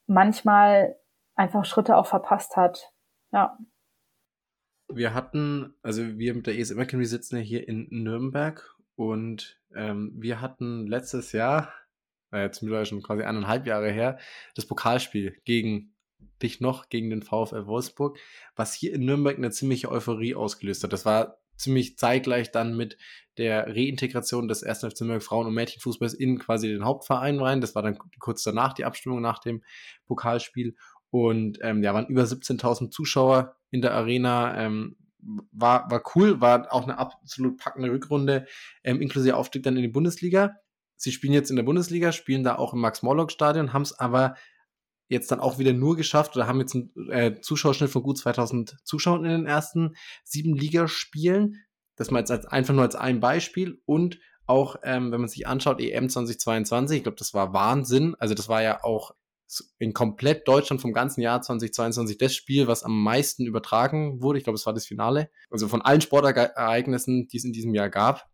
manchmal 0.06 0.96
einfach 1.34 1.64
Schritte 1.64 1.96
auch 1.96 2.06
verpasst 2.06 2.56
hat. 2.56 2.92
Ja. 3.32 3.58
Wir 4.90 5.14
hatten, 5.14 5.74
also 5.82 6.18
wir 6.18 6.34
mit 6.34 6.46
der 6.46 6.58
ESM 6.58 6.80
Academy 6.80 7.04
sitzen 7.04 7.37
ja 7.37 7.42
hier 7.42 7.68
in 7.68 7.87
Nürnberg 7.90 8.74
und 8.96 9.61
ähm, 9.74 10.12
wir 10.16 10.40
hatten 10.40 10.87
letztes 10.87 11.32
Jahr, 11.32 11.72
äh, 12.32 12.42
jetzt 12.42 12.62
mittlerweile 12.62 12.87
schon 12.87 13.02
quasi 13.02 13.22
eineinhalb 13.22 13.66
Jahre 13.66 13.90
her, 13.90 14.18
das 14.54 14.66
Pokalspiel 14.66 15.38
gegen 15.44 15.94
dich 16.42 16.61
noch, 16.61 16.88
gegen 16.88 17.11
den 17.11 17.22
VfL 17.22 17.66
Wolfsburg, 17.66 18.18
was 18.57 18.74
hier 18.74 18.92
in 18.92 19.04
Nürnberg 19.04 19.37
eine 19.37 19.50
ziemliche 19.50 19.90
Euphorie 19.90 20.35
ausgelöst 20.35 20.85
hat. 20.85 20.92
Das 20.92 21.04
war 21.04 21.38
ziemlich 21.57 21.98
zeitgleich 21.98 22.50
dann 22.52 22.76
mit 22.76 22.96
der 23.37 23.66
Reintegration 23.68 24.48
des 24.48 24.62
1. 24.62 24.81
FC 24.81 25.00
Nürnberg 25.00 25.22
Frauen- 25.22 25.46
und 25.46 25.54
Mädchenfußballs 25.54 26.14
in 26.14 26.38
quasi 26.38 26.68
den 26.68 26.85
Hauptverein 26.85 27.40
rein. 27.40 27.61
Das 27.61 27.74
war 27.74 27.83
dann 27.83 27.98
kurz 28.18 28.42
danach 28.42 28.72
die 28.72 28.85
Abstimmung 28.85 29.20
nach 29.20 29.40
dem 29.40 29.62
Pokalspiel. 30.07 30.76
Und 31.11 31.59
ähm, 31.62 31.83
ja, 31.83 31.94
waren 31.94 32.07
über 32.07 32.22
17.000 32.22 32.90
Zuschauer 32.90 33.57
in 33.70 33.83
der 33.83 33.94
Arena. 33.94 34.57
Ähm, 34.59 34.96
war, 35.20 35.90
war 35.90 36.02
cool, 36.14 36.40
war 36.40 36.72
auch 36.72 36.85
eine 36.85 36.98
absolut 36.98 37.59
packende 37.59 37.90
Rückrunde, 37.90 38.46
ähm, 38.85 39.00
inklusive 39.00 39.37
Aufstieg 39.37 39.62
dann 39.62 39.76
in 39.76 39.83
die 39.83 39.88
Bundesliga. 39.88 40.57
Sie 40.96 41.12
spielen 41.12 41.33
jetzt 41.33 41.50
in 41.50 41.57
der 41.57 41.62
Bundesliga, 41.62 42.12
spielen 42.12 42.44
da 42.44 42.57
auch 42.57 42.72
im 42.72 42.81
Max-Morlock-Stadion, 42.81 43.72
haben 43.72 43.83
es 43.83 43.98
aber 43.98 44.35
jetzt 45.09 45.31
dann 45.31 45.40
auch 45.40 45.59
wieder 45.59 45.73
nur 45.73 45.97
geschafft 45.97 46.37
oder 46.37 46.47
haben 46.47 46.61
jetzt 46.61 46.75
einen 46.75 47.11
äh, 47.11 47.40
Zuschauerschnitt 47.40 47.90
von 47.90 48.03
gut 48.03 48.18
2000 48.18 48.77
Zuschauern 48.85 49.25
in 49.25 49.31
den 49.31 49.47
ersten 49.47 49.97
sieben 50.25 50.55
Ligaspielen. 50.55 51.64
Das 51.97 52.11
mal 52.11 52.21
jetzt 52.21 52.31
als, 52.31 52.47
einfach 52.47 52.75
nur 52.75 52.85
als 52.85 52.94
ein 52.94 53.21
Beispiel 53.21 53.81
und 53.85 54.18
auch, 54.47 54.77
ähm, 54.83 55.12
wenn 55.12 55.21
man 55.21 55.29
sich 55.29 55.47
anschaut, 55.47 55.81
EM 55.81 56.09
2022, 56.09 56.99
ich 56.99 57.03
glaube, 57.03 57.18
das 57.18 57.35
war 57.35 57.53
Wahnsinn. 57.53 58.14
Also 58.18 58.35
das 58.35 58.49
war 58.49 58.62
ja 58.62 58.83
auch 58.83 59.14
in 59.79 59.92
komplett 59.94 60.47
Deutschland 60.47 60.81
vom 60.81 60.92
ganzen 60.92 61.21
Jahr 61.21 61.40
2022 61.40 62.18
das 62.18 62.35
Spiel, 62.35 62.66
was 62.66 62.83
am 62.83 63.03
meisten 63.03 63.47
übertragen 63.47 64.23
wurde. 64.23 64.38
Ich 64.38 64.44
glaube, 64.44 64.57
es 64.57 64.66
war 64.66 64.75
das 64.75 64.87
Finale. 64.87 65.31
Also 65.51 65.68
von 65.68 65.83
allen 65.83 66.01
Sportereignissen, 66.01 67.29
die 67.29 67.37
es 67.37 67.44
in 67.44 67.53
diesem 67.53 67.75
Jahr 67.75 67.90
gab. 67.90 68.27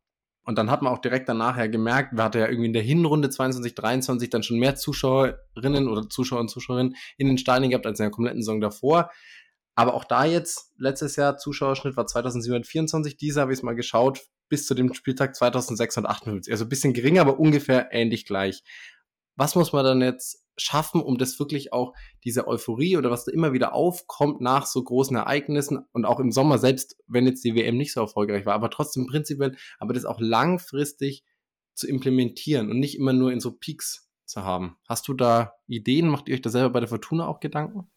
Und 0.45 0.59
dann 0.59 0.71
hat 0.71 0.83
man 0.83 0.93
auch 0.93 0.99
direkt 0.99 1.29
danach 1.29 1.57
ja 1.57 1.67
gemerkt, 1.67 2.15
wir 2.15 2.23
hatten 2.23 2.39
ja 2.39 2.47
irgendwie 2.47 2.67
in 2.67 2.73
der 2.75 2.83
Hinrunde 2.83 3.31
22, 3.31 3.75
23 3.75 4.29
dann 4.29 4.43
schon 4.43 4.59
mehr 4.59 4.77
Zuschauerinnen 4.77 5.89
oder 5.89 6.09
Zuschauer 6.09 6.41
und 6.41 6.51
Zuschauerinnen 6.51 6.97
in 7.17 7.29
den 7.29 7.39
Stadien 7.39 7.71
gehabt 7.71 7.87
als 7.87 7.99
in 7.99 8.05
der 8.05 8.11
kompletten 8.11 8.43
Saison 8.43 8.61
davor. 8.61 9.11
Aber 9.75 9.95
auch 9.95 10.05
da 10.05 10.25
jetzt, 10.25 10.73
letztes 10.77 11.17
Jahr 11.17 11.39
Zuschauerschnitt 11.39 11.97
war 11.97 12.07
2724, 12.07 13.17
dieser 13.17 13.43
habe 13.43 13.53
ich 13.53 13.63
mal 13.63 13.75
geschaut, 13.75 14.21
bis 14.49 14.67
zu 14.67 14.75
dem 14.75 14.93
Spieltag 14.95 15.35
2658. 15.35 16.53
Also 16.53 16.65
ein 16.65 16.69
bisschen 16.69 16.93
geringer, 16.93 17.23
aber 17.23 17.41
ungefähr 17.41 17.89
ähnlich 17.93 18.27
gleich. 18.27 18.63
Was 19.37 19.55
muss 19.55 19.73
man 19.73 19.85
dann 19.85 20.01
jetzt 20.01 20.45
schaffen, 20.57 21.03
um 21.03 21.19
das 21.19 21.39
wirklich 21.39 21.73
auch 21.73 21.95
diese 22.23 22.47
Euphorie 22.47 22.97
oder 22.97 23.11
was 23.11 23.25
da 23.25 23.33
immer 23.33 23.53
wieder 23.53 23.75
aufkommt 23.75 24.41
nach 24.41 24.67
so 24.67 24.83
großen 24.83 25.17
Ereignissen 25.17 25.85
und 25.93 26.05
auch 26.05 26.21
im 26.21 26.31
Sommer, 26.31 26.59
selbst 26.59 26.97
wenn 27.07 27.27
jetzt 27.27 27.45
die 27.45 27.55
WM 27.55 27.77
nicht 27.77 27.93
so 27.93 28.01
erfolgreich 28.01 28.47
war, 28.47 28.55
aber 28.55 28.71
trotzdem 28.71 29.07
prinzipiell, 29.07 29.57
aber 29.79 29.95
das 29.95 30.05
auch 30.05 30.21
langfristig 30.21 31.25
zu 31.75 31.89
implementieren 31.89 32.71
und 32.71 32.79
nicht 32.79 32.97
immer 32.97 33.13
nur 33.13 33.33
in 33.33 33.41
so 33.41 33.53
Peaks 33.53 34.09
zu 34.25 34.45
haben. 34.45 34.77
Hast 34.89 35.09
du 35.09 35.15
da 35.15 35.55
Ideen? 35.67 36.09
Macht 36.09 36.29
ihr 36.29 36.35
euch 36.35 36.43
da 36.43 36.51
selber 36.51 36.71
bei 36.71 36.81
der 36.81 36.89
Fortuna 36.89 37.27
auch 37.27 37.41
Gedanken? 37.41 37.91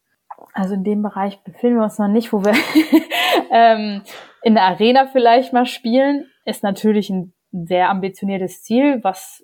Also 0.52 0.74
in 0.74 0.84
dem 0.84 1.02
Bereich 1.02 1.42
befinden 1.42 1.78
wir 1.78 1.84
uns 1.84 1.98
noch 1.98 2.08
nicht, 2.08 2.32
wo 2.32 2.44
wir 2.44 2.54
ähm, 3.50 4.02
in 4.42 4.54
der 4.54 4.64
Arena 4.64 5.06
vielleicht 5.06 5.52
mal 5.52 5.66
spielen, 5.66 6.26
ist 6.44 6.62
natürlich 6.62 7.10
ein 7.10 7.34
sehr 7.52 7.88
ambitioniertes 7.88 8.62
Ziel, 8.62 9.00
was 9.02 9.42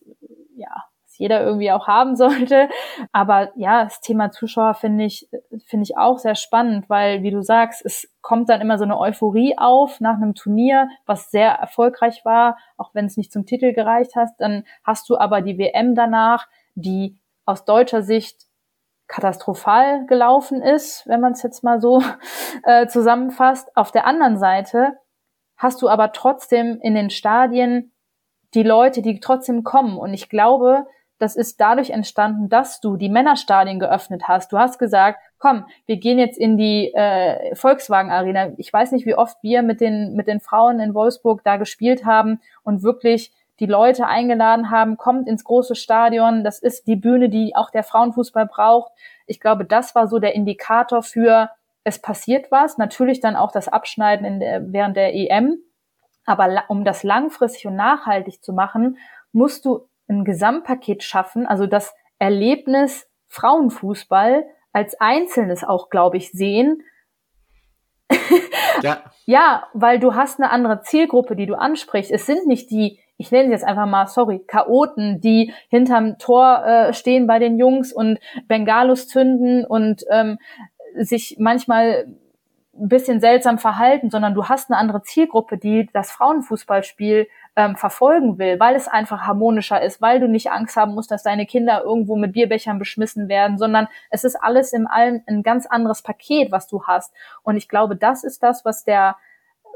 ja 0.57 0.85
jeder 1.18 1.42
irgendwie 1.42 1.72
auch 1.72 1.87
haben 1.87 2.16
sollte. 2.16 2.68
Aber 3.12 3.53
ja, 3.57 3.85
das 3.85 4.00
Thema 4.00 4.31
Zuschauer 4.31 4.74
finde 4.74 5.05
ich, 5.05 5.29
finde 5.66 5.85
ich 5.85 5.97
auch 5.97 6.18
sehr 6.18 6.34
spannend, 6.34 6.88
weil, 6.88 7.22
wie 7.22 7.30
du 7.30 7.43
sagst, 7.43 7.84
es 7.84 8.09
kommt 8.20 8.49
dann 8.49 8.61
immer 8.61 8.78
so 8.78 8.84
eine 8.84 8.99
Euphorie 8.99 9.55
auf 9.59 10.01
nach 10.01 10.16
einem 10.16 10.34
Turnier, 10.34 10.88
was 11.07 11.30
sehr 11.30 11.51
erfolgreich 11.51 12.24
war, 12.24 12.57
auch 12.76 12.95
wenn 12.95 13.07
es 13.07 13.16
nicht 13.16 13.32
zum 13.32 13.47
Titel 13.47 13.72
gereicht 13.72 14.16
hat. 14.16 14.30
Dann 14.38 14.64
hast 14.82 15.09
du 15.09 15.18
aber 15.18 15.43
die 15.43 15.59
WM 15.59 15.95
danach, 15.95 16.49
die 16.74 17.18
aus 17.45 17.64
deutscher 17.64 18.03
Sicht 18.03 18.47
katastrophal 19.07 20.07
gelaufen 20.07 20.62
ist, 20.62 21.07
wenn 21.07 21.20
man 21.20 21.32
es 21.32 21.43
jetzt 21.43 21.62
mal 21.62 21.80
so 21.80 22.03
äh, 22.64 22.86
zusammenfasst. 22.86 23.76
Auf 23.76 23.93
der 23.93 24.07
anderen 24.07 24.38
Seite 24.38 24.95
hast 25.57 25.82
du 25.82 25.88
aber 25.88 26.12
trotzdem 26.12 26.78
in 26.80 26.95
den 26.95 27.11
Stadien 27.11 27.93
die 28.55 28.62
Leute, 28.62 29.03
die 29.03 29.20
trotzdem 29.20 29.64
kommen. 29.64 29.99
Und 29.99 30.14
ich 30.14 30.28
glaube, 30.28 30.86
das 31.18 31.36
ist 31.36 31.60
dadurch 31.60 31.90
entstanden, 31.90 32.48
dass 32.48 32.80
du 32.80 32.96
die 32.96 33.08
Männerstadien 33.08 33.78
geöffnet 33.78 34.24
hast. 34.26 34.52
Du 34.52 34.58
hast 34.58 34.78
gesagt, 34.78 35.20
komm, 35.38 35.64
wir 35.86 35.96
gehen 35.96 36.18
jetzt 36.18 36.38
in 36.38 36.56
die 36.56 36.92
äh, 36.94 37.54
Volkswagen 37.54 38.10
Arena. 38.10 38.52
Ich 38.56 38.72
weiß 38.72 38.92
nicht, 38.92 39.06
wie 39.06 39.14
oft 39.14 39.36
wir 39.42 39.62
mit 39.62 39.80
den 39.80 40.14
mit 40.14 40.26
den 40.26 40.40
Frauen 40.40 40.80
in 40.80 40.94
Wolfsburg 40.94 41.42
da 41.44 41.56
gespielt 41.56 42.04
haben 42.04 42.40
und 42.62 42.82
wirklich 42.82 43.32
die 43.60 43.66
Leute 43.66 44.06
eingeladen 44.06 44.70
haben, 44.70 44.96
kommt 44.96 45.28
ins 45.28 45.44
große 45.44 45.76
Stadion. 45.76 46.42
Das 46.42 46.58
ist 46.58 46.86
die 46.88 46.96
Bühne, 46.96 47.28
die 47.28 47.54
auch 47.54 47.70
der 47.70 47.84
Frauenfußball 47.84 48.46
braucht. 48.46 48.92
Ich 49.26 49.40
glaube, 49.40 49.64
das 49.64 49.94
war 49.94 50.08
so 50.08 50.18
der 50.18 50.34
Indikator 50.34 51.02
für 51.02 51.50
es 51.84 52.00
passiert 52.00 52.50
was. 52.50 52.78
Natürlich 52.78 53.20
dann 53.20 53.36
auch 53.36 53.52
das 53.52 53.68
Abschneiden 53.68 54.26
in 54.26 54.40
der, 54.40 54.72
während 54.72 54.96
der 54.96 55.14
EM. 55.14 55.58
Aber 56.26 56.64
um 56.68 56.84
das 56.84 57.02
langfristig 57.02 57.66
und 57.66 57.76
nachhaltig 57.76 58.42
zu 58.42 58.52
machen, 58.52 58.98
musst 59.32 59.64
du 59.64 59.86
ein 60.09 60.24
Gesamtpaket 60.24 61.02
schaffen, 61.02 61.46
also 61.46 61.66
das 61.66 61.94
Erlebnis 62.18 63.07
Frauenfußball 63.28 64.44
als 64.72 65.00
Einzelnes 65.00 65.64
auch, 65.64 65.90
glaube 65.90 66.16
ich, 66.16 66.30
sehen. 66.32 66.82
ja. 68.82 68.98
ja, 69.24 69.66
weil 69.72 69.98
du 69.98 70.14
hast 70.14 70.40
eine 70.40 70.50
andere 70.50 70.82
Zielgruppe, 70.82 71.36
die 71.36 71.46
du 71.46 71.55
ansprichst. 71.55 72.11
Es 72.11 72.26
sind 72.26 72.46
nicht 72.46 72.70
die, 72.70 72.98
ich 73.16 73.30
nenne 73.30 73.46
sie 73.46 73.52
jetzt 73.52 73.64
einfach 73.64 73.86
mal, 73.86 74.07
sorry, 74.07 74.40
Chaoten, 74.46 75.20
die 75.20 75.52
hinterm 75.68 76.18
Tor 76.18 76.64
äh, 76.64 76.92
stehen 76.92 77.26
bei 77.26 77.38
den 77.38 77.59
Jungs 77.59 77.92
und 77.92 78.18
Bengalos 78.46 79.09
zünden 79.09 79.64
und 79.64 80.05
ähm, 80.11 80.38
sich 80.96 81.36
manchmal 81.38 82.07
ein 82.76 82.88
bisschen 82.88 83.20
seltsam 83.20 83.59
verhalten, 83.59 84.11
sondern 84.11 84.34
du 84.34 84.46
hast 84.46 84.70
eine 84.70 84.78
andere 84.78 85.02
Zielgruppe, 85.02 85.59
die 85.59 85.88
das 85.92 86.11
Frauenfußballspiel 86.11 87.28
ähm, 87.57 87.76
verfolgen 87.76 88.38
will, 88.38 88.59
weil 88.59 88.74
es 88.74 88.88
einfach 88.88 89.22
harmonischer 89.22 89.80
ist, 89.80 90.02
weil 90.02 90.18
du 90.18 90.28
nicht 90.28 90.50
Angst 90.50 90.76
haben 90.76 90.94
musst, 90.94 91.11
dass 91.11 91.22
deine 91.22 91.46
Kinder 91.46 91.82
irgendwo 91.84 92.16
mit 92.16 92.32
Bierbechern 92.32 92.78
beschmissen 92.78 93.28
werden, 93.28 93.59
sondern 93.59 93.86
es 94.11 94.24
ist 94.24 94.36
alles 94.36 94.72
im 94.72 94.86
allen 94.86 95.22
ein 95.26 95.42
ganz 95.42 95.66
anderes 95.66 96.02
Paket, 96.02 96.50
was 96.50 96.66
du 96.66 96.84
hast. 96.84 97.14
Und 97.42 97.57
ich 97.57 97.68
glaube, 97.68 97.96
das 97.96 98.24
ist 98.24 98.42
das, 98.42 98.64
was 98.64 98.84
der, 98.84 99.16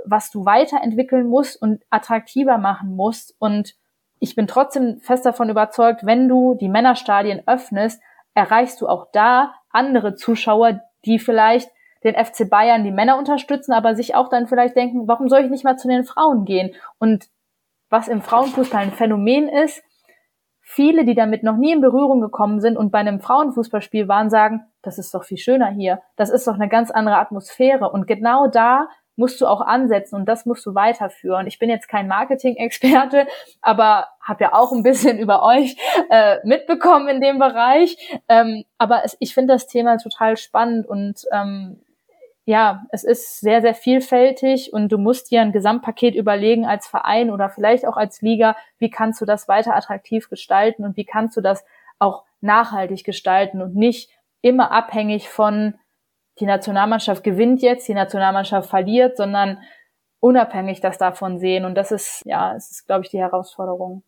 was 0.05 0.31
du 0.31 0.45
weiterentwickeln 0.45 1.29
musst 1.29 1.61
und 1.61 1.85
attraktiver 1.91 2.59
machen 2.59 2.97
musst. 2.97 3.37
Und 3.39 3.77
ich 4.19 4.35
bin 4.35 4.49
trotzdem 4.49 5.01
fest 5.01 5.25
davon 5.25 5.49
überzeugt, 5.49 6.05
wenn 6.05 6.29
du 6.29 6.55
die 6.55 6.69
Männerstadien 6.69 7.43
öffnest, 7.47 8.03
erreichst 8.35 8.81
du 8.81 8.89
auch 8.89 9.07
da 9.13 9.55
andere 9.71 10.15
Zuschauer, 10.15 10.81
die 11.05 11.21
vielleicht 11.21 11.71
den 12.05 12.15
FC 12.15 12.49
Bayern 12.49 12.85
die 12.85 12.93
Männer 12.93 13.19
unterstützen, 13.19 13.73
aber 13.73 13.95
sich 13.95 14.15
auch 14.15 14.29
dann 14.29 14.47
vielleicht 14.47 14.77
denken, 14.77 15.09
warum 15.09 15.29
soll 15.29 15.41
ich 15.41 15.51
nicht 15.51 15.65
mal 15.65 15.77
zu 15.77 15.89
den 15.89 16.05
Frauen 16.05 16.45
gehen? 16.45 16.75
Und 16.99 17.29
was 17.91 18.09
im 18.09 18.23
Frauenfußball 18.23 18.83
ein 18.83 18.93
Phänomen 18.93 19.49
ist, 19.49 19.83
viele, 20.61 21.05
die 21.05 21.15
damit 21.15 21.43
noch 21.43 21.57
nie 21.57 21.73
in 21.73 21.81
Berührung 21.81 22.21
gekommen 22.21 22.61
sind 22.61 22.77
und 22.77 22.91
bei 22.91 22.99
einem 22.99 23.21
Frauenfußballspiel 23.21 24.07
waren, 24.07 24.29
sagen, 24.29 24.67
das 24.83 24.99
ist 24.99 25.15
doch 25.15 25.25
viel 25.25 25.39
schöner 25.39 25.71
hier, 25.71 26.03
das 26.17 26.29
ist 26.29 26.47
doch 26.47 26.55
eine 26.55 26.69
ganz 26.69 26.91
andere 26.91 27.17
Atmosphäre. 27.17 27.91
Und 27.91 28.07
genau 28.07 28.49
da 28.49 28.89
musst 29.17 29.41
du 29.41 29.47
auch 29.47 29.61
ansetzen 29.61 30.15
und 30.15 30.27
das 30.27 30.47
musst 30.47 30.65
du 30.65 30.75
weiterführen. 30.75 31.47
Ich 31.47 31.59
bin 31.59 31.71
jetzt 31.71 31.89
kein 31.89 32.07
Marketing-Experte, 32.07 33.27
aber 33.63 34.09
habe 34.23 34.45
ja 34.45 34.53
auch 34.53 34.71
ein 34.73 34.83
bisschen 34.83 35.19
über 35.21 35.43
euch 35.43 35.77
äh, 36.11 36.37
mitbekommen 36.45 37.09
in 37.09 37.21
dem 37.21 37.39
Bereich. 37.39 37.97
Ähm, 38.29 38.65
aber 38.77 39.05
es, 39.05 39.17
ich 39.21 39.35
finde 39.35 39.55
das 39.55 39.67
Thema 39.67 39.97
total 39.97 40.37
spannend 40.37 40.87
und 40.87 41.25
ähm, 41.33 41.81
ja, 42.49 42.87
es 42.89 43.05
ist 43.05 43.41
sehr, 43.41 43.61
sehr 43.61 43.75
vielfältig 43.75 44.73
und 44.73 44.91
du 44.91 44.97
musst 44.97 45.31
dir 45.31 45.43
ein 45.43 45.53
Gesamtpaket 45.53 46.15
überlegen 46.15 46.65
als 46.65 46.87
Verein 46.87 47.31
oder 47.31 47.51
vielleicht 47.51 47.87
auch 47.87 47.99
als 47.99 48.23
Liga, 48.23 48.57
wie 48.79 48.89
kannst 48.89 49.21
du 49.21 49.27
das 49.27 49.49
weiter 49.49 49.77
attraktiv 49.77 50.31
gestalten 50.31 50.83
und 50.87 50.97
wie 50.97 51.05
kannst 51.05 51.37
du 51.37 51.43
das 51.43 51.63
auch 51.99 52.25
nachhaltig 52.41 53.05
gestalten 53.05 53.61
und 53.61 53.75
nicht 53.75 54.09
immer 54.41 54.71
abhängig 54.71 55.29
von 55.29 55.75
die 56.41 56.47
Nationalmannschaft 56.47 57.23
gewinnt 57.23 57.61
jetzt, 57.61 57.87
die 57.87 57.93
Nationalmannschaft 57.93 58.71
verliert, 58.71 59.19
sondern 59.19 59.63
unabhängig 60.19 60.81
das 60.81 60.97
davon 60.97 61.39
sehen. 61.39 61.67
Und 61.67 61.75
das 61.75 61.93
ist, 61.93 62.23
ja, 62.25 62.55
es 62.57 62.71
ist, 62.71 62.87
glaube 62.87 63.05
ich, 63.05 63.11
die 63.11 63.21
Herausforderung. 63.21 64.05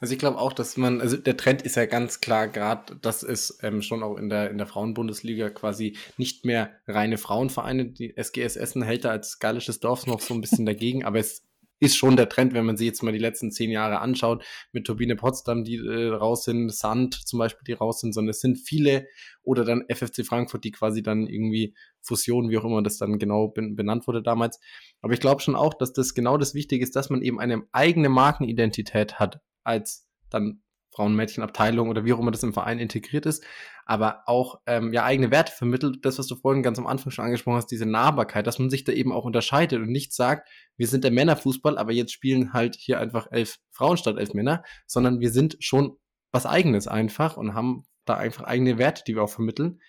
Also 0.00 0.14
ich 0.14 0.18
glaube 0.18 0.38
auch, 0.38 0.54
dass 0.54 0.78
man, 0.78 1.02
also 1.02 1.18
der 1.18 1.36
Trend 1.36 1.60
ist 1.60 1.76
ja 1.76 1.84
ganz 1.84 2.20
klar 2.22 2.48
gerade, 2.48 2.96
dass 2.96 3.22
es 3.22 3.58
ähm, 3.62 3.82
schon 3.82 4.02
auch 4.02 4.16
in 4.16 4.30
der, 4.30 4.50
in 4.50 4.56
der 4.56 4.66
Frauenbundesliga 4.66 5.50
quasi 5.50 5.98
nicht 6.16 6.46
mehr 6.46 6.70
reine 6.86 7.18
Frauenvereine, 7.18 7.92
die 7.92 8.16
SGS 8.16 8.56
Essen 8.56 8.82
hält 8.82 9.04
da 9.04 9.10
als 9.10 9.38
gallisches 9.40 9.78
Dorf 9.78 10.06
noch 10.06 10.20
so 10.20 10.32
ein 10.32 10.40
bisschen 10.40 10.64
dagegen, 10.64 11.04
aber 11.04 11.18
es 11.18 11.46
ist 11.80 11.96
schon 11.96 12.16
der 12.16 12.30
Trend, 12.30 12.54
wenn 12.54 12.64
man 12.64 12.78
sich 12.78 12.86
jetzt 12.86 13.02
mal 13.02 13.12
die 13.12 13.18
letzten 13.18 13.50
zehn 13.50 13.70
Jahre 13.70 14.00
anschaut, 14.00 14.44
mit 14.72 14.86
Turbine 14.86 15.16
Potsdam, 15.16 15.64
die 15.64 15.76
äh, 15.76 16.08
raus 16.08 16.44
sind, 16.44 16.72
Sand 16.72 17.14
zum 17.26 17.38
Beispiel, 17.38 17.64
die 17.66 17.72
raus 17.72 18.00
sind, 18.00 18.14
sondern 18.14 18.30
es 18.30 18.40
sind 18.40 18.56
viele 18.56 19.06
oder 19.42 19.64
dann 19.64 19.84
FFC 19.88 20.24
Frankfurt, 20.24 20.64
die 20.64 20.70
quasi 20.70 21.02
dann 21.02 21.26
irgendwie 21.26 21.74
Fusionen, 22.00 22.50
wie 22.50 22.58
auch 22.58 22.64
immer 22.64 22.82
das 22.82 22.98
dann 22.98 23.18
genau 23.18 23.48
benannt 23.48 24.06
wurde 24.06 24.22
damals. 24.22 24.60
Aber 25.02 25.12
ich 25.12 25.20
glaube 25.20 25.42
schon 25.42 25.56
auch, 25.56 25.74
dass 25.74 25.92
das 25.92 26.14
genau 26.14 26.38
das 26.38 26.54
Wichtige 26.54 26.84
ist, 26.84 26.96
dass 26.96 27.10
man 27.10 27.22
eben 27.22 27.40
eine 27.40 27.64
eigene 27.72 28.08
Markenidentität 28.08 29.18
hat 29.18 29.40
als 29.64 30.08
dann 30.30 30.62
Frauen-Mädchen-Abteilung 30.92 31.88
oder 31.88 32.04
wie 32.04 32.12
auch 32.12 32.18
immer 32.18 32.30
das 32.30 32.42
im 32.42 32.52
Verein 32.52 32.78
integriert 32.78 33.26
ist, 33.26 33.44
aber 33.86 34.22
auch 34.26 34.60
ähm, 34.66 34.92
ja 34.92 35.04
eigene 35.04 35.30
Werte 35.30 35.52
vermittelt. 35.52 36.04
Das, 36.04 36.18
was 36.18 36.26
du 36.26 36.36
vorhin 36.36 36.62
ganz 36.62 36.78
am 36.78 36.86
Anfang 36.86 37.10
schon 37.10 37.24
angesprochen 37.24 37.56
hast, 37.56 37.70
diese 37.70 37.86
Nahbarkeit, 37.86 38.46
dass 38.46 38.58
man 38.58 38.70
sich 38.70 38.84
da 38.84 38.92
eben 38.92 39.12
auch 39.12 39.24
unterscheidet 39.24 39.80
und 39.80 39.90
nicht 39.90 40.12
sagt, 40.12 40.48
wir 40.76 40.88
sind 40.88 41.04
der 41.04 41.10
Männerfußball, 41.10 41.78
aber 41.78 41.92
jetzt 41.92 42.12
spielen 42.12 42.52
halt 42.52 42.76
hier 42.76 42.98
einfach 42.98 43.28
elf 43.30 43.58
Frauen 43.70 43.96
statt 43.96 44.18
elf 44.18 44.34
Männer, 44.34 44.62
sondern 44.86 45.20
wir 45.20 45.30
sind 45.30 45.56
schon 45.60 45.96
was 46.32 46.46
Eigenes 46.46 46.88
einfach 46.88 47.36
und 47.36 47.54
haben 47.54 47.84
da 48.04 48.16
einfach 48.16 48.44
eigene 48.44 48.78
Werte, 48.78 49.02
die 49.06 49.14
wir 49.14 49.22
auch 49.22 49.30
vermitteln. 49.30 49.80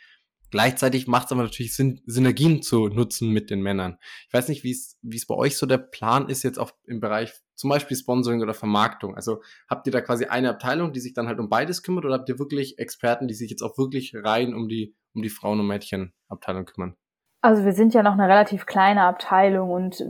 Gleichzeitig 0.52 1.08
macht 1.08 1.28
es 1.28 1.32
aber 1.32 1.44
natürlich 1.44 1.76
Sinn, 1.76 2.02
Synergien 2.06 2.62
zu 2.62 2.90
nutzen 2.90 3.30
mit 3.30 3.50
den 3.50 3.62
Männern. 3.62 3.98
Ich 4.28 4.34
weiß 4.34 4.50
nicht, 4.50 4.66
wie 4.66 4.72
es 4.72 4.98
wie 5.02 5.16
es 5.16 5.26
bei 5.26 5.36
euch 5.36 5.58
so 5.58 5.66
der 5.66 5.78
Plan 5.78 6.28
ist 6.28 6.44
jetzt 6.44 6.60
auch 6.60 6.72
im 6.86 7.00
Bereich 7.00 7.32
zum 7.62 7.70
Beispiel 7.70 7.96
Sponsoring 7.96 8.42
oder 8.42 8.54
Vermarktung. 8.54 9.16
Also 9.16 9.42
habt 9.70 9.88
ihr 9.88 9.94
da 9.94 10.02
quasi 10.02 10.26
eine 10.26 10.50
Abteilung, 10.50 10.92
die 10.92 11.00
sich 11.00 11.14
dann 11.14 11.28
halt 11.28 11.40
um 11.40 11.48
beides 11.48 11.84
kümmert 11.84 12.06
oder 12.06 12.16
habt 12.16 12.28
ihr 12.28 12.40
wirklich 12.40 12.80
Experten, 12.80 13.28
die 13.28 13.34
sich 13.34 13.50
jetzt 13.50 13.62
auch 13.62 13.78
wirklich 13.78 14.14
rein 14.16 14.54
um 14.54 14.68
die 14.68 14.96
um 15.14 15.22
die 15.22 15.30
Frauen- 15.30 15.60
und 15.60 15.68
Mädchenabteilung 15.68 16.66
kümmern? 16.66 16.96
Also 17.42 17.66
wir 17.66 17.74
sind 17.74 17.94
ja 17.94 18.04
noch 18.04 18.14
eine 18.14 18.28
relativ 18.28 18.66
kleine 18.66 19.04
Abteilung 19.04 19.72
und 19.72 20.04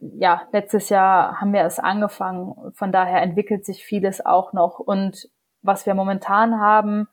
ja, 0.00 0.48
letztes 0.52 0.88
Jahr 0.88 1.40
haben 1.40 1.52
wir 1.52 1.62
es 1.62 1.78
angefangen. 1.78 2.72
Von 2.74 2.92
daher 2.92 3.22
entwickelt 3.22 3.66
sich 3.66 3.84
vieles 3.84 4.24
auch 4.24 4.52
noch. 4.52 4.78
Und 4.78 5.28
was 5.62 5.84
wir 5.84 5.94
momentan 5.94 6.58
haben, 6.58 7.08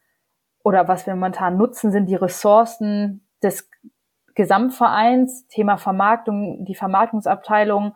oder 0.64 0.88
was 0.88 1.06
wir 1.06 1.14
momentan 1.14 1.58
nutzen, 1.58 1.92
sind 1.92 2.08
die 2.08 2.16
Ressourcen 2.16 3.28
des 3.44 3.70
Gesamtvereins. 4.34 5.48
Thema 5.48 5.78
Vermarktung, 5.78 6.64
die 6.66 6.76
Vermarktungsabteilung 6.76 7.96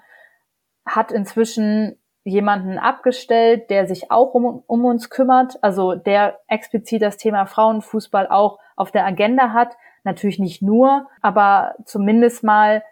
hat 0.87 1.11
inzwischen 1.11 1.99
jemanden 2.23 2.77
abgestellt, 2.77 3.69
der 3.69 3.87
sich 3.87 4.11
auch 4.11 4.33
um, 4.33 4.63
um 4.67 4.85
uns 4.85 5.09
kümmert, 5.09 5.57
also 5.61 5.95
der 5.95 6.39
explizit 6.47 7.01
das 7.01 7.17
Thema 7.17 7.45
Frauenfußball 7.45 8.27
auch 8.27 8.59
auf 8.75 8.91
der 8.91 9.05
Agenda 9.05 9.53
hat. 9.53 9.75
Natürlich 10.03 10.39
nicht 10.39 10.61
nur, 10.61 11.07
aber 11.21 11.75
zumindest 11.85 12.43
mal, 12.43 12.83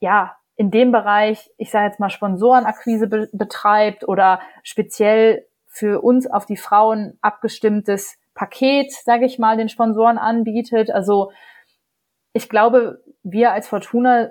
ja, 0.00 0.36
in 0.56 0.70
dem 0.70 0.92
Bereich, 0.92 1.50
ich 1.56 1.70
sage 1.70 1.86
jetzt 1.86 2.00
mal 2.00 2.10
Sponsorenakquise 2.10 3.06
be 3.06 3.30
betreibt 3.32 4.06
oder 4.06 4.40
speziell 4.62 5.46
für 5.66 6.02
uns 6.02 6.26
auf 6.26 6.44
die 6.44 6.58
Frauen 6.58 7.16
abgestimmtes 7.22 8.18
Paket, 8.34 8.92
sage 8.92 9.24
ich 9.24 9.38
mal, 9.38 9.56
den 9.56 9.70
Sponsoren 9.70 10.18
anbietet. 10.18 10.90
Also 10.90 11.32
ich 12.34 12.48
glaube, 12.48 13.02
wir 13.22 13.52
als 13.52 13.68
Fortuna 13.68 14.28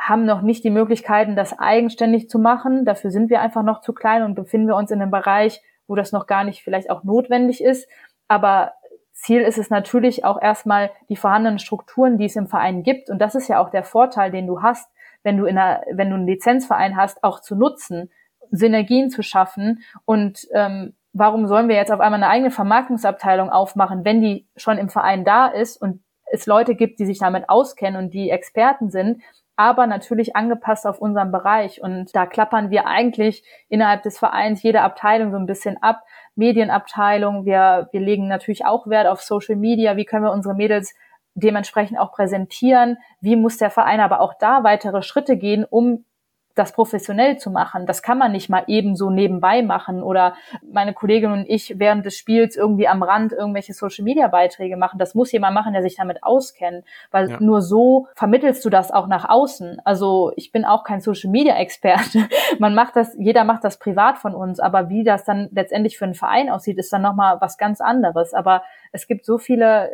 haben 0.00 0.24
noch 0.24 0.42
nicht 0.42 0.64
die 0.64 0.70
Möglichkeiten, 0.70 1.36
das 1.36 1.58
eigenständig 1.58 2.28
zu 2.28 2.38
machen. 2.38 2.84
Dafür 2.84 3.10
sind 3.10 3.30
wir 3.30 3.40
einfach 3.40 3.62
noch 3.62 3.80
zu 3.80 3.92
klein 3.92 4.22
und 4.22 4.34
befinden 4.34 4.68
wir 4.68 4.76
uns 4.76 4.90
in 4.90 5.00
einem 5.00 5.10
Bereich, 5.10 5.62
wo 5.86 5.94
das 5.94 6.12
noch 6.12 6.26
gar 6.26 6.44
nicht 6.44 6.62
vielleicht 6.62 6.90
auch 6.90 7.04
notwendig 7.04 7.62
ist. 7.62 7.88
Aber 8.26 8.72
Ziel 9.12 9.42
ist 9.42 9.58
es 9.58 9.70
natürlich 9.70 10.24
auch 10.24 10.40
erstmal 10.40 10.90
die 11.08 11.16
vorhandenen 11.16 11.58
Strukturen, 11.58 12.16
die 12.16 12.24
es 12.24 12.36
im 12.36 12.46
Verein 12.46 12.82
gibt. 12.82 13.10
Und 13.10 13.18
das 13.20 13.34
ist 13.34 13.48
ja 13.48 13.60
auch 13.60 13.70
der 13.70 13.84
Vorteil, 13.84 14.30
den 14.30 14.46
du 14.46 14.62
hast, 14.62 14.88
wenn 15.22 15.36
du 15.36 15.44
in 15.44 15.58
einer, 15.58 15.82
wenn 15.92 16.08
du 16.08 16.16
einen 16.16 16.26
Lizenzverein 16.26 16.96
hast, 16.96 17.22
auch 17.22 17.40
zu 17.40 17.54
nutzen, 17.54 18.10
Synergien 18.50 19.10
zu 19.10 19.22
schaffen 19.22 19.82
und 20.04 20.48
ähm, 20.52 20.94
warum 21.12 21.46
sollen 21.46 21.68
wir 21.68 21.76
jetzt 21.76 21.92
auf 21.92 22.00
einmal 22.00 22.22
eine 22.22 22.28
eigene 22.28 22.50
Vermarktungsabteilung 22.50 23.50
aufmachen, 23.50 24.04
wenn 24.04 24.20
die 24.20 24.48
schon 24.56 24.78
im 24.78 24.88
Verein 24.88 25.24
da 25.24 25.46
ist 25.46 25.80
und 25.80 26.02
es 26.32 26.46
Leute 26.46 26.74
gibt, 26.74 27.00
die 27.00 27.06
sich 27.06 27.18
damit 27.18 27.48
auskennen 27.48 28.02
und 28.02 28.14
die 28.14 28.30
Experten 28.30 28.90
sind, 28.90 29.22
aber 29.60 29.86
natürlich 29.86 30.36
angepasst 30.36 30.86
auf 30.86 31.02
unseren 31.02 31.30
Bereich. 31.30 31.82
Und 31.82 32.16
da 32.16 32.24
klappern 32.24 32.70
wir 32.70 32.86
eigentlich 32.86 33.44
innerhalb 33.68 34.02
des 34.02 34.18
Vereins 34.18 34.62
jede 34.62 34.80
Abteilung 34.80 35.32
so 35.32 35.36
ein 35.36 35.44
bisschen 35.44 35.76
ab. 35.82 36.00
Medienabteilung, 36.34 37.44
wir, 37.44 37.90
wir 37.92 38.00
legen 38.00 38.26
natürlich 38.26 38.64
auch 38.64 38.86
Wert 38.86 39.06
auf 39.06 39.20
Social 39.20 39.56
Media. 39.56 39.98
Wie 39.98 40.06
können 40.06 40.24
wir 40.24 40.32
unsere 40.32 40.54
Mädels 40.54 40.94
dementsprechend 41.34 41.98
auch 41.98 42.10
präsentieren? 42.10 42.96
Wie 43.20 43.36
muss 43.36 43.58
der 43.58 43.68
Verein 43.68 44.00
aber 44.00 44.20
auch 44.20 44.32
da 44.32 44.64
weitere 44.64 45.02
Schritte 45.02 45.36
gehen, 45.36 45.66
um 45.68 46.06
das 46.60 46.72
professionell 46.72 47.38
zu 47.38 47.50
machen. 47.50 47.86
Das 47.86 48.02
kann 48.02 48.18
man 48.18 48.32
nicht 48.32 48.50
mal 48.50 48.64
eben 48.66 48.94
so 48.94 49.10
nebenbei 49.10 49.62
machen 49.62 50.02
oder 50.02 50.34
meine 50.70 50.92
Kollegin 50.92 51.32
und 51.32 51.46
ich 51.48 51.78
während 51.78 52.04
des 52.04 52.16
Spiels 52.16 52.54
irgendwie 52.54 52.86
am 52.86 53.02
Rand 53.02 53.32
irgendwelche 53.32 53.72
Social 53.72 54.04
Media 54.04 54.28
Beiträge 54.28 54.76
machen. 54.76 54.98
Das 54.98 55.14
muss 55.14 55.32
jemand 55.32 55.54
machen, 55.54 55.72
der 55.72 55.82
sich 55.82 55.96
damit 55.96 56.22
auskennt, 56.22 56.84
weil 57.10 57.30
ja. 57.30 57.36
nur 57.40 57.62
so 57.62 58.08
vermittelst 58.14 58.64
du 58.64 58.70
das 58.70 58.90
auch 58.92 59.06
nach 59.06 59.28
außen. 59.28 59.80
Also 59.84 60.32
ich 60.36 60.52
bin 60.52 60.64
auch 60.64 60.84
kein 60.84 61.00
Social 61.00 61.30
Media 61.30 61.56
Experte. 61.56 62.28
Man 62.58 62.74
macht 62.74 62.94
das, 62.94 63.16
jeder 63.18 63.44
macht 63.44 63.64
das 63.64 63.78
privat 63.78 64.18
von 64.18 64.34
uns, 64.34 64.60
aber 64.60 64.90
wie 64.90 65.02
das 65.02 65.24
dann 65.24 65.48
letztendlich 65.52 65.96
für 65.96 66.04
einen 66.04 66.14
Verein 66.14 66.50
aussieht, 66.50 66.78
ist 66.78 66.92
dann 66.92 67.02
nochmal 67.02 67.40
was 67.40 67.56
ganz 67.56 67.80
anderes. 67.80 68.34
Aber 68.34 68.62
es 68.92 69.06
gibt 69.06 69.24
so 69.24 69.38
viele 69.38 69.90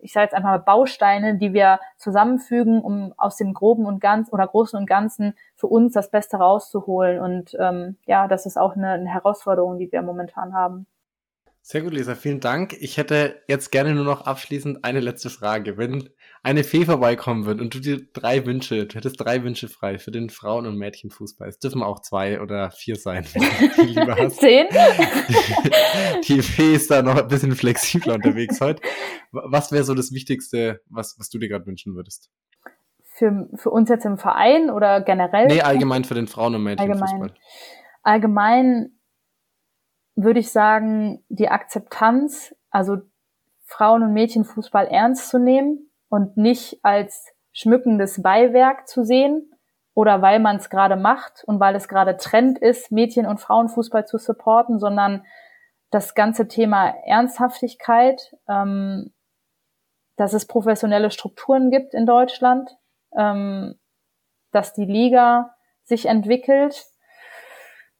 ich 0.00 0.12
sage 0.12 0.24
jetzt 0.24 0.34
einfach 0.34 0.50
mal 0.50 0.58
Bausteine, 0.58 1.36
die 1.36 1.52
wir 1.52 1.80
zusammenfügen, 1.96 2.80
um 2.80 3.12
aus 3.16 3.36
dem 3.36 3.54
Groben 3.54 3.86
und 3.86 4.00
Ganzen 4.00 4.32
oder 4.32 4.46
Großen 4.46 4.78
und 4.78 4.86
Ganzen 4.86 5.34
für 5.54 5.66
uns 5.66 5.92
das 5.92 6.10
Beste 6.10 6.36
rauszuholen. 6.36 7.20
Und 7.20 7.56
ähm, 7.58 7.96
ja, 8.06 8.28
das 8.28 8.46
ist 8.46 8.56
auch 8.56 8.76
eine, 8.76 8.90
eine 8.90 9.08
Herausforderung, 9.08 9.78
die 9.78 9.90
wir 9.90 10.02
momentan 10.02 10.54
haben. 10.54 10.86
Sehr 11.62 11.82
gut, 11.82 11.92
Lisa, 11.92 12.14
vielen 12.14 12.40
Dank. 12.40 12.74
Ich 12.80 12.96
hätte 12.96 13.42
jetzt 13.46 13.70
gerne 13.70 13.94
nur 13.94 14.04
noch 14.04 14.22
abschließend 14.22 14.84
eine 14.84 15.00
letzte 15.00 15.28
Frage. 15.28 15.76
Wenn 15.76 16.08
eine 16.42 16.64
Fee 16.64 16.84
vorbeikommen 16.84 17.46
wird 17.46 17.60
und 17.60 17.74
du 17.74 17.80
dir 17.80 18.00
drei 18.12 18.46
Wünsche, 18.46 18.86
du 18.86 18.96
hättest 18.96 19.20
drei 19.20 19.42
Wünsche 19.42 19.68
frei 19.68 19.98
für 19.98 20.10
den 20.10 20.30
Frauen- 20.30 20.66
und 20.66 20.76
Mädchenfußball. 20.76 21.48
Es 21.48 21.58
dürfen 21.58 21.82
auch 21.82 22.00
zwei 22.00 22.40
oder 22.40 22.70
vier 22.70 22.96
sein, 22.96 23.24
wenn 23.32 23.42
du 23.42 23.82
die 23.82 23.88
lieber 23.94 24.16
hast. 24.16 24.40
Zehn? 24.40 24.66
Die 26.28 26.42
Fee 26.42 26.74
ist 26.74 26.90
da 26.90 27.02
noch 27.02 27.16
ein 27.16 27.28
bisschen 27.28 27.54
flexibler 27.54 28.14
unterwegs 28.14 28.60
heute. 28.60 28.82
Was 29.32 29.72
wäre 29.72 29.84
so 29.84 29.94
das 29.94 30.12
Wichtigste, 30.12 30.80
was, 30.88 31.18
was 31.18 31.28
du 31.28 31.38
dir 31.38 31.48
gerade 31.48 31.66
wünschen 31.66 31.94
würdest? 31.94 32.30
Für, 33.02 33.48
für 33.54 33.70
uns 33.70 33.88
jetzt 33.88 34.04
im 34.04 34.18
Verein 34.18 34.70
oder 34.70 35.00
generell? 35.00 35.46
Nee, 35.46 35.62
allgemein 35.62 36.04
für 36.04 36.14
den 36.14 36.28
Frauen- 36.28 36.54
und 36.54 36.62
Mädchenfußball. 36.62 37.32
Allgemein, 38.02 38.52
allgemein 38.82 38.98
würde 40.14 40.40
ich 40.40 40.50
sagen, 40.50 41.24
die 41.28 41.48
Akzeptanz, 41.48 42.54
also 42.70 42.98
Frauen- 43.64 44.02
und 44.02 44.12
Mädchenfußball 44.12 44.86
ernst 44.86 45.28
zu 45.30 45.38
nehmen 45.38 45.87
und 46.08 46.36
nicht 46.36 46.78
als 46.82 47.26
schmückendes 47.52 48.22
Beiwerk 48.22 48.88
zu 48.88 49.04
sehen 49.04 49.52
oder 49.94 50.22
weil 50.22 50.38
man 50.38 50.56
es 50.56 50.70
gerade 50.70 50.96
macht 50.96 51.42
und 51.44 51.58
weil 51.58 51.74
es 51.74 51.88
gerade 51.88 52.16
Trend 52.16 52.58
ist, 52.58 52.92
Mädchen- 52.92 53.26
und 53.26 53.40
Frauenfußball 53.40 54.06
zu 54.06 54.18
supporten, 54.18 54.78
sondern 54.78 55.24
das 55.90 56.14
ganze 56.14 56.46
Thema 56.46 56.94
Ernsthaftigkeit, 57.04 58.36
ähm, 58.48 59.12
dass 60.16 60.34
es 60.34 60.46
professionelle 60.46 61.10
Strukturen 61.10 61.70
gibt 61.70 61.94
in 61.94 62.06
Deutschland, 62.06 62.70
ähm, 63.16 63.78
dass 64.52 64.72
die 64.72 64.84
Liga 64.84 65.54
sich 65.84 66.06
entwickelt, 66.06 66.86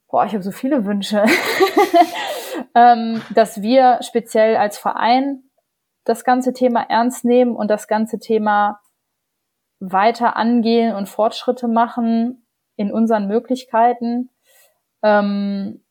boah, 0.09 0.25
ich 0.25 0.33
habe 0.33 0.43
so 0.43 0.53
viele 0.53 0.85
Wünsche, 0.85 1.25
ähm, 2.75 3.23
dass 3.35 3.63
wir 3.63 3.99
speziell 4.03 4.57
als 4.57 4.79
Verein 4.79 5.48
das 6.09 6.25
ganze 6.25 6.53
Thema 6.53 6.83
ernst 6.89 7.25
nehmen 7.25 7.55
und 7.55 7.69
das 7.69 7.89
ganze 7.89 8.19
Thema 8.19 8.81
weiter 9.81 10.37
angehen 10.37 10.95
und 10.95 11.09
Fortschritte 11.09 11.69
machen 11.69 12.47
in 12.77 12.93
unseren 12.93 13.29
Möglichkeiten. 13.29 14.31
Ähm, 15.03 15.85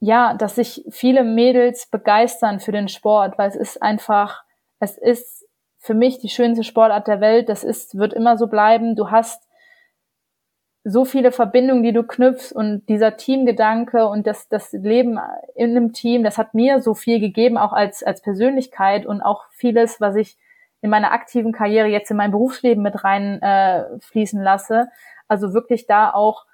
ja, 0.00 0.34
dass 0.34 0.56
sich 0.56 0.84
viele 0.90 1.24
Mädels 1.24 1.86
begeistern 1.86 2.60
für 2.60 2.72
den 2.72 2.88
Sport, 2.88 3.38
weil 3.38 3.48
es 3.48 3.56
ist 3.56 3.82
einfach, 3.82 4.44
es 4.80 4.98
ist 4.98 5.46
für 5.78 5.94
mich 5.94 6.18
die 6.18 6.28
schönste 6.28 6.64
Sportart 6.64 7.06
der 7.06 7.20
Welt. 7.20 7.48
Das 7.48 7.64
ist, 7.64 7.96
wird 7.96 8.12
immer 8.12 8.36
so 8.36 8.48
bleiben. 8.48 8.96
Du 8.96 9.10
hast 9.10 9.48
so 10.84 11.04
viele 11.04 11.30
Verbindungen, 11.30 11.82
die 11.82 11.92
du 11.92 12.02
knüpfst 12.02 12.52
und 12.52 12.88
dieser 12.88 13.16
Teamgedanke 13.16 14.08
und 14.08 14.26
das, 14.26 14.48
das 14.48 14.72
Leben 14.72 15.18
in 15.54 15.70
einem 15.70 15.92
Team, 15.92 16.24
das 16.24 16.38
hat 16.38 16.54
mir 16.54 16.80
so 16.80 16.94
viel 16.94 17.20
gegeben, 17.20 17.56
auch 17.56 17.72
als, 17.72 18.02
als 18.02 18.20
Persönlichkeit 18.20 19.06
und 19.06 19.22
auch 19.22 19.44
vieles, 19.50 20.00
was 20.00 20.16
ich 20.16 20.36
in 20.80 20.90
meiner 20.90 21.12
aktiven 21.12 21.52
Karriere 21.52 21.86
jetzt 21.86 22.10
in 22.10 22.16
mein 22.16 22.32
Berufsleben 22.32 22.82
mit 22.82 23.04
rein 23.04 23.40
äh, 23.40 23.84
lasse. 24.32 24.88
Also 25.28 25.54
wirklich 25.54 25.86
da 25.86 26.10
auch 26.10 26.46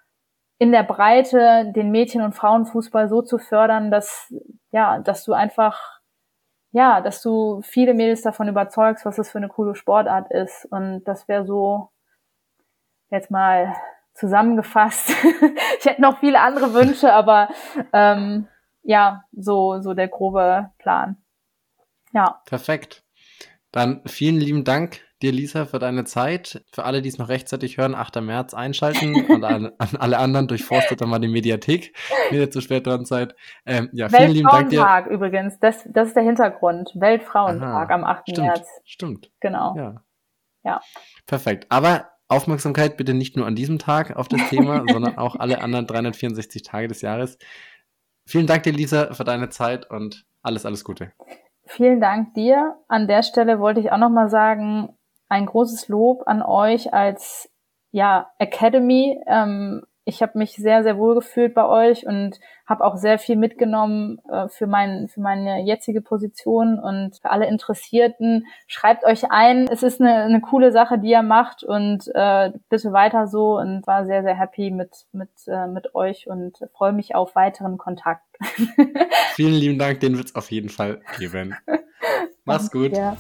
in 0.59 0.73
der 0.73 0.83
Breite 0.83 1.73
den 1.75 1.91
Mädchen- 1.91 2.23
und 2.23 2.35
Frauenfußball 2.35 3.09
so 3.09 3.23
zu 3.23 3.39
fördern, 3.39 3.91
dass, 3.91 4.33
ja, 4.71 4.99
dass 4.99 5.25
du 5.25 5.33
einfach, 5.33 6.01
ja, 6.73 7.01
dass 7.01 7.23
du 7.23 7.63
viele 7.63 7.95
Mädels 7.95 8.21
davon 8.23 8.49
überzeugst, 8.49 9.07
was 9.07 9.17
das 9.17 9.31
für 9.31 9.39
eine 9.39 9.49
coole 9.49 9.75
Sportart 9.75 10.31
ist. 10.31 10.67
Und 10.71 11.05
das 11.05 11.29
wäre 11.29 11.47
so 11.47 11.89
jetzt 13.11 13.31
mal 13.31 13.75
zusammengefasst. 14.19 15.11
ich 15.79 15.85
hätte 15.87 16.03
noch 16.03 16.19
viele 16.19 16.41
andere 16.41 16.75
Wünsche, 16.75 17.13
aber 17.13 17.49
ähm, 17.93 18.49
ja, 18.83 19.23
so, 19.33 19.81
so 19.81 19.95
der 19.95 20.09
grobe 20.09 20.71
Plan. 20.79 21.17
Ja. 22.13 22.41
Perfekt. 22.47 23.05
Dann 23.71 24.03
vielen 24.07 24.37
lieben 24.37 24.65
Dank 24.65 25.01
dir, 25.21 25.33
Lisa, 25.33 25.67
für 25.67 25.79
deine 25.79 26.05
Zeit. 26.05 26.65
Für 26.73 26.85
alle, 26.85 27.03
die 27.03 27.09
es 27.09 27.19
noch 27.19 27.29
rechtzeitig 27.29 27.77
hören, 27.77 27.95
8. 27.95 28.21
März 28.23 28.55
einschalten 28.55 29.15
und 29.29 29.45
an, 29.45 29.73
an 29.79 29.97
alle 29.99 30.19
anderen 30.19 30.49
durchforstet 30.49 31.01
dann 31.01 31.09
mal 31.09 31.19
die 31.19 31.29
Mediathek, 31.29 31.95
wenn 32.31 32.41
ihr 32.41 32.51
zu 32.51 32.61
spät 32.61 32.87
dran 32.87 33.05
seid. 33.05 33.35
Ähm, 33.67 33.91
ja, 33.93 34.09
vielen 34.09 34.31
lieben 34.31 34.49
Dank 34.49 34.71
dir. 34.71 34.79
Weltfrauentag 34.79 35.07
übrigens, 35.11 35.59
das, 35.59 35.87
das 35.91 36.09
ist 36.09 36.17
der 36.17 36.23
Hintergrund. 36.23 36.93
Weltfrauentag 36.95 37.91
Aha, 37.91 37.95
am 37.95 38.05
8. 38.05 38.23
Stimmt, 38.31 38.47
März. 38.47 38.69
Stimmt. 38.85 39.31
Genau. 39.41 39.77
Ja. 39.77 39.95
ja. 40.65 40.81
Perfekt. 41.27 41.67
Aber 41.69 42.09
Aufmerksamkeit 42.29 42.97
bitte 42.97 43.15
nicht 43.15 43.37
nur 43.37 43.47
an 43.47 43.57
diesem 43.57 43.79
Tag 43.79 44.17
auf 44.17 44.29
das 44.29 44.49
Thema, 44.49 44.85
sondern 44.93 45.19
auch 45.19 45.37
alle 45.37 45.61
anderen 45.63 45.87
364 45.87 46.63
Tage 46.63 46.89
des 46.89 47.01
Jahres. 47.01 47.39
Vielen 48.27 48.47
Dank 48.47 48.63
dir, 48.65 48.73
Lisa, 48.73 49.15
für 49.15 49.25
deine 49.25 49.49
Zeit 49.49 49.91
und 49.91 50.27
alles, 50.43 50.67
alles 50.67 50.85
Gute. 50.85 51.13
Vielen 51.65 52.01
Dank 52.01 52.35
dir. 52.35 52.77
An 52.89 53.09
der 53.09 53.23
Stelle 53.23 53.61
wollte 53.61 53.81
ich 53.81 53.91
auch 53.91 53.99
nochmal 53.99 54.29
sagen, 54.29 54.91
ein 55.29 55.47
großes 55.47 55.89
Lob 55.89 56.23
an 56.27 56.43
euch 56.43 56.93
als 56.93 57.51
ja, 57.91 58.31
Academy. 58.39 59.19
Ähm, 59.27 59.83
ich 60.09 60.23
habe 60.23 60.39
mich 60.39 60.53
sehr, 60.53 60.83
sehr 60.83 60.97
wohl 60.97 61.15
gefühlt 61.15 61.53
bei 61.53 61.67
euch 61.67 62.07
und 62.07 62.41
habe 62.67 62.83
auch 62.83 62.97
sehr 62.97 63.19
viel 63.19 63.37
mitgenommen 63.37 64.19
äh, 64.33 64.49
für, 64.49 64.67
mein, 64.67 65.09
für 65.09 65.21
meine 65.21 65.63
jetzige 65.63 66.01
Position 66.01 66.79
und 66.79 67.19
für 67.21 67.31
alle 67.31 67.47
Interessierten. 67.47 68.47
Schreibt 68.67 69.05
euch 69.05 69.31
ein. 69.31 69.69
Es 69.71 69.83
ist 69.83 70.01
eine, 70.01 70.23
eine 70.23 70.41
coole 70.41 70.73
Sache, 70.73 70.99
die 70.99 71.11
ihr 71.11 71.23
macht 71.23 71.63
und 71.63 72.11
äh, 72.15 72.53
bitte 72.71 72.93
weiter 72.93 73.27
so 73.27 73.59
und 73.59 73.87
war 73.87 74.07
sehr, 74.07 74.23
sehr 74.23 74.35
happy 74.35 74.71
mit, 74.71 75.07
mit, 75.13 75.31
äh, 75.47 75.67
mit 75.67 75.95
euch 75.95 76.27
und 76.27 76.57
freue 76.73 76.93
mich 76.93 77.15
auf 77.15 77.37
weiteren 77.37 77.77
Kontakt. 77.77 78.25
Vielen 79.35 79.55
lieben 79.55 79.79
Dank, 79.79 80.01
den 80.01 80.17
wird's 80.17 80.35
auf 80.35 80.51
jeden 80.51 80.71
Fall 80.71 81.03
geben. 81.19 81.55
Mach's 82.45 82.71
gut. 82.71 82.97
Ja. 82.97 83.15